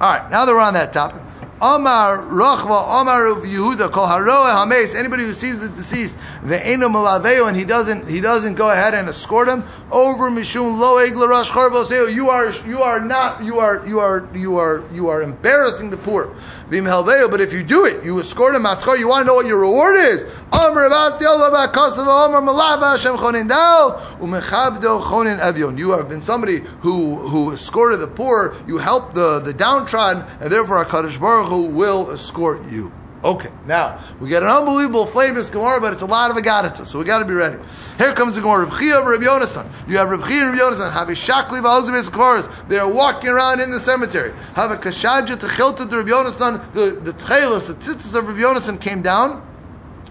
all 0.00 0.14
right, 0.14 0.30
now 0.30 0.44
that 0.44 0.52
we're 0.52 0.60
on 0.60 0.74
that 0.74 0.92
topic, 0.92 1.22
Amar 1.64 2.18
Rachva 2.18 3.00
Amar 3.00 3.26
of 3.26 3.38
Yehuda 3.38 3.90
Kol 3.90 4.06
Hames. 4.06 4.94
Anybody 4.94 5.22
who 5.22 5.32
sees 5.32 5.60
the 5.60 5.70
deceased, 5.70 6.18
the 6.42 6.60
Eno 6.62 6.90
Malaveo, 6.90 7.48
and 7.48 7.56
he 7.56 7.64
doesn't 7.64 8.06
he 8.06 8.20
doesn't 8.20 8.56
go 8.56 8.70
ahead 8.70 8.92
and 8.92 9.08
escort 9.08 9.48
him 9.48 9.64
over 9.90 10.28
Mishum 10.28 10.78
Lo 10.78 10.98
Eglarash 10.98 11.48
Charvoseo. 11.48 12.04
Oh, 12.04 12.08
you 12.08 12.28
are 12.28 12.50
you 12.68 12.82
are 12.82 13.00
not 13.00 13.42
you 13.42 13.60
are 13.60 13.86
you 13.86 13.98
are 13.98 14.28
you 14.34 14.58
are 14.58 14.84
you 14.92 15.08
are 15.08 15.22
embarrassing 15.22 15.88
the 15.88 15.96
poor. 15.96 16.34
Bim 16.68 16.84
Helveo, 16.84 17.30
but 17.30 17.40
if 17.40 17.54
you 17.54 17.62
do 17.62 17.86
it, 17.86 18.04
you 18.04 18.20
escort 18.20 18.54
him 18.54 18.64
Maschor. 18.64 18.98
You 18.98 19.08
want 19.08 19.22
to 19.22 19.26
know 19.26 19.34
what 19.34 19.46
your 19.46 19.60
reward 19.60 19.96
is? 19.96 20.24
Amar 20.52 20.90
Avasti 20.90 21.24
Allah 21.24 21.72
Kasav 21.72 22.02
Amar 22.02 22.42
Malava 22.42 22.90
Hashem 22.90 23.16
Chonin 23.16 23.48
Umechabdo 23.48 25.00
Chonin 25.00 25.40
Avion. 25.40 25.78
You 25.78 25.92
have 25.92 26.10
been 26.10 26.20
somebody 26.20 26.58
who 26.80 27.16
who 27.16 27.52
escorted 27.52 28.00
the 28.00 28.06
poor. 28.06 28.54
You 28.66 28.76
helped 28.76 29.14
the 29.14 29.40
the 29.40 29.54
downtrodden, 29.54 30.24
and 30.42 30.52
therefore 30.52 30.84
Hakadosh 30.84 31.18
Baruch 31.18 31.53
Will 31.60 32.10
escort 32.10 32.64
you. 32.70 32.92
Okay, 33.24 33.48
now 33.66 33.98
we 34.20 34.28
get 34.28 34.42
an 34.42 34.50
unbelievable 34.50 35.06
famous 35.06 35.48
Gemara, 35.48 35.80
but 35.80 35.94
it's 35.94 36.02
a 36.02 36.06
lot 36.06 36.30
of 36.30 36.36
agadata, 36.36 36.84
so 36.84 36.98
we 36.98 37.06
got 37.06 37.20
to 37.20 37.24
be 37.24 37.32
ready. 37.32 37.56
Here 37.96 38.12
comes 38.12 38.34
the 38.34 38.42
Gemara. 38.42 38.66
Reb 38.66 38.78
Chia 38.78 39.02
Reb 39.02 39.22
Yonasan. 39.22 39.66
You 39.88 39.96
have 39.96 40.10
Reb 40.10 40.24
Chia 40.28 40.42
and 40.42 40.52
Reb 40.52 40.60
Yonasan. 40.60 40.92
Have 40.92 41.08
a 41.08 41.12
shakli. 41.12 42.68
They 42.68 42.78
are 42.78 42.92
walking 42.92 43.30
around 43.30 43.60
in 43.60 43.70
the 43.70 43.80
cemetery. 43.80 44.34
Have 44.56 44.72
a 44.72 44.76
kashaja 44.76 45.36
techilta 45.36 45.88
to 45.88 45.96
Reb 45.96 46.06
Yonasan. 46.06 46.72
The 46.74 47.00
the 47.00 47.12
tchelas, 47.12 47.68
the 47.68 47.74
tzitzis 47.74 48.14
of 48.18 48.28
Reb 48.28 48.36
Yonasan 48.36 48.78
came 48.78 49.00
down 49.00 49.42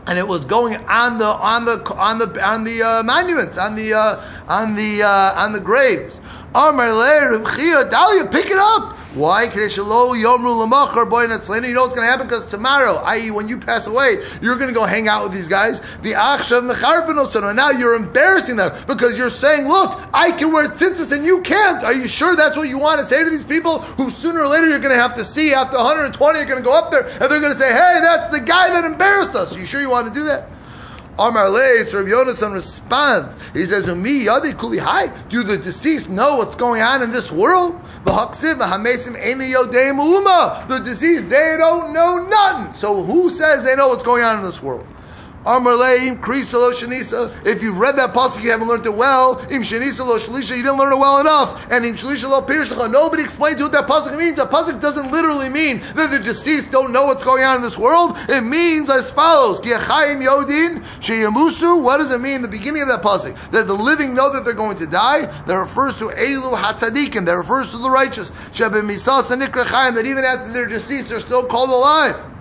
and 0.07 0.17
it 0.17 0.27
was 0.27 0.45
going 0.45 0.75
on 0.87 1.17
the 1.17 1.25
on 1.25 1.65
the 1.65 1.95
on 1.95 2.17
the 2.17 2.45
on 2.45 2.63
the 2.63 2.81
uh, 2.81 3.03
monuments 3.03 3.57
on 3.57 3.75
the 3.75 3.93
uh, 3.93 4.21
on 4.49 4.75
the 4.75 5.03
uh, 5.03 5.43
on 5.43 5.53
the 5.53 5.59
graves. 5.59 6.19
Amar 6.55 6.89
Reb 6.89 7.47
Chia, 7.47 7.85
Dalia, 7.89 8.31
pick 8.31 8.45
it 8.45 8.57
up. 8.57 8.93
Why? 9.15 9.45
Yomru 9.45 10.67
Lamachar 10.67 11.07
Boy 11.07 11.27
Natzlina. 11.27 11.67
You 11.67 11.75
know 11.75 11.81
what's 11.81 11.93
going 11.93 12.05
to 12.05 12.11
happen? 12.11 12.25
Because 12.25 12.45
tomorrow, 12.45 12.95
i.e., 13.05 13.29
when 13.29 13.47
you 13.47 13.59
pass 13.59 13.85
away, 13.85 14.17
you're 14.41 14.55
going 14.55 14.69
to 14.69 14.73
go 14.73 14.85
hang 14.85 15.07
out 15.07 15.23
with 15.23 15.33
these 15.33 15.47
guys. 15.47 15.81
The 15.97 16.13
Achshav 16.13 16.71
Mecharvinosan. 16.71 17.47
And 17.47 17.55
now 17.57 17.69
you're 17.69 17.95
embarrassing 17.95 18.55
them 18.55 18.71
because 18.87 19.17
you're 19.17 19.29
saying, 19.29 19.67
look, 19.67 19.99
I 20.13 20.31
can 20.31 20.51
wear 20.51 20.67
tzitzis 20.67 21.15
and 21.15 21.25
you 21.25 21.41
can't. 21.41 21.83
Are 21.83 21.93
you 21.93 22.07
sure 22.07 22.35
that's 22.35 22.57
what 22.57 22.69
you 22.69 22.79
want 22.79 22.99
to 22.99 23.05
say 23.05 23.23
to 23.23 23.29
these 23.29 23.43
people 23.43 23.79
who 23.79 24.09
sooner 24.09 24.41
or 24.41 24.47
later 24.47 24.67
you're 24.67 24.79
going 24.79 24.95
to 24.95 25.01
have 25.01 25.13
to 25.15 25.23
see 25.23 25.53
after 25.53 25.77
120, 25.77 26.39
you're 26.39 26.47
going 26.47 26.57
to 26.57 26.63
go 26.63 26.77
up 26.77 26.89
there 26.89 27.03
and 27.03 27.31
they're 27.31 27.39
going 27.39 27.53
to 27.53 27.59
say, 27.59 27.71
hey, 27.71 27.99
that's 28.01 28.29
the 28.29 28.39
guy 28.43 28.69
that 28.69 28.83
embarrassed 28.83 29.35
us. 29.35 29.55
Are 29.55 29.59
you 29.59 29.65
sure 29.65 29.81
you 29.81 29.91
want 29.91 30.07
to 30.07 30.13
do 30.13 30.23
that? 30.25 30.49
Amar 31.19 31.49
Leis, 31.49 31.93
Rabbi 31.93 32.09
Yonasan 32.09 32.53
responds. 32.53 33.35
He 33.53 33.65
says, 33.65 33.93
"Me 33.93 34.25
yadi 34.25 34.57
kuli 34.57 34.79
hai." 34.79 35.11
Do 35.29 35.43
the 35.43 35.57
deceased 35.57 36.09
know 36.09 36.37
what's 36.37 36.55
going 36.55 36.81
on 36.81 37.01
in 37.01 37.11
this 37.11 37.31
world? 37.31 37.79
The 38.03 38.11
deceased, 40.83 41.29
they 41.29 41.55
don't 41.57 41.93
know 41.93 42.27
nothing. 42.27 42.73
So 42.73 43.03
who 43.03 43.29
says 43.29 43.63
they 43.63 43.75
know 43.75 43.89
what's 43.89 44.03
going 44.03 44.23
on 44.23 44.39
in 44.39 44.43
this 44.43 44.61
world? 44.61 44.85
If 45.45 47.63
you've 47.63 47.77
read 47.77 47.97
that 47.97 48.13
pasuk, 48.13 48.43
you 48.43 48.51
haven't 48.51 48.67
learned 48.67 48.85
it 48.85 48.95
well. 48.95 49.41
You 49.51 49.59
didn't 49.59 50.77
learn 50.77 50.93
it 50.93 50.99
well 50.99 51.19
enough. 51.19 51.71
And. 51.71 51.83
Nobody 51.83 53.23
explained 53.23 53.57
to 53.57 53.63
you 53.63 53.69
what 53.69 53.73
that 53.73 53.87
pasuk 53.87 54.17
means. 54.17 54.37
That 54.37 54.49
pasuk 54.49 54.81
doesn't 54.81 55.11
literally 55.11 55.49
mean 55.49 55.81
that 55.95 56.11
the 56.11 56.19
deceased 56.19 56.71
don't 56.71 56.91
know 56.91 57.05
what's 57.05 57.23
going 57.23 57.43
on 57.43 57.57
in 57.57 57.61
this 57.61 57.77
world. 57.77 58.17
It 58.29 58.43
means 58.43 58.89
as 58.89 59.11
follows. 59.11 59.59
What 59.59 59.67
does 61.97 62.11
it 62.11 62.21
mean? 62.21 62.41
The 62.41 62.47
beginning 62.47 62.83
of 62.83 62.87
that 62.87 63.01
pasuk 63.01 63.51
that 63.51 63.67
the 63.67 63.73
living 63.73 64.13
know 64.13 64.31
that 64.33 64.45
they're 64.45 64.53
going 64.53 64.77
to 64.77 64.87
die. 64.87 65.25
That 65.45 65.57
refers 65.57 65.99
to 65.99 66.05
elu 66.05 66.55
hatzadikim. 66.55 67.25
That 67.25 67.35
refers 67.35 67.71
to 67.71 67.77
the 67.77 67.89
righteous. 67.89 68.29
That 68.29 70.05
even 70.05 70.23
after 70.23 70.51
they're 70.51 70.67
deceased, 70.67 71.09
they're 71.09 71.19
still 71.19 71.45
called 71.45 71.69
alive. 71.69 72.32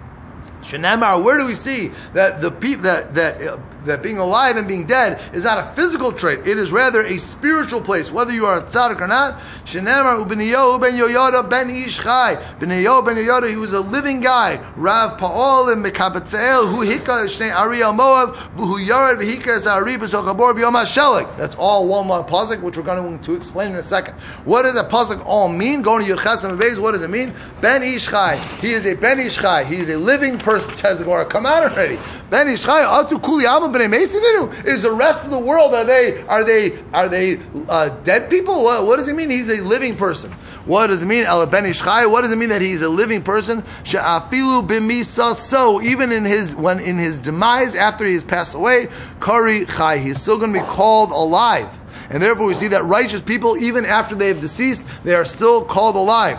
Shenamar, 0.63 1.23
where 1.23 1.39
do 1.39 1.47
we 1.47 1.55
see 1.55 1.89
that 2.15 2.41
the 2.41 2.51
people 2.51 2.85
that 2.85 3.15
that 3.15 3.59
that 3.85 4.03
being 4.03 4.19
alive 4.19 4.57
and 4.57 4.67
being 4.67 4.87
dead 4.87 5.21
is 5.35 5.45
not 5.45 5.59
a 5.59 5.65
physical 5.75 6.13
trait. 6.13 6.41
It 6.41 6.59
is 6.59 6.73
rather 6.73 7.03
a 7.03 7.19
spiritual 7.19 7.81
place, 7.81 8.11
whether 8.11 8.33
you 8.33 8.47
are 8.47 8.59
a 8.59 8.63
tzaddik 8.63 9.01
or 9.01 9.07
not. 9.07 9.39
Shenemar 9.65 10.25
ubeniyahu 10.25 10.81
ben 10.81 10.95
Yoyada 10.95 11.49
ben 11.49 11.69
Ishchai. 11.69 12.37
Beniyahu 12.59 13.05
ben 13.05 13.17
Yoyada, 13.17 13.49
he 13.49 13.57
was 13.57 13.73
a 13.73 13.81
living 13.81 14.21
guy. 14.21 14.59
Rav 14.77 15.19
Po'alim 15.19 15.85
Mekabetzel, 15.85 16.71
who 16.71 16.85
hika 16.87 17.27
shnei 17.27 17.55
Ari 17.55 17.83
al 17.83 17.95
Moav, 17.95 18.37
who 18.57 18.79
yared 18.79 19.19
v'hika 19.19 19.57
es 19.57 19.67
Ari 19.67 19.97
b'sochabor 19.97 20.55
b'yom 20.55 20.73
HaShelik. 20.73 21.37
That's 21.37 21.57
all 21.57 21.87
one 21.89 22.09
long 22.09 22.25
pasuk, 22.25 22.63
which 22.63 22.77
we're 22.77 22.83
going 22.83 23.19
to 23.19 23.35
explain 23.35 23.71
in 23.71 23.77
a 23.77 23.83
second. 23.83 24.15
What 24.45 24.63
does 24.63 24.75
that 24.75 24.91
pasuk 24.91 25.25
all 25.27 25.49
mean? 25.49 25.83
Going 25.83 26.07
to 26.07 26.13
Yerchas 26.15 26.45
and 26.45 26.59
what 26.83 26.93
does 26.93 27.03
it 27.03 27.11
mean? 27.11 27.33
Ben 27.61 27.83
Ishchai. 27.83 28.37
He 28.61 28.73
is 28.73 28.87
a 28.87 28.95
Ben 28.95 29.19
Ishchai. 29.19 29.65
He 29.67 29.77
is 29.77 29.89
a 29.89 29.97
living 29.97 30.39
person, 30.39 30.73
says 30.75 30.99
the 30.99 31.05
Gemara. 31.05 31.25
Come 31.25 31.47
out 31.47 31.65
already. 31.71 31.97
Ben 32.31 32.47
Ishchai, 32.47 32.85
Atu 32.85 33.23
Kuli 33.23 33.45
is 33.81 34.83
the 34.83 34.93
rest 34.93 35.25
of 35.25 35.31
the 35.31 35.39
world 35.39 35.75
are 35.75 35.85
they 35.85 36.23
are 36.29 36.45
they 36.45 36.79
are 36.93 37.09
they 37.09 37.39
uh, 37.69 37.89
dead 38.05 38.29
people? 38.31 38.63
What, 38.65 38.87
what, 38.87 38.97
does 38.97 39.09
it 39.09 39.17
mean? 39.17 39.31
He's 39.31 39.49
a 39.49 39.63
living 39.63 39.97
person. 39.97 40.31
What 40.65 40.89
does 40.89 41.03
it 41.03 41.07
mean? 41.07 41.25
El 41.25 41.47
ben. 41.47 41.65
What 41.65 42.23
does 42.23 42.33
it 42.33 42.37
mean 42.37 42.51
that 42.51 42.63
he's 42.63 42.83
a 42.83 42.89
living 42.89 43.23
person? 43.23 43.65
So 43.85 45.83
even 45.83 46.13
in 46.13 46.25
his 46.25 46.55
when 46.55 46.81
in 46.81 46.99
his 46.99 47.21
demise 47.21 47.75
after 47.75 48.05
he 48.05 48.15
has 48.15 48.25
passed 48.25 48.55
away, 48.55 48.89
kari 49.21 49.65
chai. 49.67 49.99
He's 49.99 50.21
still 50.21 50.39
going 50.39 50.53
to 50.53 50.61
be 50.61 50.67
called 50.67 51.11
alive. 51.11 51.79
And 52.11 52.23
therefore, 52.23 52.47
we 52.47 52.55
see 52.55 52.69
that 52.69 52.85
righteous 52.85 53.23
people, 53.23 53.57
even 53.57 53.87
after 53.87 54.15
they 54.15 54.29
have 54.29 54.41
deceased, 54.41 55.03
they 55.03 55.15
are 55.15 55.25
still 55.25 55.65
called 55.65 55.97
alive. 55.97 56.39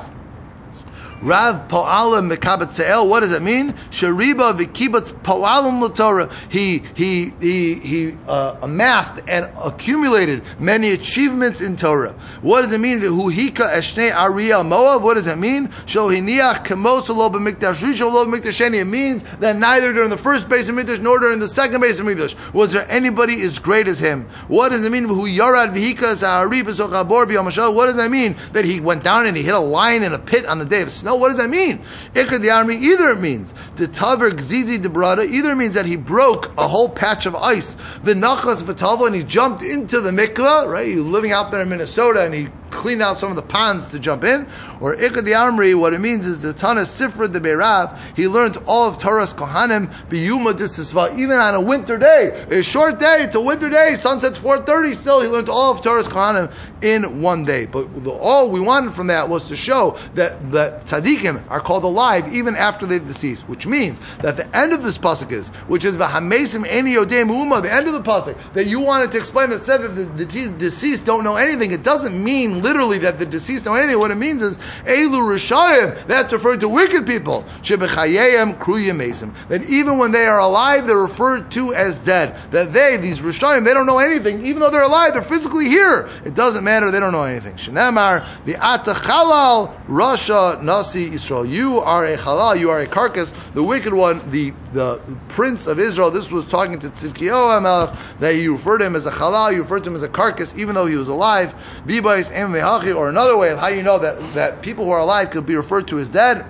Rav 1.23 1.69
Po'alim 1.69 2.29
Mekabetzel. 2.29 3.09
What 3.09 3.21
does 3.21 3.31
it 3.31 3.41
mean? 3.41 3.71
Shariba 3.91 4.53
v'kibatz 4.53 5.13
Po'alim 5.23 5.81
l'Torah. 5.81 6.29
He 6.51 6.79
he 6.95 7.31
he 7.39 7.75
he 7.75 8.17
uh, 8.27 8.57
amassed 8.62 9.21
and 9.29 9.49
accumulated 9.65 10.41
many 10.59 10.91
achievements 10.91 11.62
in 11.62 11.77
Torah. 11.77 12.12
What 12.41 12.63
does 12.63 12.73
it 12.73 12.79
mean? 12.79 12.99
V'huhika 12.99 13.73
eshnei 13.73 14.12
Ariya 14.12 14.67
Moav. 14.67 15.01
What 15.01 15.13
does 15.13 15.27
it 15.27 15.38
mean? 15.38 15.67
Shohiniach 15.67 16.65
kemos 16.65 17.07
lo 17.07 17.29
b'mikdash 17.29 17.81
rishon 17.81 18.73
It 18.73 18.86
means 18.86 19.23
that 19.38 19.55
neither 19.55 19.93
during 19.93 20.09
the 20.09 20.17
first 20.17 20.49
base 20.49 20.67
of 20.67 20.75
Mikdash 20.75 20.99
nor 20.99 21.19
during 21.19 21.39
the 21.39 21.47
second 21.47 21.79
base 21.79 22.01
of 22.01 22.05
Mikdash 22.05 22.53
was 22.53 22.73
there 22.73 22.86
anybody 22.89 23.41
as 23.41 23.59
great 23.59 23.88
as 23.88 23.99
him. 23.99 24.25
What 24.49 24.73
does 24.73 24.86
it 24.86 24.91
mean? 24.91 25.05
Who 25.05 25.25
yarad 25.25 25.69
b'yamashal. 25.69 27.73
What 27.73 27.86
does 27.86 27.95
that 27.95 28.12
mean? 28.12 28.36
That 28.51 28.65
he 28.65 28.81
went 28.81 29.05
down 29.05 29.25
and 29.25 29.38
he 29.38 29.43
hit 29.43 29.53
a 29.53 29.59
lion 29.59 30.03
in 30.03 30.13
a 30.13 30.19
pit 30.19 30.45
on 30.45 30.59
the 30.59 30.65
day 30.65 30.81
of 30.81 30.91
snow. 30.91 31.12
What 31.19 31.30
does 31.30 31.38
that 31.38 31.49
mean? 31.49 31.80
Ikr 32.13 32.41
the 32.41 32.52
army, 32.52 32.76
either 32.76 33.10
it 33.10 33.19
means 33.19 33.54
the 33.76 33.88
taver 33.88 34.32
gzizi 34.32 34.82
de 34.82 34.89
brada, 34.89 35.26
either 35.26 35.56
means 35.56 35.73
that 35.73 35.86
he 35.86 35.95
broke 35.95 36.58
a 36.58 36.67
whole 36.67 36.89
patch 36.89 37.26
of 37.26 37.36
ice, 37.36 37.73
the 37.99 38.13
nachas 38.13 39.06
and 39.06 39.15
he 39.15 39.23
jumped 39.23 39.62
into 39.62 40.02
the 40.02 40.12
mikvah, 40.12 40.67
right? 40.67 40.88
He 40.88 40.95
living 40.95 41.32
out 41.32 41.52
there 41.52 41.62
in 41.62 41.69
Minnesota 41.69 42.26
and 42.26 42.34
he 42.34 42.47
clean 42.73 43.01
out 43.01 43.19
some 43.19 43.29
of 43.29 43.36
the 43.36 43.41
ponds 43.41 43.89
to 43.91 43.99
jump 43.99 44.23
in. 44.23 44.41
Or 44.81 44.95
Ikad 44.95 45.25
the 45.25 45.31
Amri, 45.31 45.79
what 45.79 45.93
it 45.93 45.99
means 45.99 46.25
is 46.25 46.39
the 46.39 46.53
Tana 46.53 46.81
Sifra 46.81 47.31
de 47.31 47.39
Beirav, 47.39 47.97
he 48.15 48.27
learned 48.27 48.57
all 48.67 48.89
of 48.89 48.97
Toras 48.97 49.33
Kohanim, 49.33 49.88
Biyuma 50.09 50.53
Disisva, 50.53 51.17
even 51.17 51.38
on 51.38 51.53
a 51.53 51.62
winter 51.62 51.97
day. 51.97 52.45
A 52.49 52.63
short 52.63 52.99
day, 52.99 53.19
it's 53.21 53.36
a 53.36 53.41
winter 53.41 53.69
day, 53.69 53.95
sunset's 53.97 54.39
4.30 54.39 54.95
still, 54.95 55.21
he 55.21 55.27
learned 55.27 55.49
all 55.49 55.71
of 55.71 55.81
Toras 55.81 56.03
Kohanim 56.03 56.51
in 56.83 57.21
one 57.21 57.43
day. 57.43 57.65
But 57.65 58.03
the, 58.03 58.12
all 58.12 58.49
we 58.49 58.59
wanted 58.59 58.91
from 58.91 59.07
that 59.07 59.29
was 59.29 59.47
to 59.47 59.55
show 59.55 59.91
that 60.15 60.51
the 60.51 60.81
tzaddikim 60.86 61.49
are 61.49 61.62
called 61.62 61.83
alive 61.83 62.33
even 62.33 62.55
after 62.55 62.86
they've 62.86 63.05
deceased, 63.05 63.47
which 63.47 63.65
means 63.65 64.17
that 64.17 64.36
the 64.38 64.55
end 64.55 64.73
of 64.73 64.83
this 64.83 64.97
pasuk 64.97 65.31
is, 65.31 65.47
which 65.67 65.86
is 65.86 65.97
v'hamesim 65.97 66.65
eni 66.65 66.95
yodem 66.95 67.29
uma, 67.33 67.62
the 67.62 67.73
end 67.73 67.88
of 67.88 67.93
the 67.93 68.01
pasuk 68.01 68.53
that 68.53 68.65
you 68.65 68.79
wanted 68.79 69.12
to 69.12 69.17
explain 69.17 69.49
that 69.49 69.59
said 69.59 69.81
that 69.81 69.89
the, 69.89 70.25
the 70.25 70.55
deceased 70.57 71.05
don't 71.05 71.23
know 71.23 71.36
anything. 71.36 71.71
It 71.71 71.83
doesn't 71.83 72.21
mean 72.21 72.62
literally 72.63 72.97
that 72.99 73.19
the 73.19 73.26
deceased 73.26 73.65
know 73.65 73.76
anything. 73.76 73.99
What 73.99 74.12
it 74.12 74.15
means 74.15 74.41
is 74.41 74.58
Elu 74.86 75.21
Rishayim. 75.21 76.06
That's 76.06 76.34
referring 76.34 76.62
to 76.62 76.69
wicked 76.69 77.06
people. 77.06 77.41
That 77.62 79.65
even 79.69 79.97
when 79.97 80.12
they 80.12 80.26
are 80.26 80.39
alive, 80.39 80.88
they're 80.88 80.97
referred 80.97 81.52
to 81.52 81.73
as 81.73 81.97
dead. 81.99 82.36
That 82.52 82.73
they, 82.73 82.97
these 82.97 83.21
Rishayim, 83.21 83.65
they 83.65 83.73
don't 83.73 83.86
know 83.86 83.99
anything. 83.99 84.45
Even 84.45 84.62
though 84.62 84.69
they're 84.69 84.84
alive, 84.84 85.13
they're 85.13 85.21
physically 85.21 85.65
here. 85.65 86.10
It 86.26 86.36
doesn't 86.36 86.63
matter. 86.63 86.91
They 86.91 86.99
don't 86.99 87.12
know 87.12 87.23
anything. 87.23 87.56
Shenamar 87.56 88.26
the 88.45 88.54
Atachalal 88.54 89.73
Rasha 89.86 90.62
Nasi 90.63 91.13
Israel. 91.13 91.45
You 91.45 91.80
are 91.80 92.06
a 92.06 92.17
halal. 92.17 92.60
You 92.60 92.69
are 92.69 92.80
a 92.80 92.88
carcass. 92.88 93.32
The 93.52 93.63
wicked 93.63 93.93
one, 93.93 94.30
the 94.30 94.54
the 94.73 95.17
prince 95.30 95.67
of 95.67 95.80
Israel. 95.80 96.12
This 96.12 96.32
was 96.32 96.45
talking 96.45 96.80
to 96.80 96.88
Tzidkiyahu 96.88 98.19
that 98.19 98.36
you 98.36 98.54
referred 98.54 98.80
to 98.80 98.86
him 98.86 98.95
as 98.95 99.06
a 99.06 99.12
halal. 99.12 99.54
You 99.54 99.62
referred 99.62 99.84
to 99.84 99.89
him 99.89 99.95
as 99.95 100.04
a 100.04 100.10
carcass, 100.10 100.58
even 100.58 100.76
though 100.76 100.86
he 100.86 100.95
was 100.95 101.08
alive. 101.08 101.54
Bibais 101.86 102.32
or 102.61 103.09
another 103.09 103.37
way 103.37 103.51
of 103.51 103.59
how 103.59 103.67
you 103.67 103.83
know 103.83 103.99
that 103.99 104.33
that 104.33 104.61
people 104.61 104.85
who 104.85 104.91
are 104.91 104.99
alive 104.99 105.29
could 105.29 105.45
be 105.45 105.55
referred 105.55 105.87
to 105.87 105.99
as 105.99 106.09
dead. 106.09 106.45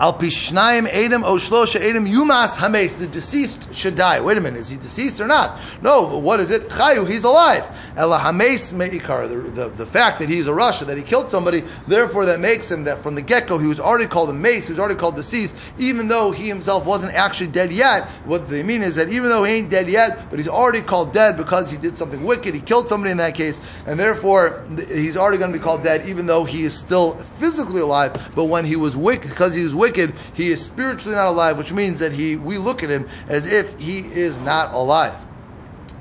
Al 0.00 0.14
pishnayim 0.14 0.88
edem 0.90 1.22
oshlosha 1.22 1.78
edem 1.78 2.06
yumas 2.06 2.56
hames. 2.56 2.94
The 2.94 3.06
deceased 3.06 3.74
should 3.74 3.96
die. 3.96 4.18
Wait 4.22 4.38
a 4.38 4.40
minute, 4.40 4.60
is 4.60 4.70
he 4.70 4.78
deceased 4.78 5.20
or 5.20 5.26
not? 5.26 5.60
No. 5.82 6.18
What 6.18 6.40
is 6.40 6.50
it? 6.50 6.70
Chayu. 6.70 7.06
He's 7.06 7.22
alive. 7.22 7.66
Hames 7.96 8.72
meikar. 8.72 9.28
The, 9.28 9.68
the, 9.68 9.84
fact 9.84 10.20
that 10.20 10.30
he's 10.30 10.48
a 10.48 10.52
rasha 10.52 10.86
that 10.86 10.96
he 10.96 11.02
killed 11.02 11.30
somebody, 11.30 11.64
therefore 11.86 12.24
that 12.24 12.40
makes 12.40 12.70
him 12.70 12.84
that 12.84 13.02
from 13.02 13.14
the 13.14 13.20
get 13.20 13.46
go 13.46 13.58
he 13.58 13.66
was 13.66 13.78
already 13.78 14.08
called 14.08 14.30
a 14.30 14.32
mace. 14.32 14.68
He 14.68 14.72
was 14.72 14.80
already 14.80 14.94
called 14.94 15.16
deceased, 15.16 15.74
even 15.76 16.08
though 16.08 16.30
he 16.30 16.48
himself 16.48 16.86
wasn't 16.86 17.12
actually 17.12 17.48
dead 17.48 17.70
yet. 17.70 18.08
What 18.24 18.48
they 18.48 18.62
mean 18.62 18.80
is 18.80 18.94
that 18.94 19.10
even 19.10 19.28
though 19.28 19.44
he 19.44 19.52
ain't 19.52 19.70
dead 19.70 19.86
yet, 19.86 20.28
but 20.30 20.38
he's 20.38 20.48
already 20.48 20.80
called 20.80 21.12
dead 21.12 21.36
because 21.36 21.70
he 21.70 21.76
did 21.76 21.98
something 21.98 22.24
wicked. 22.24 22.54
He 22.54 22.62
killed 22.62 22.88
somebody 22.88 23.10
in 23.10 23.18
that 23.18 23.34
case, 23.34 23.84
and 23.86 24.00
therefore 24.00 24.64
he's 24.78 25.18
already 25.18 25.36
going 25.36 25.52
to 25.52 25.58
be 25.58 25.62
called 25.62 25.82
dead, 25.82 26.08
even 26.08 26.24
though 26.24 26.44
he 26.44 26.62
is 26.62 26.74
still 26.74 27.12
physically 27.12 27.82
alive. 27.82 28.32
But 28.34 28.44
when 28.44 28.64
he 28.64 28.76
was 28.76 28.96
wicked, 28.96 29.28
because 29.28 29.54
he 29.54 29.62
was 29.62 29.74
wicked 29.74 29.89
wicked, 29.90 30.14
he 30.34 30.48
is 30.48 30.64
spiritually 30.64 31.16
not 31.16 31.28
alive, 31.28 31.58
which 31.58 31.72
means 31.72 31.98
that 31.98 32.12
he 32.12 32.36
we 32.36 32.58
look 32.58 32.82
at 32.82 32.90
him 32.90 33.08
as 33.28 33.50
if 33.50 33.78
he 33.78 33.98
is 33.98 34.38
not 34.40 34.72
alive. 34.72 35.14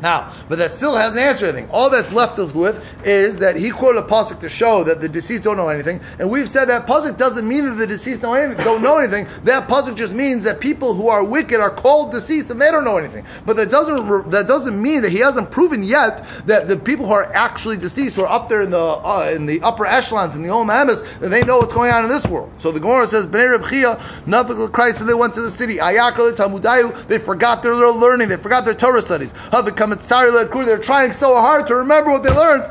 Now, 0.02 0.34
but 0.48 0.58
that 0.60 0.72
still 0.72 0.96
hasn't 0.96 1.22
answered 1.22 1.50
anything. 1.50 1.70
All 1.72 1.90
that's 1.90 2.14
left 2.14 2.40
us 2.40 2.54
with 2.54 3.06
is 3.06 3.38
that 3.40 3.56
he 3.56 3.70
quoted 3.70 4.04
a 4.04 4.08
pasuk 4.08 4.40
to 4.42 4.50
show 4.50 4.84
that 4.86 5.02
the 5.02 5.10
deceased 5.10 5.44
don't 5.44 5.58
know 5.58 5.68
anything, 5.68 6.00
and 6.20 6.30
we've 6.30 6.50
said 6.50 6.66
that 6.66 6.88
pasuk 6.88 7.18
doesn't 7.18 7.48
mean 7.48 7.66
that 7.66 7.72
the 7.72 7.88
deceased 7.88 8.24
know 8.24 8.34
anything, 8.34 8.64
don't 8.64 8.82
know 8.82 8.98
anything. 8.98 9.28
That 9.44 9.68
pasuk 9.68 9.96
just 9.96 10.14
means 10.14 10.44
that 10.44 10.60
people 10.60 10.94
who 10.94 11.10
are 11.10 11.26
wicked 11.26 11.60
are 11.60 11.70
called 11.70 12.12
deceased 12.12 12.50
and 12.50 12.62
they 12.62 12.72
don't 12.72 12.84
know 12.84 12.98
anything. 12.98 13.26
But 13.46 13.58
that 13.58 13.70
doesn't 13.70 14.32
that 14.32 14.48
doesn't 14.48 14.82
mean 14.82 15.02
that 15.02 15.12
he 15.12 15.20
hasn't 15.20 15.52
proven 15.52 15.84
yet 15.84 16.26
that 16.46 16.68
the 16.68 16.78
people 16.78 17.06
who 17.06 17.14
are 17.14 17.32
actually 17.34 17.78
deceased, 17.78 18.16
who 18.16 18.24
are 18.24 18.28
up 18.28 18.50
there 18.50 18.62
in 18.62 18.72
the 18.72 18.80
uh, 18.80 19.32
in 19.36 19.46
the 19.46 19.62
upper 19.62 19.86
echelons 19.86 20.36
in 20.36 20.44
the 20.44 20.50
Olam 20.50 20.70
Amis, 20.72 21.02
that 21.18 21.30
they 21.30 21.44
know 21.44 21.58
what's 21.58 21.74
going 21.74 21.92
on 21.92 22.04
in 22.04 22.10
this 22.10 22.26
world. 22.26 22.52
So 22.60 22.72
the 22.72 22.80
Gemara 22.80 23.08
says, 23.08 23.28
"Bnei 23.28 23.52
Reb 23.52 23.70
Chia, 23.70 24.02
nothing 24.26 24.68
Christ, 24.70 25.02
and 25.02 25.10
they 25.10 25.14
went 25.14 25.34
to 25.34 25.42
the 25.42 25.52
city. 25.52 25.76
Ayakal 25.76 26.32
Tamudayu, 26.34 27.08
they 27.08 27.18
forgot 27.18 27.62
their 27.62 27.76
little 27.76 28.00
learning, 28.00 28.30
they 28.30 28.38
forgot 28.38 28.66
their 28.66 28.74
Torah 28.74 29.02
studies. 29.02 29.34
They're 29.90 30.78
trying 30.78 31.12
so 31.12 31.36
hard 31.36 31.68
to 31.68 31.76
remember 31.76 32.12
what 32.12 32.24
they 32.24 32.30
learned. 32.30 32.66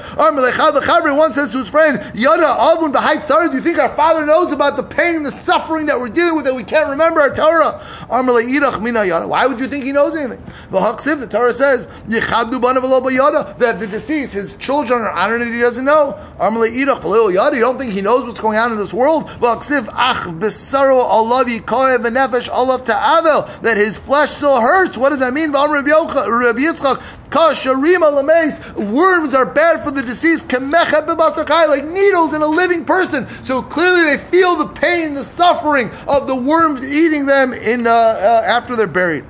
One 1.17 1.33
says 1.33 1.53
to 1.53 1.59
his 1.59 1.71
friend, 1.71 2.01
Yada 2.15 2.45
Avun 2.45 2.93
Do 3.51 3.57
you 3.57 3.63
think 3.63 3.79
our 3.79 3.95
father 3.95 4.25
knows 4.27 4.53
about 4.53 4.77
the 4.77 4.83
pain, 4.83 5.23
the 5.23 5.31
suffering 5.31 5.87
that 5.87 5.99
we're 5.99 6.09
dealing 6.09 6.37
with 6.37 6.45
that 6.47 6.55
we 6.55 6.65
can't 6.65 6.91
remember 6.91 7.21
our 7.21 7.35
Torah? 7.35 7.79
Why 8.09 9.47
would 9.47 9.61
you 9.61 9.67
think 9.67 9.85
he 9.85 9.93
knows 9.93 10.17
anything? 10.17 10.43
The 10.71 11.29
Torah 11.31 11.53
says, 11.53 11.87
that 13.59 13.77
the 13.81 13.87
deceased, 13.87 14.35
his 14.35 14.57
children 14.57 15.01
are 15.03 15.11
honored 15.11 15.43
and 15.43 15.53
he 15.55 15.61
doesn't 15.61 15.85
know. 15.85 16.19
You 16.41 16.87
don't 16.87 17.79
think 17.79 17.93
he 17.93 18.01
knows 18.01 18.27
what's 18.27 18.41
going 18.41 18.59
on 18.59 18.73
in 18.73 18.79
this 18.79 18.95
world? 18.95 19.29
That 23.59 23.77
his 23.77 23.99
flesh 23.99 24.31
still 24.31 24.61
hurts. 24.61 24.97
What 24.97 25.11
does 25.11 25.21
that 25.21 25.35
mean? 25.35 25.53
Worms 28.77 29.35
are 29.35 29.47
bad 29.47 29.85
for 29.85 29.91
the 29.91 30.03
deceased, 30.03 30.51
like 30.53 31.85
needles 31.85 32.35
in 32.35 32.43
a 32.43 32.47
living 32.47 32.85
person. 32.85 33.27
So 33.27 33.63
clearly 33.63 34.05
they 34.05 34.19
feel 34.19 34.57
the 34.57 34.69
pain, 34.69 35.15
the 35.15 35.25
suffering 35.25 35.91
of 36.07 36.27
the 36.27 36.35
worms 36.35 36.85
eating 36.85 37.27
them 37.27 37.53
in 37.53 37.87
uh, 37.87 37.91
uh, 37.91 38.43
after 38.47 38.77
they're 38.77 38.87
buried. 38.87 39.25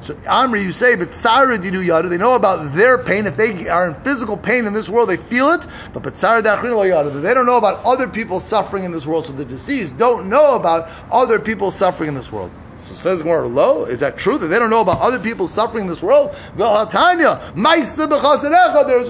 So 0.00 0.14
Amri, 0.14 0.62
you 0.62 0.72
say, 0.72 0.96
but 0.96 1.08
Tzara 1.08 1.58
Didu 1.58 1.84
Yada, 1.84 2.08
they 2.08 2.16
know 2.16 2.34
about 2.34 2.64
their 2.72 3.02
pain. 3.02 3.26
If 3.26 3.36
they 3.36 3.68
are 3.68 3.88
in 3.88 3.94
physical 3.96 4.36
pain 4.36 4.66
in 4.66 4.72
this 4.72 4.88
world, 4.88 5.10
they 5.10 5.18
feel 5.18 5.48
it. 5.48 5.66
But 5.92 6.02
Tzara 6.04 6.42
Yada, 6.88 7.10
they 7.10 7.34
don't 7.34 7.46
know 7.46 7.58
about 7.58 7.84
other 7.84 8.08
people 8.08 8.40
suffering 8.40 8.84
in 8.84 8.92
this 8.92 9.06
world. 9.06 9.26
So 9.26 9.32
the 9.32 9.44
deceased 9.44 9.98
don't 9.98 10.28
know 10.30 10.56
about 10.56 10.88
other 11.12 11.38
people 11.38 11.70
suffering 11.70 12.08
in 12.08 12.14
this 12.14 12.32
world. 12.32 12.50
So 12.80 12.94
says 12.94 13.22
Gemara, 13.22 13.46
lo, 13.46 13.84
is 13.84 14.00
that 14.00 14.16
true 14.16 14.38
that 14.38 14.46
they 14.46 14.58
don't 14.58 14.70
know 14.70 14.80
about 14.80 15.00
other 15.00 15.18
people 15.18 15.46
suffering 15.46 15.84
in 15.84 15.90
this 15.90 16.02
world? 16.02 16.34
There's 16.56 16.70
a 16.72 16.88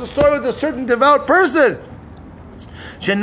story 0.06 0.32
with 0.32 0.44
a 0.46 0.52
certain 0.52 0.86
devout 0.86 1.24
person. 1.26 1.78
He 3.00 3.14
did 3.14 3.20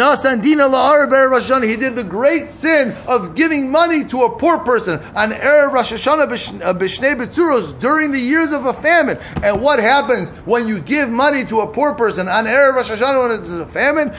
the 1.95 2.05
great 2.07 2.49
sin 2.49 2.95
of 3.07 3.35
giving 3.35 3.69
money 3.69 4.05
to 4.05 4.23
a 4.23 4.35
poor 4.37 4.57
person 4.59 4.99
on 5.15 5.31
Erev 5.31 5.73
Rosh 5.73 5.91
Hashanah 5.93 6.63
uh, 6.63 6.73
B'Shnei 6.73 7.15
Betzuros 7.15 7.79
during 7.79 8.11
the 8.11 8.19
years 8.19 8.51
of 8.53 8.65
a 8.65 8.73
famine. 8.73 9.19
And 9.43 9.61
what 9.61 9.79
happens 9.79 10.31
when 10.47 10.67
you 10.67 10.79
give 10.79 11.09
money 11.09 11.43
to 11.45 11.59
a 11.59 11.67
poor 11.67 11.93
person 11.93 12.27
on 12.29 12.45
Erev 12.45 12.75
Rosh 12.75 12.89
Hashanah 12.89 13.29
when 13.29 13.37
it's 13.37 13.51
a 13.51 13.67
famine? 13.67 14.11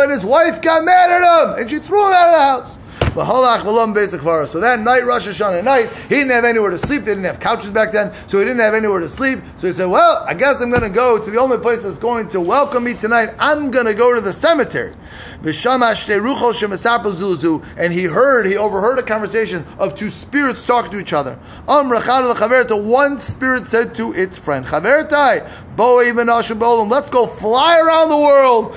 And 0.00 0.10
his 0.10 0.24
wife 0.24 0.62
got 0.62 0.84
mad 0.84 1.10
at 1.10 1.22
him 1.22 1.54
and 1.60 1.70
she 1.70 1.78
threw 1.78 2.08
him 2.08 2.14
out 2.14 2.26
of 2.26 2.32
the 2.32 2.40
house. 2.40 2.78
So 3.14 4.60
that 4.60 4.80
night, 4.80 5.04
Rosh 5.04 5.28
Hashanah 5.28 5.64
night, 5.64 5.90
he 6.08 6.16
didn't 6.16 6.30
have 6.30 6.44
anywhere 6.44 6.70
to 6.70 6.78
sleep. 6.78 7.04
They 7.04 7.12
didn't 7.12 7.24
have 7.24 7.40
couches 7.40 7.70
back 7.70 7.92
then, 7.92 8.12
so 8.28 8.38
he 8.38 8.44
didn't 8.44 8.60
have 8.60 8.74
anywhere 8.74 9.00
to 9.00 9.08
sleep. 9.08 9.40
So 9.56 9.66
he 9.66 9.72
said, 9.72 9.86
"Well, 9.86 10.24
I 10.26 10.34
guess 10.34 10.60
I'm 10.60 10.70
going 10.70 10.82
to 10.82 10.90
go 10.90 11.22
to 11.22 11.30
the 11.30 11.38
only 11.38 11.58
place 11.58 11.82
that's 11.82 11.98
going 11.98 12.28
to 12.28 12.40
welcome 12.40 12.84
me 12.84 12.94
tonight. 12.94 13.30
I'm 13.38 13.70
going 13.70 13.86
to 13.86 13.94
go 13.94 14.14
to 14.14 14.20
the 14.20 14.32
cemetery." 14.32 14.92
And 15.44 15.52
he 17.92 18.04
heard, 18.04 18.46
he 18.46 18.56
overheard 18.56 18.98
a 18.98 19.02
conversation 19.02 19.66
of 19.78 19.94
two 19.94 20.08
spirits 20.08 20.66
talking 20.66 20.90
to 20.92 20.98
each 20.98 21.12
other. 21.12 21.34
One 21.66 23.18
spirit 23.18 23.68
said 23.68 23.94
to 23.96 24.14
its 24.14 24.38
friend, 24.38 24.66
Let's 24.66 25.10
go 27.10 27.26
fly 27.26 27.80
around 27.80 28.08
the 28.08 28.16
world. 28.16 28.74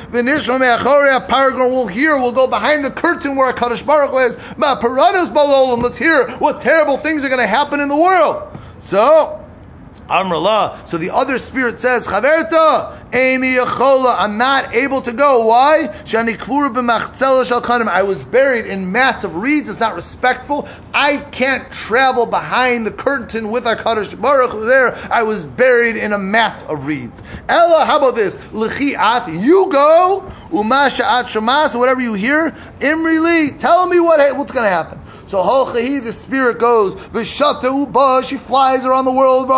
We'll 1.72 1.88
hear, 1.88 2.18
we'll 2.18 2.34
go 2.34 2.48
behind 2.48 2.84
the 2.84 2.92
curtain 2.92 3.38
where 3.38 3.54
Kadosh 3.54 3.86
Baruch 3.86 4.12
is. 4.28 4.58
Let's 4.58 5.98
hear 5.98 6.30
what 6.38 6.62
terrible 6.62 6.98
things 6.98 7.24
are 7.24 7.30
going 7.30 7.42
to 7.42 7.48
happen 7.48 7.80
in 7.80 7.90
the 7.90 7.96
world. 7.96 8.58
So, 8.80 9.44
Amrullah. 10.08 10.88
So 10.88 10.98
the 10.98 11.10
other 11.10 11.38
spirit 11.38 11.80
says, 11.80 12.08
Chaverta, 12.08 12.96
I'm 13.10 14.38
not 14.38 14.74
able 14.74 15.02
to 15.02 15.14
go. 15.14 15.48
Why? 15.48 15.88
I 17.90 18.04
was 18.04 18.24
buried 18.24 18.66
in 18.66 18.92
mats 18.92 19.24
of 19.24 19.36
reeds. 19.38 19.70
It's 19.70 19.80
not 19.80 19.96
respectful. 19.96 20.68
I 20.94 21.18
can't 21.18 21.72
travel 21.72 22.26
behind 22.26 22.86
the 22.86 22.92
curtain 22.92 23.50
with 23.50 23.66
our 23.66 23.76
Kadosh 23.76 24.20
Baruch 24.20 24.52
there. 24.66 24.94
I 25.12 25.24
was 25.24 25.46
buried 25.46 25.96
in 25.96 26.12
a 26.14 26.18
mat 26.18 26.64
of 26.70 26.86
reeds. 26.86 27.24
Ella, 27.48 27.86
how 27.86 27.98
about 27.98 28.16
this? 28.16 28.38
You 28.54 29.70
go. 29.72 30.30
Umasha 30.50 31.04
at 31.04 31.26
shamas, 31.26 31.78
whatever 31.78 32.02
you 32.02 32.14
hear. 32.14 32.54
Imri 32.82 33.52
tell 33.58 33.88
me 33.88 34.00
what, 34.00 34.20
what's 34.38 34.52
going 34.52 34.66
to 34.66 34.70
happen. 34.70 35.00
So 35.28 35.40
Holchahi, 35.40 36.02
the 36.02 36.14
spirit 36.14 36.58
goes, 36.58 36.96
Vishata 36.96 37.64
Uba, 37.64 38.26
she 38.26 38.38
flies 38.38 38.86
around 38.86 39.04
the 39.04 39.12
world, 39.12 39.50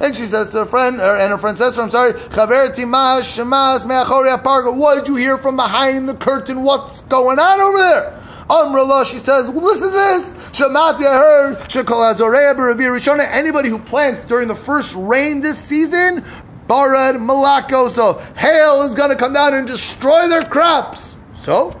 and 0.00 0.16
she 0.16 0.26
says 0.26 0.50
to 0.50 0.58
her 0.58 0.64
friend, 0.64 1.00
or, 1.00 1.16
and 1.16 1.32
her 1.32 1.38
friend 1.38 1.58
says 1.58 1.72
to 1.72 1.78
her, 1.78 1.82
I'm 1.82 1.90
sorry, 1.90 2.12
Chaverti 2.12 2.88
Mash 2.88 3.36
Shamas 3.36 3.84
Meachoria 3.84 4.40
Parga, 4.40 4.70
what 4.70 5.00
did 5.00 5.08
you 5.08 5.16
hear 5.16 5.38
from 5.38 5.56
behind 5.56 6.08
the 6.08 6.14
curtain? 6.14 6.62
What's 6.62 7.02
going 7.04 7.40
on 7.40 7.60
over 7.60 7.78
there? 7.78 8.20
Amrullah, 8.48 9.10
she 9.10 9.18
says, 9.18 9.48
well, 9.48 9.64
listen 9.64 9.90
to 9.90 9.96
this. 9.96 10.34
Shamati, 10.52 11.06
I 11.06 11.16
heard, 11.16 11.56
anybody 13.32 13.68
who 13.70 13.78
plants 13.78 14.22
during 14.24 14.48
the 14.48 14.54
first 14.54 14.94
rain 14.94 15.40
this 15.40 15.58
season, 15.58 16.22
Barad 16.66 17.16
Malako, 17.16 17.88
so 17.88 18.18
hail 18.36 18.82
is 18.82 18.94
going 18.94 19.10
to 19.10 19.16
come 19.16 19.32
down 19.32 19.54
and 19.54 19.66
destroy 19.66 20.28
their 20.28 20.44
crops. 20.44 21.16
So, 21.34 21.78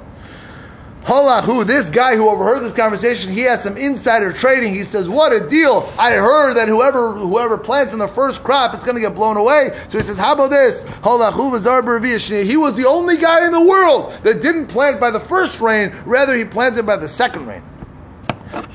Halahu, 1.04 1.66
this 1.66 1.90
guy 1.90 2.16
who 2.16 2.30
overheard 2.30 2.60
this 2.60 2.72
conversation, 2.72 3.30
he 3.30 3.42
has 3.42 3.62
some 3.62 3.76
insider 3.76 4.32
trading. 4.32 4.74
He 4.74 4.84
says, 4.84 5.06
"What 5.06 5.34
a 5.34 5.46
deal! 5.46 5.90
I 5.98 6.12
heard 6.12 6.54
that 6.54 6.66
whoever 6.68 7.12
whoever 7.12 7.58
plants 7.58 7.92
in 7.92 7.98
the 7.98 8.08
first 8.08 8.42
crop, 8.42 8.74
it's 8.74 8.86
going 8.86 8.94
to 8.94 9.02
get 9.02 9.14
blown 9.14 9.36
away." 9.36 9.70
So 9.90 9.98
he 9.98 10.04
says, 10.04 10.16
"How 10.16 10.32
about 10.32 10.50
this? 10.50 10.82
Halahu 11.02 12.44
He 12.44 12.56
was 12.56 12.74
the 12.74 12.86
only 12.86 13.18
guy 13.18 13.44
in 13.44 13.52
the 13.52 13.60
world 13.60 14.12
that 14.22 14.40
didn't 14.40 14.68
plant 14.68 14.98
by 14.98 15.10
the 15.10 15.20
first 15.20 15.60
rain; 15.60 15.92
rather, 16.06 16.34
he 16.34 16.44
planted 16.44 16.86
by 16.86 16.96
the 16.96 17.08
second 17.08 17.46
rain." 17.46 17.62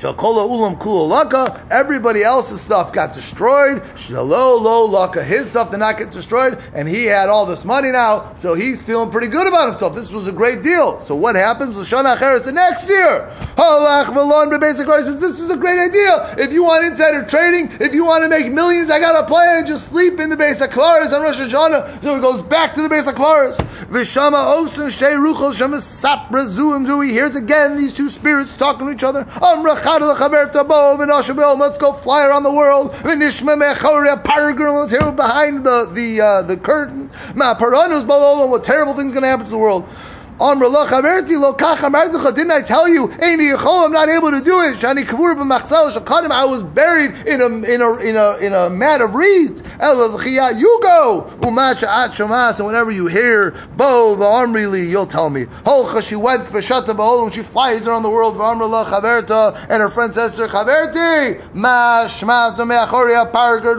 Shakola 0.00 0.48
ulam 0.48 0.78
kula 0.78 1.24
laka. 1.24 1.70
Everybody 1.70 2.22
else's 2.22 2.62
stuff 2.62 2.90
got 2.90 3.12
destroyed. 3.12 3.82
Shalo 3.92 4.58
lo 4.58 4.88
laka. 4.88 5.22
His 5.22 5.50
stuff 5.50 5.70
did 5.70 5.76
not 5.76 5.98
get 5.98 6.10
destroyed, 6.10 6.58
and 6.74 6.88
he 6.88 7.04
had 7.04 7.28
all 7.28 7.44
this 7.44 7.66
money 7.66 7.90
now, 7.90 8.32
so 8.34 8.54
he's 8.54 8.80
feeling 8.80 9.10
pretty 9.10 9.26
good 9.26 9.46
about 9.46 9.68
himself. 9.68 9.94
This 9.94 10.10
was 10.10 10.26
a 10.26 10.32
great 10.32 10.62
deal. 10.62 11.00
So 11.00 11.14
what 11.14 11.36
happens? 11.36 11.76
Lashana 11.76 12.16
Acheres 12.16 12.44
the 12.44 12.52
next 12.52 12.88
year. 12.88 13.28
Halach 13.56 14.14
Malon 14.14 14.48
Basic 14.58 14.86
says 14.86 15.20
this 15.20 15.38
is 15.38 15.50
a 15.50 15.56
great 15.58 15.78
idea. 15.78 16.34
If 16.38 16.50
you 16.50 16.64
want 16.64 16.86
insider 16.86 17.26
trading, 17.26 17.68
if 17.78 17.92
you 17.92 18.06
want 18.06 18.24
to 18.24 18.30
make 18.30 18.50
millions, 18.50 18.90
I 18.90 19.00
got 19.00 19.22
a 19.22 19.26
plan. 19.26 19.66
Just 19.66 19.88
sleep 19.88 20.18
in 20.18 20.30
the 20.30 20.36
base 20.36 20.62
of 20.62 20.70
Klaris 20.70 21.12
on 21.12 21.20
Rosh 21.20 21.38
Hashanah. 21.38 22.02
So 22.02 22.14
he 22.14 22.22
goes 22.22 22.40
back 22.40 22.74
to 22.74 22.80
the 22.80 22.88
base 22.88 23.06
of 23.06 23.16
Klaris. 23.16 23.56
Vishama 23.90 24.56
Osen 24.56 24.88
Shei 24.88 25.12
Ruchel 25.12 25.52
Shema 25.52 25.76
Sapra 25.76 26.46
Zuim 26.46 27.04
He 27.04 27.12
hears 27.12 27.36
again 27.36 27.76
these 27.76 27.92
two 27.92 28.08
spirits 28.08 28.56
talking 28.56 28.86
to 28.86 28.92
each 28.94 29.04
other. 29.04 29.26
Let's 31.58 31.78
go 31.78 31.92
fly 31.92 32.26
around 32.26 32.44
the 32.44 32.52
world. 32.52 32.94
Behind 35.16 35.64
the 35.64 35.90
the 35.92 36.20
uh, 36.20 36.42
the 36.42 36.56
curtain. 36.56 37.10
What 37.34 38.64
terrible 38.64 38.94
things 38.94 39.12
going 39.12 39.22
to 39.22 39.28
happen 39.28 39.46
to 39.46 39.50
the 39.50 39.58
world? 39.58 39.84
Didn't 40.40 40.62
I 42.50 42.62
tell 42.62 42.88
you? 42.88 43.12
I'm 43.20 43.92
not 43.92 44.08
able 44.08 44.30
to 44.30 44.40
do 44.40 44.60
it. 44.60 44.80
I 46.32 46.44
was 46.46 46.62
buried 46.62 47.10
in 47.26 47.42
a 47.42 47.46
in 47.46 47.82
a 47.82 47.96
in 47.98 48.16
a 48.16 48.36
in 48.38 48.54
a 48.54 48.70
mat 48.70 49.02
of 49.02 49.14
reeds. 49.14 49.62
You 49.82 50.80
go. 50.82 51.30
And 51.42 52.66
whenever 52.66 52.90
you 52.90 53.06
hear 53.06 53.54
you'll 53.78 55.06
tell 55.06 55.30
me. 55.30 55.46
She 56.02 56.16
went 56.16 56.46
for 56.46 56.58
Shata 56.58 57.32
She 57.32 57.42
flies 57.42 57.86
around 57.86 58.02
the 58.02 58.10
world. 58.10 58.36
And 58.40 59.82
her 59.82 59.90
friend 59.90 60.14
says 60.14 60.36
to 60.36 60.42
her, 60.42 60.48
Chaverti, 60.48 61.54
Ma 61.54 62.06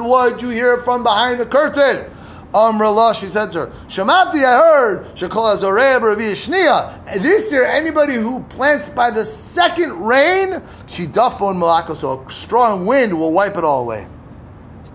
What 0.04 0.42
you 0.42 0.50
hear 0.50 0.82
from 0.82 1.04
behind 1.04 1.40
the 1.40 1.46
curtain? 1.46 2.12
Amrullah, 2.54 3.14
she 3.20 3.28
said 3.28 3.52
to 3.54 3.60
her, 3.60 3.68
Shamati, 3.88 4.44
I 4.44 4.58
heard, 4.58 5.06
Shekol 5.16 5.58
Shnia. 5.58 7.22
This 7.22 7.52
year, 7.52 7.66
anybody 7.66 8.14
who 8.14 8.42
plants 8.44 8.90
by 8.90 9.12
the 9.12 9.24
second 9.24 10.02
rain, 10.02 10.62
she 10.88 11.08
duffon 11.08 11.56
malako, 11.56 11.96
so 11.96 12.26
a 12.26 12.30
strong 12.30 12.86
wind 12.86 13.18
will 13.18 13.34
wipe 13.34 13.56
it 13.58 13.64
all 13.64 13.82
away. 13.82 14.08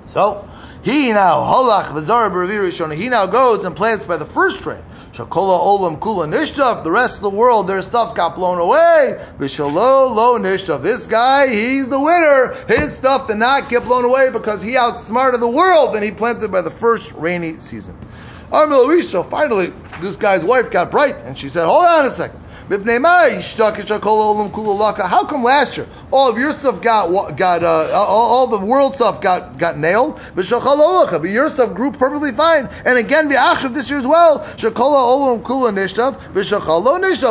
So, 0.04 0.48
he 0.82 1.12
now, 1.12 1.36
Holach, 1.36 2.92
he 2.94 3.08
now 3.08 3.26
goes 3.26 3.64
and 3.64 3.74
plants 3.74 4.04
by 4.04 4.16
the 4.16 4.26
first 4.26 4.64
rain. 4.66 4.82
Shakola 5.16 5.58
olam 5.58 5.98
kula 5.98 6.28
nishtaf. 6.28 6.84
The 6.84 6.90
rest 6.90 7.16
of 7.16 7.22
the 7.22 7.30
world, 7.30 7.66
their 7.66 7.80
stuff 7.80 8.14
got 8.14 8.34
blown 8.34 8.58
away. 8.58 9.16
Vishalo 9.38 10.14
lo 10.14 10.38
nishtaf. 10.38 10.82
This 10.82 11.06
guy, 11.06 11.48
he's 11.48 11.88
the 11.88 11.98
winner. 11.98 12.54
His 12.68 12.94
stuff 12.94 13.26
did 13.26 13.38
not 13.38 13.70
get 13.70 13.84
blown 13.84 14.04
away 14.04 14.28
because 14.30 14.60
he 14.60 14.76
outsmarted 14.76 15.40
the 15.40 15.48
world 15.48 15.94
and 15.94 16.04
he 16.04 16.10
planted 16.10 16.52
by 16.52 16.60
the 16.60 16.68
first 16.68 17.14
rainy 17.14 17.54
season. 17.54 17.96
Finally, 18.50 19.72
this 20.02 20.16
guy's 20.16 20.44
wife 20.44 20.70
got 20.70 20.90
bright 20.90 21.16
and 21.24 21.38
she 21.38 21.48
said, 21.48 21.64
"Hold 21.64 21.86
on 21.86 22.04
a 22.04 22.10
second. 22.10 22.40
How 25.08 25.24
come 25.24 25.44
last 25.44 25.76
year 25.76 25.86
all 26.10 26.28
of 26.30 26.36
your 26.38 26.52
stuff 26.52 26.82
got 26.82 27.36
got 27.36 27.62
uh, 27.62 27.90
all, 27.94 28.06
all, 28.06 28.46
the 28.46 28.58
world 28.64 28.94
stuff 28.94 29.20
got 29.20 29.58
got 29.58 29.78
nailed, 29.78 30.20
but 30.34 30.48
your 30.50 31.48
stuff 31.48 31.74
grew 31.74 31.90
perfectly 31.92 32.32
fine, 32.32 32.68
and 32.84 32.98
again 32.98 33.28
of 33.64 33.74
this 33.74 33.88
year 33.90 33.98
as 33.98 34.06
well. 34.06 34.38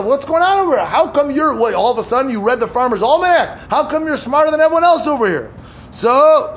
What's 0.06 0.26
going 0.26 0.44
on 0.44 0.60
over 0.60 0.76
here? 0.76 0.86
How 0.86 1.08
come 1.10 1.32
you're 1.32 1.58
what, 1.60 1.74
all 1.74 1.92
of 1.92 2.00
a 2.00 2.04
sudden 2.04 2.32
you 2.32 2.42
read 2.42 2.60
the 2.60 2.68
Farmer's 2.68 3.02
Almanac? 3.02 3.70
How 3.70 3.88
come 3.90 4.06
you're 4.06 4.18
smarter 4.18 4.52
than 4.52 4.62
everyone 4.62 4.84
else 4.84 5.08
over 5.08 5.28
here? 5.28 5.52
So, 5.92 6.54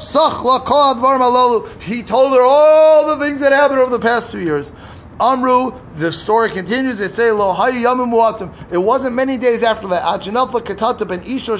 he 1.81 2.03
told 2.03 2.33
her 2.33 2.43
all 2.43 3.17
the 3.17 3.25
things 3.25 3.41
that 3.41 3.53
happened 3.53 3.79
over 3.79 3.97
the 3.97 4.03
past 4.05 4.33
two 4.33 4.41
years. 4.41 4.73
Amru, 5.21 5.73
the 5.95 6.13
story 6.13 6.51
continues. 6.51 6.99
They 6.99 7.09
say, 7.09 7.31
Lo 7.33 7.55
It 7.59 8.79
wasn't 8.79 9.15
many 9.15 9.37
days 9.37 9.63
after 9.63 9.89
that. 9.89 10.03
Achinafla 10.03 10.61
Katata 10.61 11.07
ben 11.09 11.23
Isha 11.23 11.57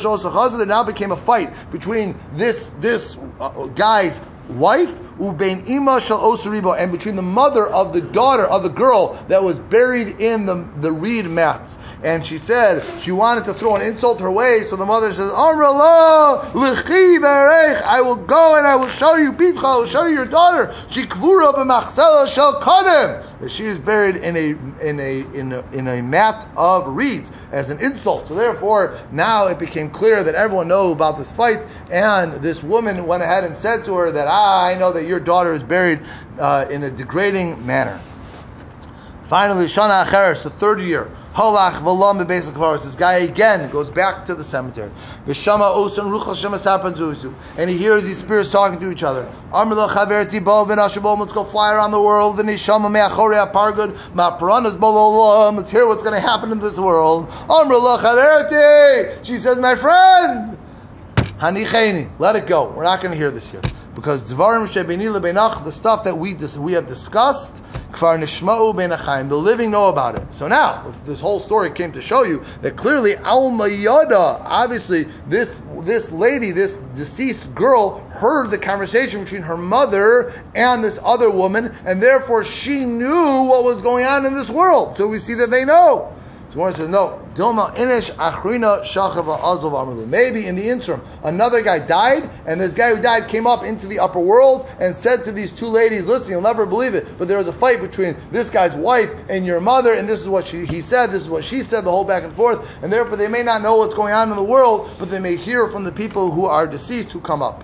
There 0.57 0.67
now 0.67 0.85
became 0.85 1.11
a 1.13 1.17
fight 1.17 1.53
between 1.71 2.17
this 2.35 2.71
this 2.81 3.19
uh, 3.41 3.67
guy's 3.69 4.21
wife 4.49 5.01
ubein 5.19 5.69
ima 5.69 6.01
shal 6.01 6.19
osuribo 6.19 6.75
and 6.79 6.91
between 6.93 7.17
the 7.17 7.23
mother 7.23 7.67
of 7.67 7.93
the 7.93 8.01
daughter 8.01 8.45
of 8.45 8.63
the 8.63 8.69
girl 8.69 9.13
that 9.29 9.43
was 9.43 9.59
buried 9.59 10.21
in 10.21 10.47
the, 10.47 10.67
the 10.81 10.91
reed 10.93 11.27
mats. 11.27 11.77
And 12.03 12.25
she 12.25 12.39
said 12.39 12.83
she 13.01 13.13
wanted 13.13 13.45
to 13.45 13.55
throw 13.55 13.77
an 13.77 13.83
insult 13.83 14.21
her 14.21 14.31
way, 14.31 14.63
so 14.63 14.77
the 14.77 14.87
mother 14.87 15.13
says, 15.13 15.31
I 15.35 15.53
will 18.03 18.17
go 18.17 18.57
and 18.57 18.67
I 18.67 18.77
will 18.77 18.89
show 18.89 19.17
you 19.17 19.33
Bitcha, 19.33 19.65
I 19.65 19.77
will 19.77 19.87
show 19.87 20.07
you 20.07 20.15
your 20.15 20.27
daughter. 20.27 20.73
She 20.89 21.03
kvura 21.03 21.53
b'machzela 21.53 22.33
shel 22.33 22.61
kadem. 23.41 23.51
She 23.51 23.65
is 23.65 23.79
buried 23.79 24.17
in 24.17 24.37
a 24.37 24.51
in 24.87 25.01
a 25.01 25.21
in 25.39 25.53
a 25.53 25.65
in 25.73 25.89
a 25.89 26.03
mat 26.03 26.49
of 26.57 26.89
reeds 26.89 27.33
as 27.53 27.71
an 27.71 27.79
insult. 27.81 28.29
So 28.29 28.35
therefore, 28.35 28.99
now 29.13 29.47
it 29.47 29.59
became 29.59 29.91
clear 29.91 30.23
that 30.23 30.35
everyone 30.35 30.69
knew 30.69 30.93
about 30.93 31.19
this 31.19 31.33
fight, 31.33 31.67
and 31.91 32.35
this 32.35 32.63
woman 32.63 33.07
went 33.07 33.23
ahead 33.23 33.45
and 33.45 33.57
said 33.57 33.85
to 33.87 33.95
her 33.95 34.11
that 34.13 34.29
ah, 34.29 34.67
I 34.67 34.75
know 34.75 34.93
that 34.93 35.05
your 35.05 35.21
daughter 35.21 35.53
is 35.53 35.63
buried 35.63 36.01
uh, 36.39 36.67
in 36.71 36.83
a 36.83 36.91
degrading 36.91 37.65
manner. 37.67 38.01
Finally, 39.25 39.67
Shana 39.67 40.05
Acheres, 40.05 40.43
the 40.43 40.51
third 40.51 40.81
year. 40.81 41.11
Halach 41.39 41.83
v'lam 41.83 42.27
basic 42.27 42.53
This 42.83 42.97
guy 42.97 43.19
again 43.19 43.71
goes 43.71 43.93
back 43.93 44.25
to 44.25 44.35
the 44.35 44.43
cemetery. 44.43 44.91
V'shama 45.25 45.73
osan 45.73 46.11
ruchal 46.11 46.35
shema 46.35 46.57
sapanzuzu. 46.57 47.33
And 47.57 47.71
he 47.71 47.79
hears 47.79 48.05
these 48.07 48.19
spirits 48.19 48.51
talking 48.51 48.81
to 48.81 48.91
each 48.91 49.05
other. 49.05 49.33
Amrla 49.53 49.89
chaverti 49.89 50.45
bo 50.45 50.65
v'nashabom. 50.65 51.21
Let's 51.21 51.33
go 51.33 51.45
fly 51.45 51.73
around 51.73 51.93
the 51.93 52.03
world. 52.03 52.39
V'nishama 52.39 52.91
me'achore 52.91 53.47
apargud. 53.47 53.93
Ma'paranas 54.15 54.77
bololam. 54.77 55.59
Let's 55.59 55.71
hear 55.71 55.87
what's 55.87 56.03
going 56.03 56.21
to 56.21 56.21
happen 56.21 56.51
in 56.51 56.59
this 56.59 56.77
world. 56.77 57.29
Amrla 57.29 57.99
chaverti. 57.99 59.25
She 59.25 59.37
says, 59.37 59.61
my 59.61 59.77
friend. 59.77 60.59
Hanicheni. 61.39 62.11
Let 62.19 62.35
it 62.35 62.49
go. 62.49 62.69
We're 62.73 62.83
not 62.83 63.01
going 63.01 63.13
to 63.13 63.17
hear 63.17 63.31
this 63.31 63.49
here 63.53 63.63
because 63.99 64.31
Dvarim 64.31 64.63
Shebeni 64.63 65.13
Lebenach, 65.13 65.65
the 65.65 65.73
stuff 65.73 66.05
that 66.05 66.17
we 66.17 66.33
dis- 66.33 66.57
we 66.57 66.73
have 66.75 66.87
discussed, 66.87 67.57
Kfar 67.91 68.17
Nishma'u 68.17 68.73
Benachayim, 68.73 69.29
the 69.29 69.37
living 69.37 69.73
know 69.73 69.89
about 69.89 70.15
it. 70.15 70.23
So 70.33 70.47
now, 70.47 70.83
this 71.05 71.19
whole 71.19 71.41
story 71.41 71.73
came 71.73 71.91
to 71.91 72.01
show 72.01 72.23
you 72.23 72.45
that 72.63 72.77
clearly 72.77 73.17
Alma 73.17 73.67
Yada, 73.67 74.41
obviously 74.45 75.09
this 75.27 75.61
this 75.81 76.13
lady, 76.13 76.53
this 76.53 76.77
deceased 76.95 77.53
girl, 77.57 77.99
heard 78.11 78.51
the 78.51 78.59
conversation 78.59 79.25
between 79.25 79.43
her 79.43 79.57
mother 79.57 80.33
and 80.55 80.85
this 80.85 81.01
other 81.05 81.29
woman, 81.29 81.75
and 81.85 82.01
therefore 82.01 82.45
she 82.45 82.85
knew 82.85 83.49
what 83.49 83.65
was 83.65 83.83
going 83.83 84.05
on 84.05 84.25
in 84.25 84.33
this 84.33 84.49
world. 84.49 84.97
So 84.97 85.09
we 85.09 85.19
see 85.19 85.35
that 85.35 85.51
they 85.51 85.65
know. 85.65 86.15
One 86.59 86.75
says, 86.75 86.89
no, 86.89 87.25
Inish 87.37 88.11
Achrina 88.17 88.83
Shachava 88.83 89.39
Azov. 89.45 90.09
Maybe 90.09 90.47
in 90.47 90.57
the 90.57 90.69
interim, 90.69 91.01
another 91.23 91.63
guy 91.63 91.79
died, 91.79 92.29
and 92.49 92.61
this 92.61 92.75
guy 92.75 92.93
who 92.93 93.01
died 93.01 93.29
came 93.29 93.47
up 93.47 93.63
into 93.63 93.87
the 93.87 94.01
upper 94.01 94.19
world 94.19 94.69
and 94.81 94.93
said 94.93 95.23
to 95.23 95.31
these 95.31 95.53
two 95.53 95.69
ladies, 95.69 96.07
listen, 96.07 96.33
you'll 96.33 96.43
never 96.43 96.67
believe 96.67 96.95
it, 96.95 97.07
but 97.17 97.29
there 97.29 97.39
was 97.39 97.47
a 97.47 97.53
fight 97.53 97.81
between 97.81 98.17
this 98.33 98.51
guy's 98.51 98.75
wife 98.75 99.09
and 99.31 99.47
your 99.47 99.61
mother, 99.61 99.95
and 99.95 100.09
this 100.09 100.21
is 100.21 100.29
what 100.29 100.49
she, 100.49 100.67
he 100.67 100.81
said, 100.81 101.13
this 101.13 101.23
is 101.23 101.31
what 101.31 101.45
she 101.45 101.61
said, 101.61 101.85
the 101.85 101.93
whole 101.93 102.05
back 102.05 102.25
and 102.25 102.33
forth, 102.33 102.83
and 102.83 102.93
therefore 102.93 103.17
they 103.17 103.29
may 103.29 103.45
not 103.45 103.63
know 103.63 103.77
what's 103.77 103.95
going 103.95 104.13
on 104.13 104.29
in 104.29 104.37
the 104.37 104.43
world, 104.43 104.91
but 104.99 105.11
they 105.11 105.21
may 105.21 105.37
hear 105.37 105.69
from 105.69 105.85
the 105.85 105.93
people 105.93 106.33
who 106.33 106.45
are 106.45 106.67
deceased 106.67 107.13
who 107.13 107.21
come 107.21 107.41
up. 107.41 107.63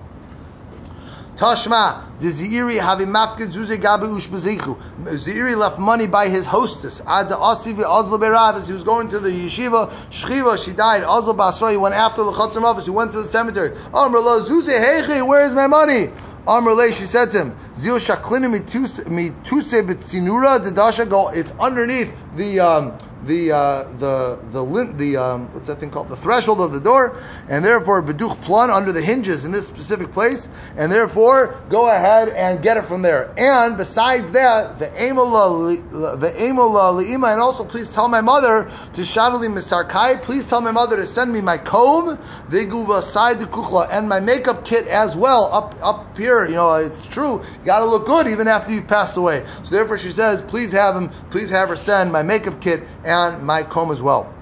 Tashma, 1.35 2.04
the 2.21 2.29
Ziri 2.29 2.81
having 2.81 3.09
mafkid 3.09 3.53
zuze 3.53 3.77
gabi 3.77 4.07
ushbazichu. 4.07 4.77
Ziri 5.05 5.57
left 5.57 5.79
money 5.79 6.07
by 6.07 6.29
his 6.29 6.47
hostess. 6.47 7.01
Ad 7.07 7.29
the 7.29 7.37
Azla 7.37 8.19
Beravis, 8.19 8.67
he 8.67 8.73
was 8.73 8.85
going 8.85 9.09
to 9.09 9.19
the 9.19 9.31
yeshiva. 9.31 9.91
Shchiva, 10.11 10.65
she 10.65 10.73
died. 10.73 11.03
Azla 11.03 11.35
Basra, 11.35 11.73
he 11.73 11.77
went 11.77 11.95
after 11.95 12.23
the 12.23 12.31
Chatzim 12.31 12.63
office, 12.63 12.85
he 12.85 12.91
went 12.91 13.13
to 13.13 13.23
the 13.23 13.29
cemetery. 13.29 13.71
Amrla 13.71 14.45
zuze 14.47 14.79
heiche, 14.79 15.27
where 15.27 15.45
is 15.45 15.55
my 15.55 15.67
money? 15.67 16.09
Amrle, 16.47 16.87
she 16.89 17.05
said 17.05 17.31
to 17.33 17.39
him, 17.39 17.57
Zil 17.75 17.97
shaklini 17.97 18.49
mituse 18.53 19.83
betzinura, 19.83 20.63
the 20.63 20.71
dasha 20.71 21.07
go, 21.07 21.31
it's 21.31 21.53
underneath 21.53 22.15
the, 22.37 22.61
um, 22.61 22.99
the 23.27 23.53
uh, 23.53 23.83
the 23.99 24.41
the 24.53 24.95
the 24.97 25.17
um, 25.17 25.53
what's 25.55 25.69
that 25.69 25.77
thing 25.77 25.91
called 25.91 26.09
the 26.09 26.17
threshold 26.17 26.61
of 26.61 26.73
the 26.73 26.81
door, 26.81 27.17
and 27.49 27.65
therefore 27.65 28.03
beduch 28.03 28.41
plan 28.43 28.71
under 28.71 28.93
the 28.93 29.03
hinges 29.03 29.45
in 29.45 29.53
this 29.53 29.67
specific 29.67 30.13
place, 30.13 30.49
and 30.77 30.91
therefore 30.91 31.61
go 31.69 31.89
ahead 31.89 32.29
and 32.31 32.63
get 32.63 32.77
it 32.77 32.85
from 32.85 33.03
there. 33.03 33.33
And 33.39 33.77
besides 33.77 34.33
that, 34.33 34.79
the 34.79 34.87
amola 34.87 35.77
the 36.21 36.29
amola 36.39 37.03
leima, 37.03 37.33
and 37.33 37.41
also 37.41 37.65
please 37.65 37.93
tell 37.93 38.09
my 38.09 38.21
mother 38.21 38.65
to 38.65 39.01
shadali 39.01 39.49
misarkai. 39.49 40.23
Please 40.23 40.49
tell 40.49 40.61
my 40.61 40.73
mother 40.73 40.97
to 40.97 41.07
send 41.07 41.33
me 41.33 41.41
my 41.41 41.59
comb, 41.59 42.17
viguva 42.49 43.03
side 43.03 43.39
the 43.39 43.47
kuchla, 43.47 43.89
and 43.91 44.09
my 44.09 44.21
makeup 44.21 44.65
kit 44.65 44.87
as 44.87 45.17
well 45.17 45.53
up 45.53 45.75
up 45.83 46.17
here. 46.17 46.47
You 46.47 46.55
know, 46.55 46.75
it's 46.75 47.07
true. 47.07 47.43
You 47.61 47.65
got 47.65 47.81
to 47.81 47.87
look 47.87 48.07
good 48.07 48.27
even 48.27 48.49
after 48.49 48.73
you've 48.73 48.89
passed 48.89 49.17
away. 49.17 49.45
So 49.63 49.71
therefore, 49.71 49.99
she 49.99 50.11
says, 50.11 50.43
please 50.43 50.73
have 50.73 50.95
him, 50.95 51.09
please 51.31 51.51
have 51.51 51.69
her 51.69 51.77
send 51.77 52.13
my 52.13 52.23
makeup 52.23 52.61
kit. 52.61 52.83
And 53.05 53.14
and 53.15 53.45
my 53.45 53.63
comb 53.63 53.91
as 53.91 54.03
well. 54.03 54.33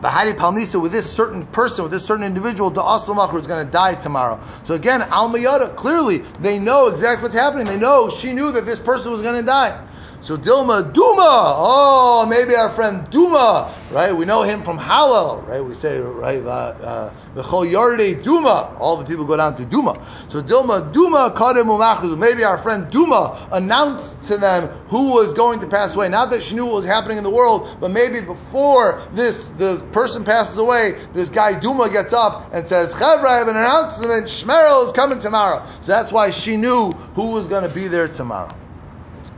Bahari 0.00 0.34
Palnisa 0.34 0.80
with 0.82 0.92
this 0.92 1.10
certain 1.10 1.46
person, 1.46 1.82
with 1.82 1.92
this 1.92 2.04
certain 2.04 2.24
individual, 2.24 2.68
the 2.68 2.82
Aslamach 2.82 3.30
who's 3.30 3.46
going 3.46 3.64
to 3.64 3.72
die 3.72 3.94
tomorrow. 3.94 4.38
So 4.62 4.74
again, 4.74 5.00
Al 5.02 5.30
Mayada, 5.30 5.74
clearly 5.76 6.18
they 6.40 6.58
know 6.58 6.88
exactly 6.88 7.22
what's 7.22 7.34
happening. 7.34 7.66
They 7.66 7.78
know 7.78 8.10
she 8.10 8.32
knew 8.32 8.52
that 8.52 8.66
this 8.66 8.78
person 8.78 9.12
was 9.12 9.22
going 9.22 9.40
to 9.40 9.46
die. 9.46 9.82
So 10.24 10.38
Dilma, 10.38 10.90
Duma, 10.90 11.20
oh, 11.20 12.26
maybe 12.26 12.54
our 12.54 12.70
friend 12.70 13.06
Duma, 13.10 13.70
right? 13.90 14.10
We 14.10 14.24
know 14.24 14.40
him 14.40 14.62
from 14.62 14.78
Hallel, 14.78 15.46
right? 15.46 15.60
We 15.60 15.74
say, 15.74 15.98
right, 15.98 16.42
uh, 16.42 17.10
V'chol 17.34 17.70
Yarde 17.70 18.22
Duma, 18.22 18.74
all 18.80 18.96
the 18.96 19.04
people 19.04 19.26
go 19.26 19.36
down 19.36 19.54
to 19.58 19.66
Duma. 19.66 20.02
So 20.30 20.40
Dilma, 20.40 20.90
Duma, 20.94 22.16
maybe 22.16 22.42
our 22.42 22.56
friend 22.56 22.90
Duma 22.90 23.48
announced 23.52 24.24
to 24.24 24.38
them 24.38 24.68
who 24.88 25.12
was 25.12 25.34
going 25.34 25.60
to 25.60 25.66
pass 25.66 25.94
away. 25.94 26.08
Not 26.08 26.30
that 26.30 26.42
she 26.42 26.54
knew 26.54 26.64
what 26.64 26.76
was 26.76 26.86
happening 26.86 27.18
in 27.18 27.22
the 27.22 27.28
world, 27.28 27.76
but 27.78 27.90
maybe 27.90 28.22
before 28.22 29.02
this, 29.12 29.48
the 29.58 29.86
person 29.92 30.24
passes 30.24 30.56
away, 30.56 30.92
this 31.12 31.28
guy 31.28 31.60
Duma 31.60 31.90
gets 31.90 32.14
up 32.14 32.50
and 32.54 32.66
says, 32.66 32.94
Chevra, 32.94 33.26
I 33.26 33.36
have 33.36 33.48
an 33.48 33.56
announcement, 33.56 34.24
Shmerel 34.24 34.86
is 34.86 34.92
coming 34.92 35.20
tomorrow. 35.20 35.62
So 35.82 35.92
that's 35.92 36.12
why 36.12 36.30
she 36.30 36.56
knew 36.56 36.92
who 37.14 37.26
was 37.26 37.46
going 37.46 37.68
to 37.68 37.74
be 37.74 37.88
there 37.88 38.08
tomorrow. 38.08 38.56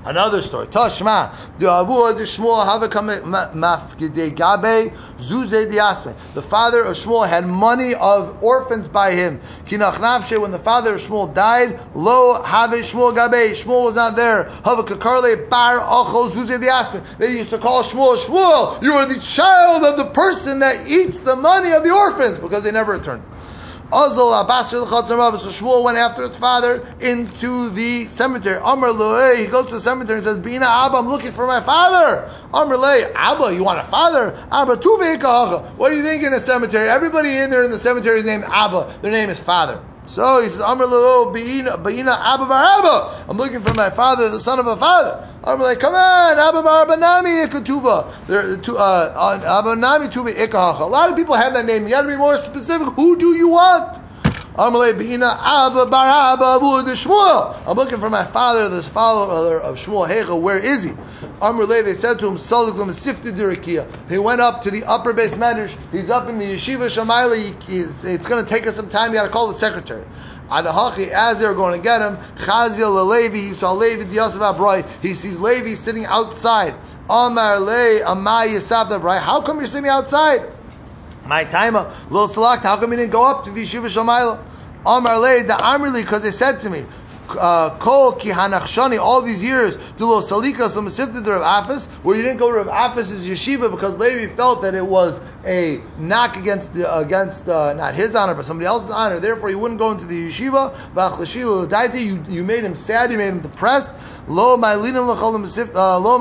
Another 0.07 0.40
story. 0.40 0.68
Tashma. 0.68 1.32
The 1.59 1.66
father 6.42 6.84
of 6.84 6.96
Shmuel 6.96 7.28
had 7.28 7.46
money 7.46 7.94
of 7.96 8.42
orphans 8.42 8.86
by 8.86 9.11
him. 9.12 9.40
When 9.68 9.80
the 9.80 10.61
father 10.62 10.94
of 10.94 11.00
Shmuel 11.00 11.34
died, 11.34 11.80
lo 11.96 12.40
have 12.44 12.70
Shmuel 12.70 13.14
gabe. 13.16 13.52
Shmuel 13.57 13.84
was 13.86 13.96
not 13.96 14.14
there. 14.14 14.44
They 17.18 17.32
used 17.36 17.50
to 17.50 17.59
call 17.59 17.82
Shmuel, 17.82 18.16
Shmuel, 18.16 18.82
you 18.84 18.92
are 18.92 19.07
the 19.07 19.18
child 19.18 19.82
of 19.82 19.96
the 19.96 20.04
person 20.12 20.61
that 20.61 20.86
eats 20.88 21.18
the 21.18 21.34
money 21.34 21.72
of 21.72 21.82
the 21.82 21.90
orphans 21.90 22.38
because 22.38 22.62
they 22.62 22.70
never 22.70 22.92
returned. 22.92 23.24
Azal 23.91 24.45
Abasir 24.45 24.82
L'chatzar 24.82 25.39
So 25.39 25.49
Shmuel 25.51 25.84
went 25.84 25.97
after 25.97 26.26
his 26.26 26.37
father 26.37 26.84
into 27.01 27.70
the 27.70 28.07
cemetery. 28.07 28.59
Amr 28.59 28.89
Loei, 28.89 29.41
he 29.41 29.47
goes 29.47 29.66
to 29.66 29.76
the 29.76 29.80
cemetery 29.80 30.16
and 30.18 30.24
says, 30.24 30.39
Bina 30.41 30.66
Abba, 30.66 30.97
I'm 30.97 31.07
looking 31.07 31.30
for 31.30 31.47
my 31.47 31.61
father. 31.61 32.28
Amr 32.53 32.76
Loei, 32.76 33.12
Abba, 33.14 33.55
you 33.55 33.62
want 33.62 33.78
a 33.78 33.84
father? 33.84 34.34
Abba, 34.51 34.76
Tuve 34.76 35.76
What 35.76 35.91
do 35.91 35.97
you 35.97 36.03
think 36.03 36.24
in 36.24 36.32
a 36.32 36.41
cemetery? 36.41 36.89
Everybody 36.89 37.37
in 37.37 37.51
there 37.51 37.64
in 37.64 37.70
the 37.70 37.78
cemetery 37.78 38.18
is 38.18 38.24
named 38.24 38.45
Abba. 38.49 38.99
Their 39.03 39.12
name 39.12 39.30
is 39.30 39.39
father. 39.41 39.80
So 40.07 40.40
he 40.42 40.48
says, 40.48 40.61
Amr 40.61 40.86
Lo, 40.86 41.32
Beina 41.32 41.70
Abba 41.72 42.44
Abba. 42.44 43.24
I'm 43.28 43.36
looking 43.36 43.61
for 43.61 43.74
my 43.74 43.90
father, 43.90 44.30
the 44.30 44.40
son 44.40 44.59
of 44.59 44.66
a 44.66 44.76
father. 44.76 45.28
I'm 45.44 45.61
like, 45.61 45.78
come 45.80 45.94
on, 45.94 46.38
Abba 46.38 46.62
Bar 46.62 46.86
Banami 46.86 47.46
Ikatuva. 47.46 48.07
Uh, 48.68 49.59
Abba 49.59 49.76
Nami 49.76 50.07
Tuva 50.07 50.28
Ikahacha. 50.30 50.80
A 50.80 50.84
lot 50.84 51.11
of 51.11 51.16
people 51.16 51.34
have 51.34 51.54
that 51.54 51.64
name. 51.64 51.84
You 51.84 51.90
got 51.90 52.02
to 52.02 52.09
be 52.09 52.16
more 52.16 52.36
specific. 52.36 52.88
Who 52.94 53.16
do 53.16 53.34
you 53.36 53.48
want? 53.48 53.98
I'm 54.59 54.72
looking 54.72 55.20
for 58.00 58.09
my 58.09 58.24
father, 58.24 58.68
the 58.70 58.82
father 58.82 59.61
of 59.61 59.76
Shmuel 59.76 60.09
Hecha. 60.09 60.40
Where 60.40 60.59
is 60.59 60.82
he? 60.82 60.90
Amrulay, 61.40 61.84
they 61.84 61.92
said 61.92 62.18
to 62.20 62.28
him, 62.28 62.36
Saliklam 62.36 62.88
Sifti 62.88 64.09
He 64.09 64.16
went 64.16 64.40
up 64.40 64.62
to 64.62 64.70
the 64.70 64.82
upper 64.84 65.12
beis 65.12 65.36
medrash. 65.36 65.76
He's 65.92 66.09
up 66.09 66.30
in 66.30 66.38
the 66.38 66.46
yeshiva 66.46 66.86
Shamaila. 66.88 67.36
It's 67.68 68.26
going 68.26 68.42
to 68.42 68.48
take 68.48 68.66
us 68.66 68.76
some 68.76 68.88
time. 68.88 69.11
You 69.11 69.18
got 69.18 69.24
to 69.24 69.30
call 69.30 69.48
the 69.48 69.54
secretary. 69.54 70.07
Adahachi, 70.48 71.09
as 71.09 71.38
they 71.38 71.46
were 71.46 71.54
going 71.54 71.76
to 71.76 71.82
get 71.82 72.00
him, 72.00 72.16
Chazil 72.36 73.07
Levi, 73.07 73.36
he 73.36 73.50
saw 73.50 73.74
Levi 73.74 74.04
Abroy. 74.04 74.84
He 75.02 75.12
sees 75.12 75.38
Levi 75.38 75.74
sitting 75.74 76.07
outside. 76.07 76.74
Amar 77.11 77.61
Le 77.61 78.00
Amay 78.07 78.57
Yisaf. 78.57 79.20
How 79.20 79.42
come 79.42 79.59
you're 79.59 79.66
sitting 79.66 79.90
outside? 79.90 80.55
My 81.26 81.44
timer, 81.44 81.90
little 82.10 82.28
select. 82.28 82.62
How 82.62 82.76
come 82.76 82.92
you 82.92 82.98
didn't 82.98 83.12
go 83.12 83.28
up 83.28 83.44
to 83.44 83.50
the 83.50 83.62
yeshiva 83.62 83.86
Shamaila? 83.86 84.40
Amar 84.86 85.18
Le 85.18 85.42
the 85.42 85.54
Amrli, 85.54 86.02
because 86.02 86.22
they 86.22 86.30
said 86.30 86.60
to 86.60 86.70
me, 86.70 86.84
kol 87.26 88.12
ki 88.12 88.32
all 88.32 89.22
these 89.22 89.42
years 89.42 89.76
dulo 89.96 90.22
salikas 90.22 90.76
l'masifta 90.76 91.24
to 91.24 91.32
Rav 91.32 91.66
Afis, 91.66 91.86
where 92.02 92.16
you 92.16 92.22
didn't 92.22 92.38
go 92.38 92.50
to 92.50 92.68
Rav 92.68 92.92
Afis' 92.94 93.28
yeshiva 93.28 93.70
because 93.70 93.96
Levi 93.96 94.34
felt 94.34 94.62
that 94.62 94.74
it 94.74 94.86
was 94.86 95.20
a 95.46 95.80
knock 95.98 96.36
against 96.36 96.74
the, 96.74 96.98
against 96.98 97.48
uh, 97.48 97.72
not 97.74 97.94
his 97.94 98.14
honor 98.14 98.34
but 98.34 98.44
somebody 98.44 98.66
else's 98.66 98.90
honor. 98.90 99.18
Therefore, 99.20 99.48
he 99.48 99.54
wouldn't 99.54 99.78
go 99.78 99.92
into 99.92 100.04
the 100.06 100.26
yeshiva. 100.28 100.74
You 101.94 102.24
you 102.28 102.44
made 102.44 102.64
him 102.64 102.74
sad. 102.74 103.10
You 103.12 103.18
made 103.18 103.28
him 103.28 103.40
depressed. 103.40 103.92
Lo 104.28 104.54
uh, 104.54 104.76
lo 104.76 106.16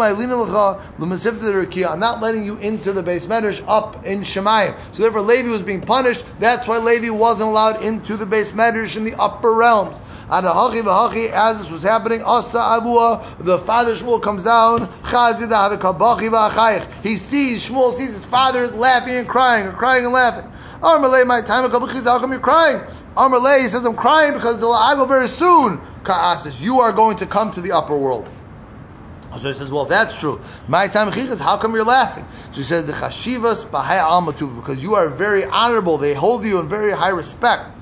I'm 1.89 1.99
not 1.99 2.21
letting 2.21 2.45
you 2.45 2.57
into 2.57 2.91
the 2.91 3.01
beis 3.01 3.25
medrash 3.25 3.63
up 3.67 4.05
in 4.05 4.21
Shemayim. 4.21 4.75
So 4.93 5.01
therefore, 5.01 5.21
Levi 5.21 5.49
was 5.49 5.63
being 5.63 5.81
punished. 5.81 6.23
That's 6.39 6.67
why 6.67 6.77
Levi 6.77 7.09
wasn't 7.09 7.49
allowed 7.49 7.81
into 7.83 8.15
the 8.15 8.25
beis 8.25 8.51
medrash 8.51 8.95
in 8.95 9.03
the 9.03 9.15
upper 9.19 9.55
realms. 9.55 9.99
As 10.29 11.59
this 11.59 11.71
was 11.71 11.83
happening, 11.83 12.23
Asa 12.23 12.57
Avua, 12.57 13.37
the 13.37 13.59
father 13.59 13.95
Shmuel 13.95 14.21
comes 14.21 14.43
down. 14.43 14.87
He 17.03 17.17
sees 17.17 17.69
Shmuel 17.69 17.93
sees 17.93 18.13
his 18.13 18.25
father 18.25 18.63
is 18.63 18.73
laughing 18.73 19.15
and 19.17 19.27
crying, 19.27 19.67
and 19.67 19.77
crying 19.77 20.03
and 20.03 20.13
laughing. 20.13 20.51
Armalay, 20.81 21.25
my 21.27 21.41
time 21.41 21.69
how 21.69 22.19
come 22.19 22.31
you're 22.31 22.39
crying? 22.39 22.79
Armalay, 23.15 23.61
he 23.61 23.67
says, 23.67 23.85
I'm 23.85 23.95
crying 23.95 24.33
because 24.33 24.57
I 24.57 24.95
go 24.95 25.05
very 25.05 25.27
soon. 25.27 25.79
Ka'asis, 26.03 26.59
you 26.61 26.79
are 26.79 26.91
going 26.91 27.17
to 27.17 27.25
come 27.25 27.51
to 27.51 27.61
the 27.61 27.71
upper 27.71 27.97
world. 27.97 28.27
So 29.37 29.49
he 29.49 29.53
says, 29.53 29.71
well, 29.71 29.83
if 29.83 29.89
that's 29.89 30.17
true, 30.17 30.39
my 30.67 30.87
time 30.87 31.11
how 31.11 31.57
come 31.57 31.73
you're 31.75 31.83
laughing? 31.83 32.25
So 32.51 32.57
he 32.57 32.63
says, 32.63 32.85
the 32.85 32.93
chashivas 32.93 33.65
b'hay 33.65 33.97
al 33.97 34.21
because 34.25 34.81
you 34.81 34.95
are 34.95 35.09
very 35.09 35.43
honorable. 35.43 35.97
They 35.97 36.13
hold 36.13 36.45
you 36.45 36.59
in 36.59 36.69
very 36.69 36.91
high 36.91 37.09
respect. 37.09 37.74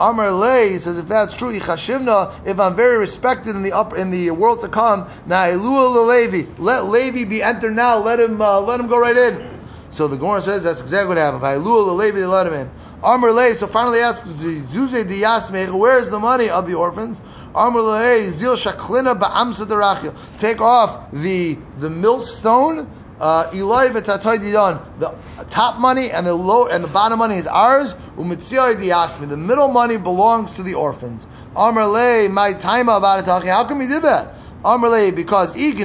Amar 0.00 0.30
Lei 0.30 0.78
says, 0.78 0.98
if 0.98 1.08
that's 1.08 1.36
true, 1.36 1.52
Yichashivna, 1.52 2.46
if 2.46 2.60
I'm 2.60 2.76
very 2.76 2.98
respected 2.98 3.56
in 3.56 3.62
the 3.62 3.72
upper, 3.72 3.96
in 3.96 4.10
the 4.10 4.30
world 4.30 4.60
to 4.60 4.68
come, 4.68 5.04
Na'ilua 5.26 6.06
Levi, 6.08 6.48
let 6.58 6.86
Levi 6.86 7.24
be 7.24 7.42
entered 7.42 7.74
now, 7.74 7.98
let 7.98 8.20
him, 8.20 8.40
uh, 8.40 8.60
let 8.60 8.78
him 8.78 8.86
go 8.86 9.00
right 9.00 9.16
in. 9.16 9.60
So 9.90 10.06
the 10.06 10.16
Goran 10.16 10.42
says 10.42 10.62
that's 10.62 10.80
exactly 10.80 11.08
what 11.08 11.18
happened. 11.18 11.42
Va'ilua 11.42 11.96
Levi, 11.96 12.18
they 12.20 12.26
let 12.26 12.46
him 12.46 12.54
in. 12.54 12.70
Amar 13.02 13.32
Lei, 13.32 13.52
so 13.54 13.66
finally 13.66 14.00
asks, 14.00 14.28
Zuze 14.28 15.04
Diyasmech, 15.04 15.76
where 15.76 15.98
is 15.98 16.10
the 16.10 16.18
money 16.18 16.48
of 16.48 16.66
the 16.66 16.74
orphans? 16.74 17.20
Amar 17.54 17.82
Lei, 17.82 18.22
Zil 18.22 18.54
Shaklina 18.54 19.18
Ba'amsa. 19.18 20.38
Take 20.38 20.60
off 20.60 21.10
the, 21.12 21.56
the 21.78 21.90
millstone 21.90 22.88
uh, 23.20 23.50
the 23.52 25.16
top 25.50 25.78
money 25.78 26.10
and 26.10 26.26
the 26.26 26.34
low 26.34 26.68
and 26.68 26.84
the 26.84 26.88
bottom 26.88 27.18
money 27.18 27.36
is 27.36 27.46
ours. 27.46 27.94
The 28.16 29.36
middle 29.36 29.68
money 29.68 29.96
belongs 29.96 30.56
to 30.56 30.62
the 30.62 30.74
orphans. 30.74 31.26
Amr 31.56 32.28
my 32.28 32.52
time 32.52 32.88
about 32.88 33.20
it. 33.20 33.26
How 33.26 33.64
come 33.64 33.80
he 33.80 33.86
did 33.86 34.02
that? 34.02 34.34
Amrle, 34.64 35.14
because 35.14 35.54
if 35.56 35.76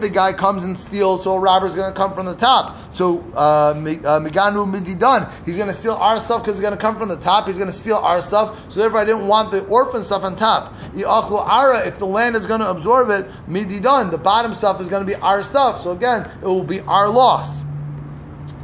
the 0.00 0.10
guy 0.10 0.32
comes 0.32 0.64
and 0.64 0.76
steals, 0.76 1.24
so 1.24 1.34
a 1.34 1.40
robber's 1.40 1.74
going 1.74 1.92
to 1.92 1.96
come 1.96 2.14
from 2.14 2.26
the 2.26 2.34
top. 2.34 2.76
So 2.92 3.20
uh, 3.34 3.70
uh, 3.70 3.74
Miganu 3.74 4.66
Mididan, 4.70 5.28
he's 5.44 5.56
going 5.56 5.68
to 5.68 5.74
steal 5.74 5.92
our 5.94 6.20
stuff 6.20 6.42
because 6.42 6.54
he's 6.54 6.62
going 6.62 6.74
to 6.74 6.80
come 6.80 6.96
from 6.96 7.08
the 7.08 7.18
top. 7.18 7.46
He's 7.46 7.58
going 7.58 7.70
to 7.70 7.76
steal 7.76 7.96
our 7.96 8.22
stuff. 8.22 8.72
So 8.72 8.80
therefore, 8.80 9.00
I 9.00 9.04
didn't 9.04 9.28
want 9.28 9.50
the 9.50 9.64
orphan 9.66 10.02
stuff 10.02 10.24
on 10.24 10.36
top. 10.36 10.74
Ara, 10.96 11.86
if 11.86 11.98
the 11.98 12.06
land 12.06 12.34
is 12.34 12.46
going 12.46 12.60
to 12.60 12.70
absorb 12.70 13.10
it, 13.10 13.30
Mididan, 13.46 14.10
the 14.10 14.18
bottom 14.18 14.54
stuff 14.54 14.80
is 14.80 14.88
going 14.88 15.06
to 15.06 15.06
be 15.06 15.20
our 15.20 15.42
stuff. 15.42 15.82
So 15.82 15.92
again, 15.92 16.30
it 16.40 16.46
will 16.46 16.64
be 16.64 16.80
our 16.80 17.08
loss. 17.08 17.62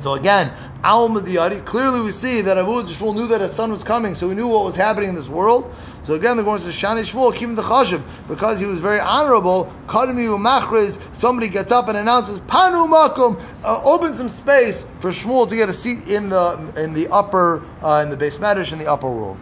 So 0.00 0.14
again, 0.14 0.52
Al 0.82 1.08
Madiyari, 1.08 1.64
clearly 1.64 2.00
we 2.02 2.12
see 2.12 2.42
that 2.42 2.58
Abu 2.58 2.82
Shmuel 2.82 3.14
knew 3.14 3.26
that 3.28 3.40
his 3.40 3.52
son 3.52 3.72
was 3.72 3.82
coming, 3.82 4.14
so 4.14 4.28
he 4.28 4.34
knew 4.34 4.46
what 4.46 4.64
was 4.64 4.76
happening 4.76 5.08
in 5.08 5.14
this 5.14 5.30
world. 5.30 5.74
So 6.04 6.12
again, 6.12 6.36
they're 6.36 6.44
going 6.44 6.60
to 6.60 6.70
say 6.70 6.86
Shani 6.86 7.00
Shmuel, 7.00 7.34
even 7.40 7.54
the 7.54 7.62
Chashiv, 7.62 8.02
because 8.28 8.60
he 8.60 8.66
was 8.66 8.80
very 8.80 9.00
honorable. 9.00 9.72
Somebody 11.14 11.48
gets 11.48 11.72
up 11.72 11.88
and 11.88 11.96
announces 11.96 12.40
Panu 12.40 12.86
Makum, 12.86 13.42
uh, 13.64 13.80
open 13.84 14.12
some 14.12 14.28
space 14.28 14.84
for 14.98 15.10
Shmuel 15.10 15.48
to 15.48 15.56
get 15.56 15.70
a 15.70 15.72
seat 15.72 16.06
in 16.08 16.28
the 16.28 16.72
in 16.76 16.92
the 16.92 17.08
upper 17.08 17.64
uh, 17.82 18.02
in 18.04 18.10
the 18.10 18.18
base 18.18 18.36
Medish 18.36 18.72
in 18.72 18.78
the 18.78 18.86
upper 18.86 19.10
world. 19.10 19.38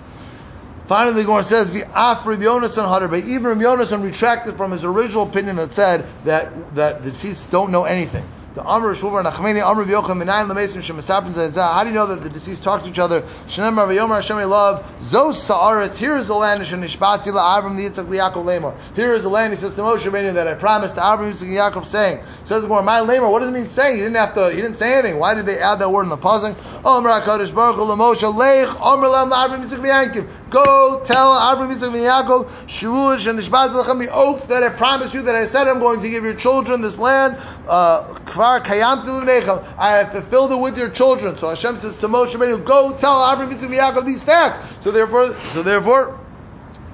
Finally, 0.86 1.16
the 1.16 1.24
Gemara 1.24 1.42
says, 1.42 1.70
"V'af 1.70 2.24
Rabbi 2.24 2.42
Yonasan 2.42 2.86
Hadar." 2.86 3.10
But 3.10 3.24
even 3.24 3.44
Rabbi 3.44 3.62
Yonasan 3.62 4.04
retracted 4.04 4.56
from 4.56 4.70
his 4.70 4.84
original 4.84 5.24
opinion 5.24 5.56
that 5.56 5.72
said 5.72 6.04
that 6.24 6.74
that 6.76 7.02
the 7.02 7.10
deceased 7.10 7.50
don't 7.50 7.72
know 7.72 7.84
anything. 7.84 8.24
The 8.55 8.62
Amr 8.64 8.94
Shmuel 8.94 9.12
bar 9.12 9.24
Nachmani 9.24 9.66
Amr 9.66 9.86
V'Yocham 9.86 10.22
Minayin 10.22 10.46
Lemesim 10.46 10.82
Shemasapin 10.82 11.32
Zayzah. 11.32 11.72
How 11.72 11.84
do 11.84 11.88
you 11.88 11.94
know 11.94 12.07
that 12.07 12.22
the 12.22 12.28
deceased 12.28 12.62
talked 12.62 12.84
to 12.84 12.90
each 12.90 12.98
other? 12.98 13.22
Shenem 13.22 13.78
Rav 13.78 13.88
Yomar 13.88 14.16
Hashem 14.16 14.36
love 14.36 14.84
Zos 15.00 15.36
Sa'aretz. 15.36 15.96
Here 15.96 16.18
is 16.18 16.26
the 16.26 16.34
land 16.34 16.61
Shenishpati 16.61 17.32
LaAvram 17.32 17.78
Yitzchak 17.78 18.09
Liakov 18.09 18.44
Lemor. 18.44 18.78
Here 18.94 19.14
is 19.14 19.22
the 19.22 19.30
land. 19.30 19.55
He 19.55 19.59
says 19.59 19.74
to 19.76 19.80
Moshe 19.80 20.00
Rabbeinu 20.00 20.34
that 20.34 20.46
I 20.46 20.53
promised 20.53 20.96
to 20.96 21.00
Avram 21.00 21.32
Yitzchak 21.32 21.72
Yaakov 21.72 21.86
saying. 21.86 22.22
Says 22.44 22.61
the 22.61 22.68
my 22.68 23.00
Lemor. 23.00 23.32
What 23.32 23.38
does 23.38 23.48
it 23.48 23.53
mean 23.53 23.66
saying? 23.66 23.96
He 23.96 24.03
didn't 24.03 24.16
have 24.16 24.34
to. 24.34 24.50
He 24.50 24.57
didn't 24.57 24.74
say 24.74 24.98
anything. 24.98 25.18
Why 25.18 25.32
did 25.32 25.46
they 25.46 25.59
add 25.59 25.76
that 25.76 25.88
word 25.88 26.03
in 26.03 26.11
the 26.11 26.18
pausing? 26.18 26.55
Omer 26.84 27.09
HaKadosh 27.09 27.55
Baruch 27.55 27.76
Hu 27.76 27.86
Moshe 27.96 28.30
Leich 28.34 28.78
Omer 28.82 29.09
Lam 29.09 29.30
Avram 29.30 29.64
Yitzchak 29.64 29.80
v'Yankiv. 29.80 30.28
Go 30.53 31.00
tell 31.03 31.30
Avram 31.30 31.72
Yitzchak 31.72 31.92
v'Yaakov 31.92 32.44
Shavuot 32.66 33.26
and 33.26 33.38
Nishbat 33.38 33.72
the 33.72 34.09
oath 34.12 34.46
that 34.48 34.62
I 34.62 34.68
promised 34.68 35.14
you 35.14 35.22
that 35.22 35.34
I 35.34 35.46
said 35.46 35.66
I'm 35.66 35.80
going 35.80 36.00
to 36.00 36.11
give 36.11 36.24
your 36.24 36.34
children 36.34 36.82
this 36.82 36.98
land. 36.98 37.36
Uh, 37.66 38.05
Kvar 38.26 38.61
Kayam 38.61 39.03
Nechem. 39.03 39.64
I 39.78 39.90
have 39.90 40.12
fulfilled 40.12 40.53
it 40.53 40.57
with 40.57 40.76
your 40.76 40.90
children. 40.90 41.38
So 41.38 41.48
Hashem 41.48 41.78
says 41.78 41.96
to 41.98 42.09
Moshe 42.09 42.34
Rabbeinu, 42.34 42.64
go 42.64 42.94
tell 42.96 43.14
Avram 43.22 43.50
Yitzchak 43.50 43.70
v'Yaakov 43.70 44.05
these 44.05 44.22
facts. 44.22 44.76
So 44.84 44.90
therefore, 44.90 45.26
so 45.26 45.62
therefore. 45.62 46.21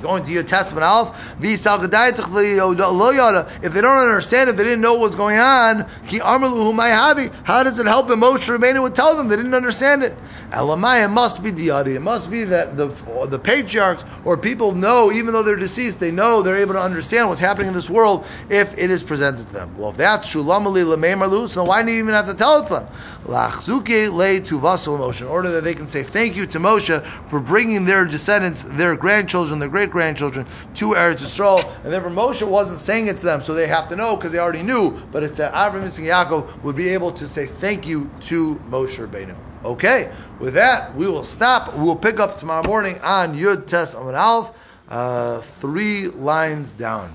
Going 0.02 0.22
to 0.22 0.32
your 0.32 0.44
testament 0.44 0.84
Aleph, 0.84 1.34
if 1.40 1.62
they 3.72 3.80
don't 3.80 3.98
understand, 3.98 4.50
if 4.50 4.56
they 4.56 4.64
didn't 4.64 4.80
know 4.80 4.94
what 4.94 5.02
was 5.02 5.16
going 5.16 5.38
on, 5.38 5.86
how 7.44 7.62
does 7.62 7.78
it 7.78 7.86
help 7.86 8.08
them? 8.08 8.20
Moshe 8.20 8.48
Rabbeinu 8.48 8.82
would 8.82 8.94
tell 8.94 9.16
them 9.16 9.28
they 9.28 9.36
didn't 9.36 9.54
understand 9.54 10.02
it. 10.02 10.16
Elamaya 10.50 11.10
must 11.12 11.42
be 11.42 11.50
the 11.50 11.68
It 11.68 12.00
must 12.00 12.30
be 12.30 12.44
that 12.44 12.76
the 12.76 12.88
the 13.28 13.38
patriarchs 13.38 14.04
or 14.24 14.36
people 14.38 14.72
know, 14.72 15.12
even 15.12 15.32
though 15.34 15.42
they're 15.42 15.56
deceased, 15.56 16.00
they 16.00 16.10
know 16.10 16.42
they're 16.42 16.56
able 16.56 16.74
to 16.74 16.80
understand 16.80 17.28
what's 17.28 17.40
happening 17.40 17.68
in 17.68 17.74
this 17.74 17.90
world 17.90 18.24
if 18.48 18.78
it 18.78 18.90
is 18.90 19.02
presented 19.02 19.46
to 19.48 19.52
them. 19.52 19.76
Well, 19.76 19.90
if 19.90 19.96
that's 19.96 20.28
true, 20.28 20.42
so 20.42 21.64
why 21.64 21.82
do 21.82 21.92
you 21.92 21.98
even 21.98 22.14
have 22.14 22.26
to 22.26 22.34
tell 22.34 22.62
it 22.62 22.66
to 22.68 22.74
them? 22.74 22.86
In 23.28 23.34
order 25.26 25.50
that 25.50 25.60
they 25.62 25.74
can 25.74 25.86
say 25.86 26.02
thank 26.02 26.34
you 26.34 26.46
to 26.46 26.58
Moshe 26.58 27.04
for 27.28 27.40
bringing 27.40 27.84
their 27.84 28.06
descendants, 28.06 28.62
their 28.62 28.96
grandchildren, 28.96 29.58
their 29.58 29.68
great 29.68 29.90
grandchildren 29.90 30.46
to 30.76 30.92
Eretz 30.92 31.16
Yisrael. 31.16 31.62
And 31.84 31.92
therefore 31.92 32.10
Moshe 32.10 32.48
wasn't 32.48 32.80
saying 32.80 33.08
it 33.08 33.18
to 33.18 33.26
them, 33.26 33.42
so 33.42 33.52
they 33.52 33.66
have 33.66 33.90
to 33.90 33.96
know 33.96 34.16
because 34.16 34.32
they 34.32 34.38
already 34.38 34.62
knew. 34.62 34.92
But 35.12 35.24
it's 35.24 35.36
that 35.36 35.52
Avram 35.52 35.82
and 35.82 35.92
Yaakov 35.92 36.62
would 36.62 36.74
be 36.74 36.88
able 36.88 37.12
to 37.12 37.28
say 37.28 37.44
thank 37.44 37.86
you 37.86 38.10
to 38.22 38.54
Moshe 38.70 38.96
Rabbeinu. 38.96 39.36
Okay, 39.62 40.10
with 40.38 40.54
that, 40.54 40.94
we 40.94 41.06
will 41.06 41.24
stop. 41.24 41.74
We 41.74 41.82
will 41.84 41.96
pick 41.96 42.20
up 42.20 42.38
tomorrow 42.38 42.66
morning 42.66 42.98
on 43.02 43.36
Yud 43.36 43.66
Tes 43.66 43.94
Amud 43.94 44.18
Aleph, 44.18 44.52
uh, 44.88 45.40
three 45.40 46.08
lines 46.08 46.72
down. 46.72 47.12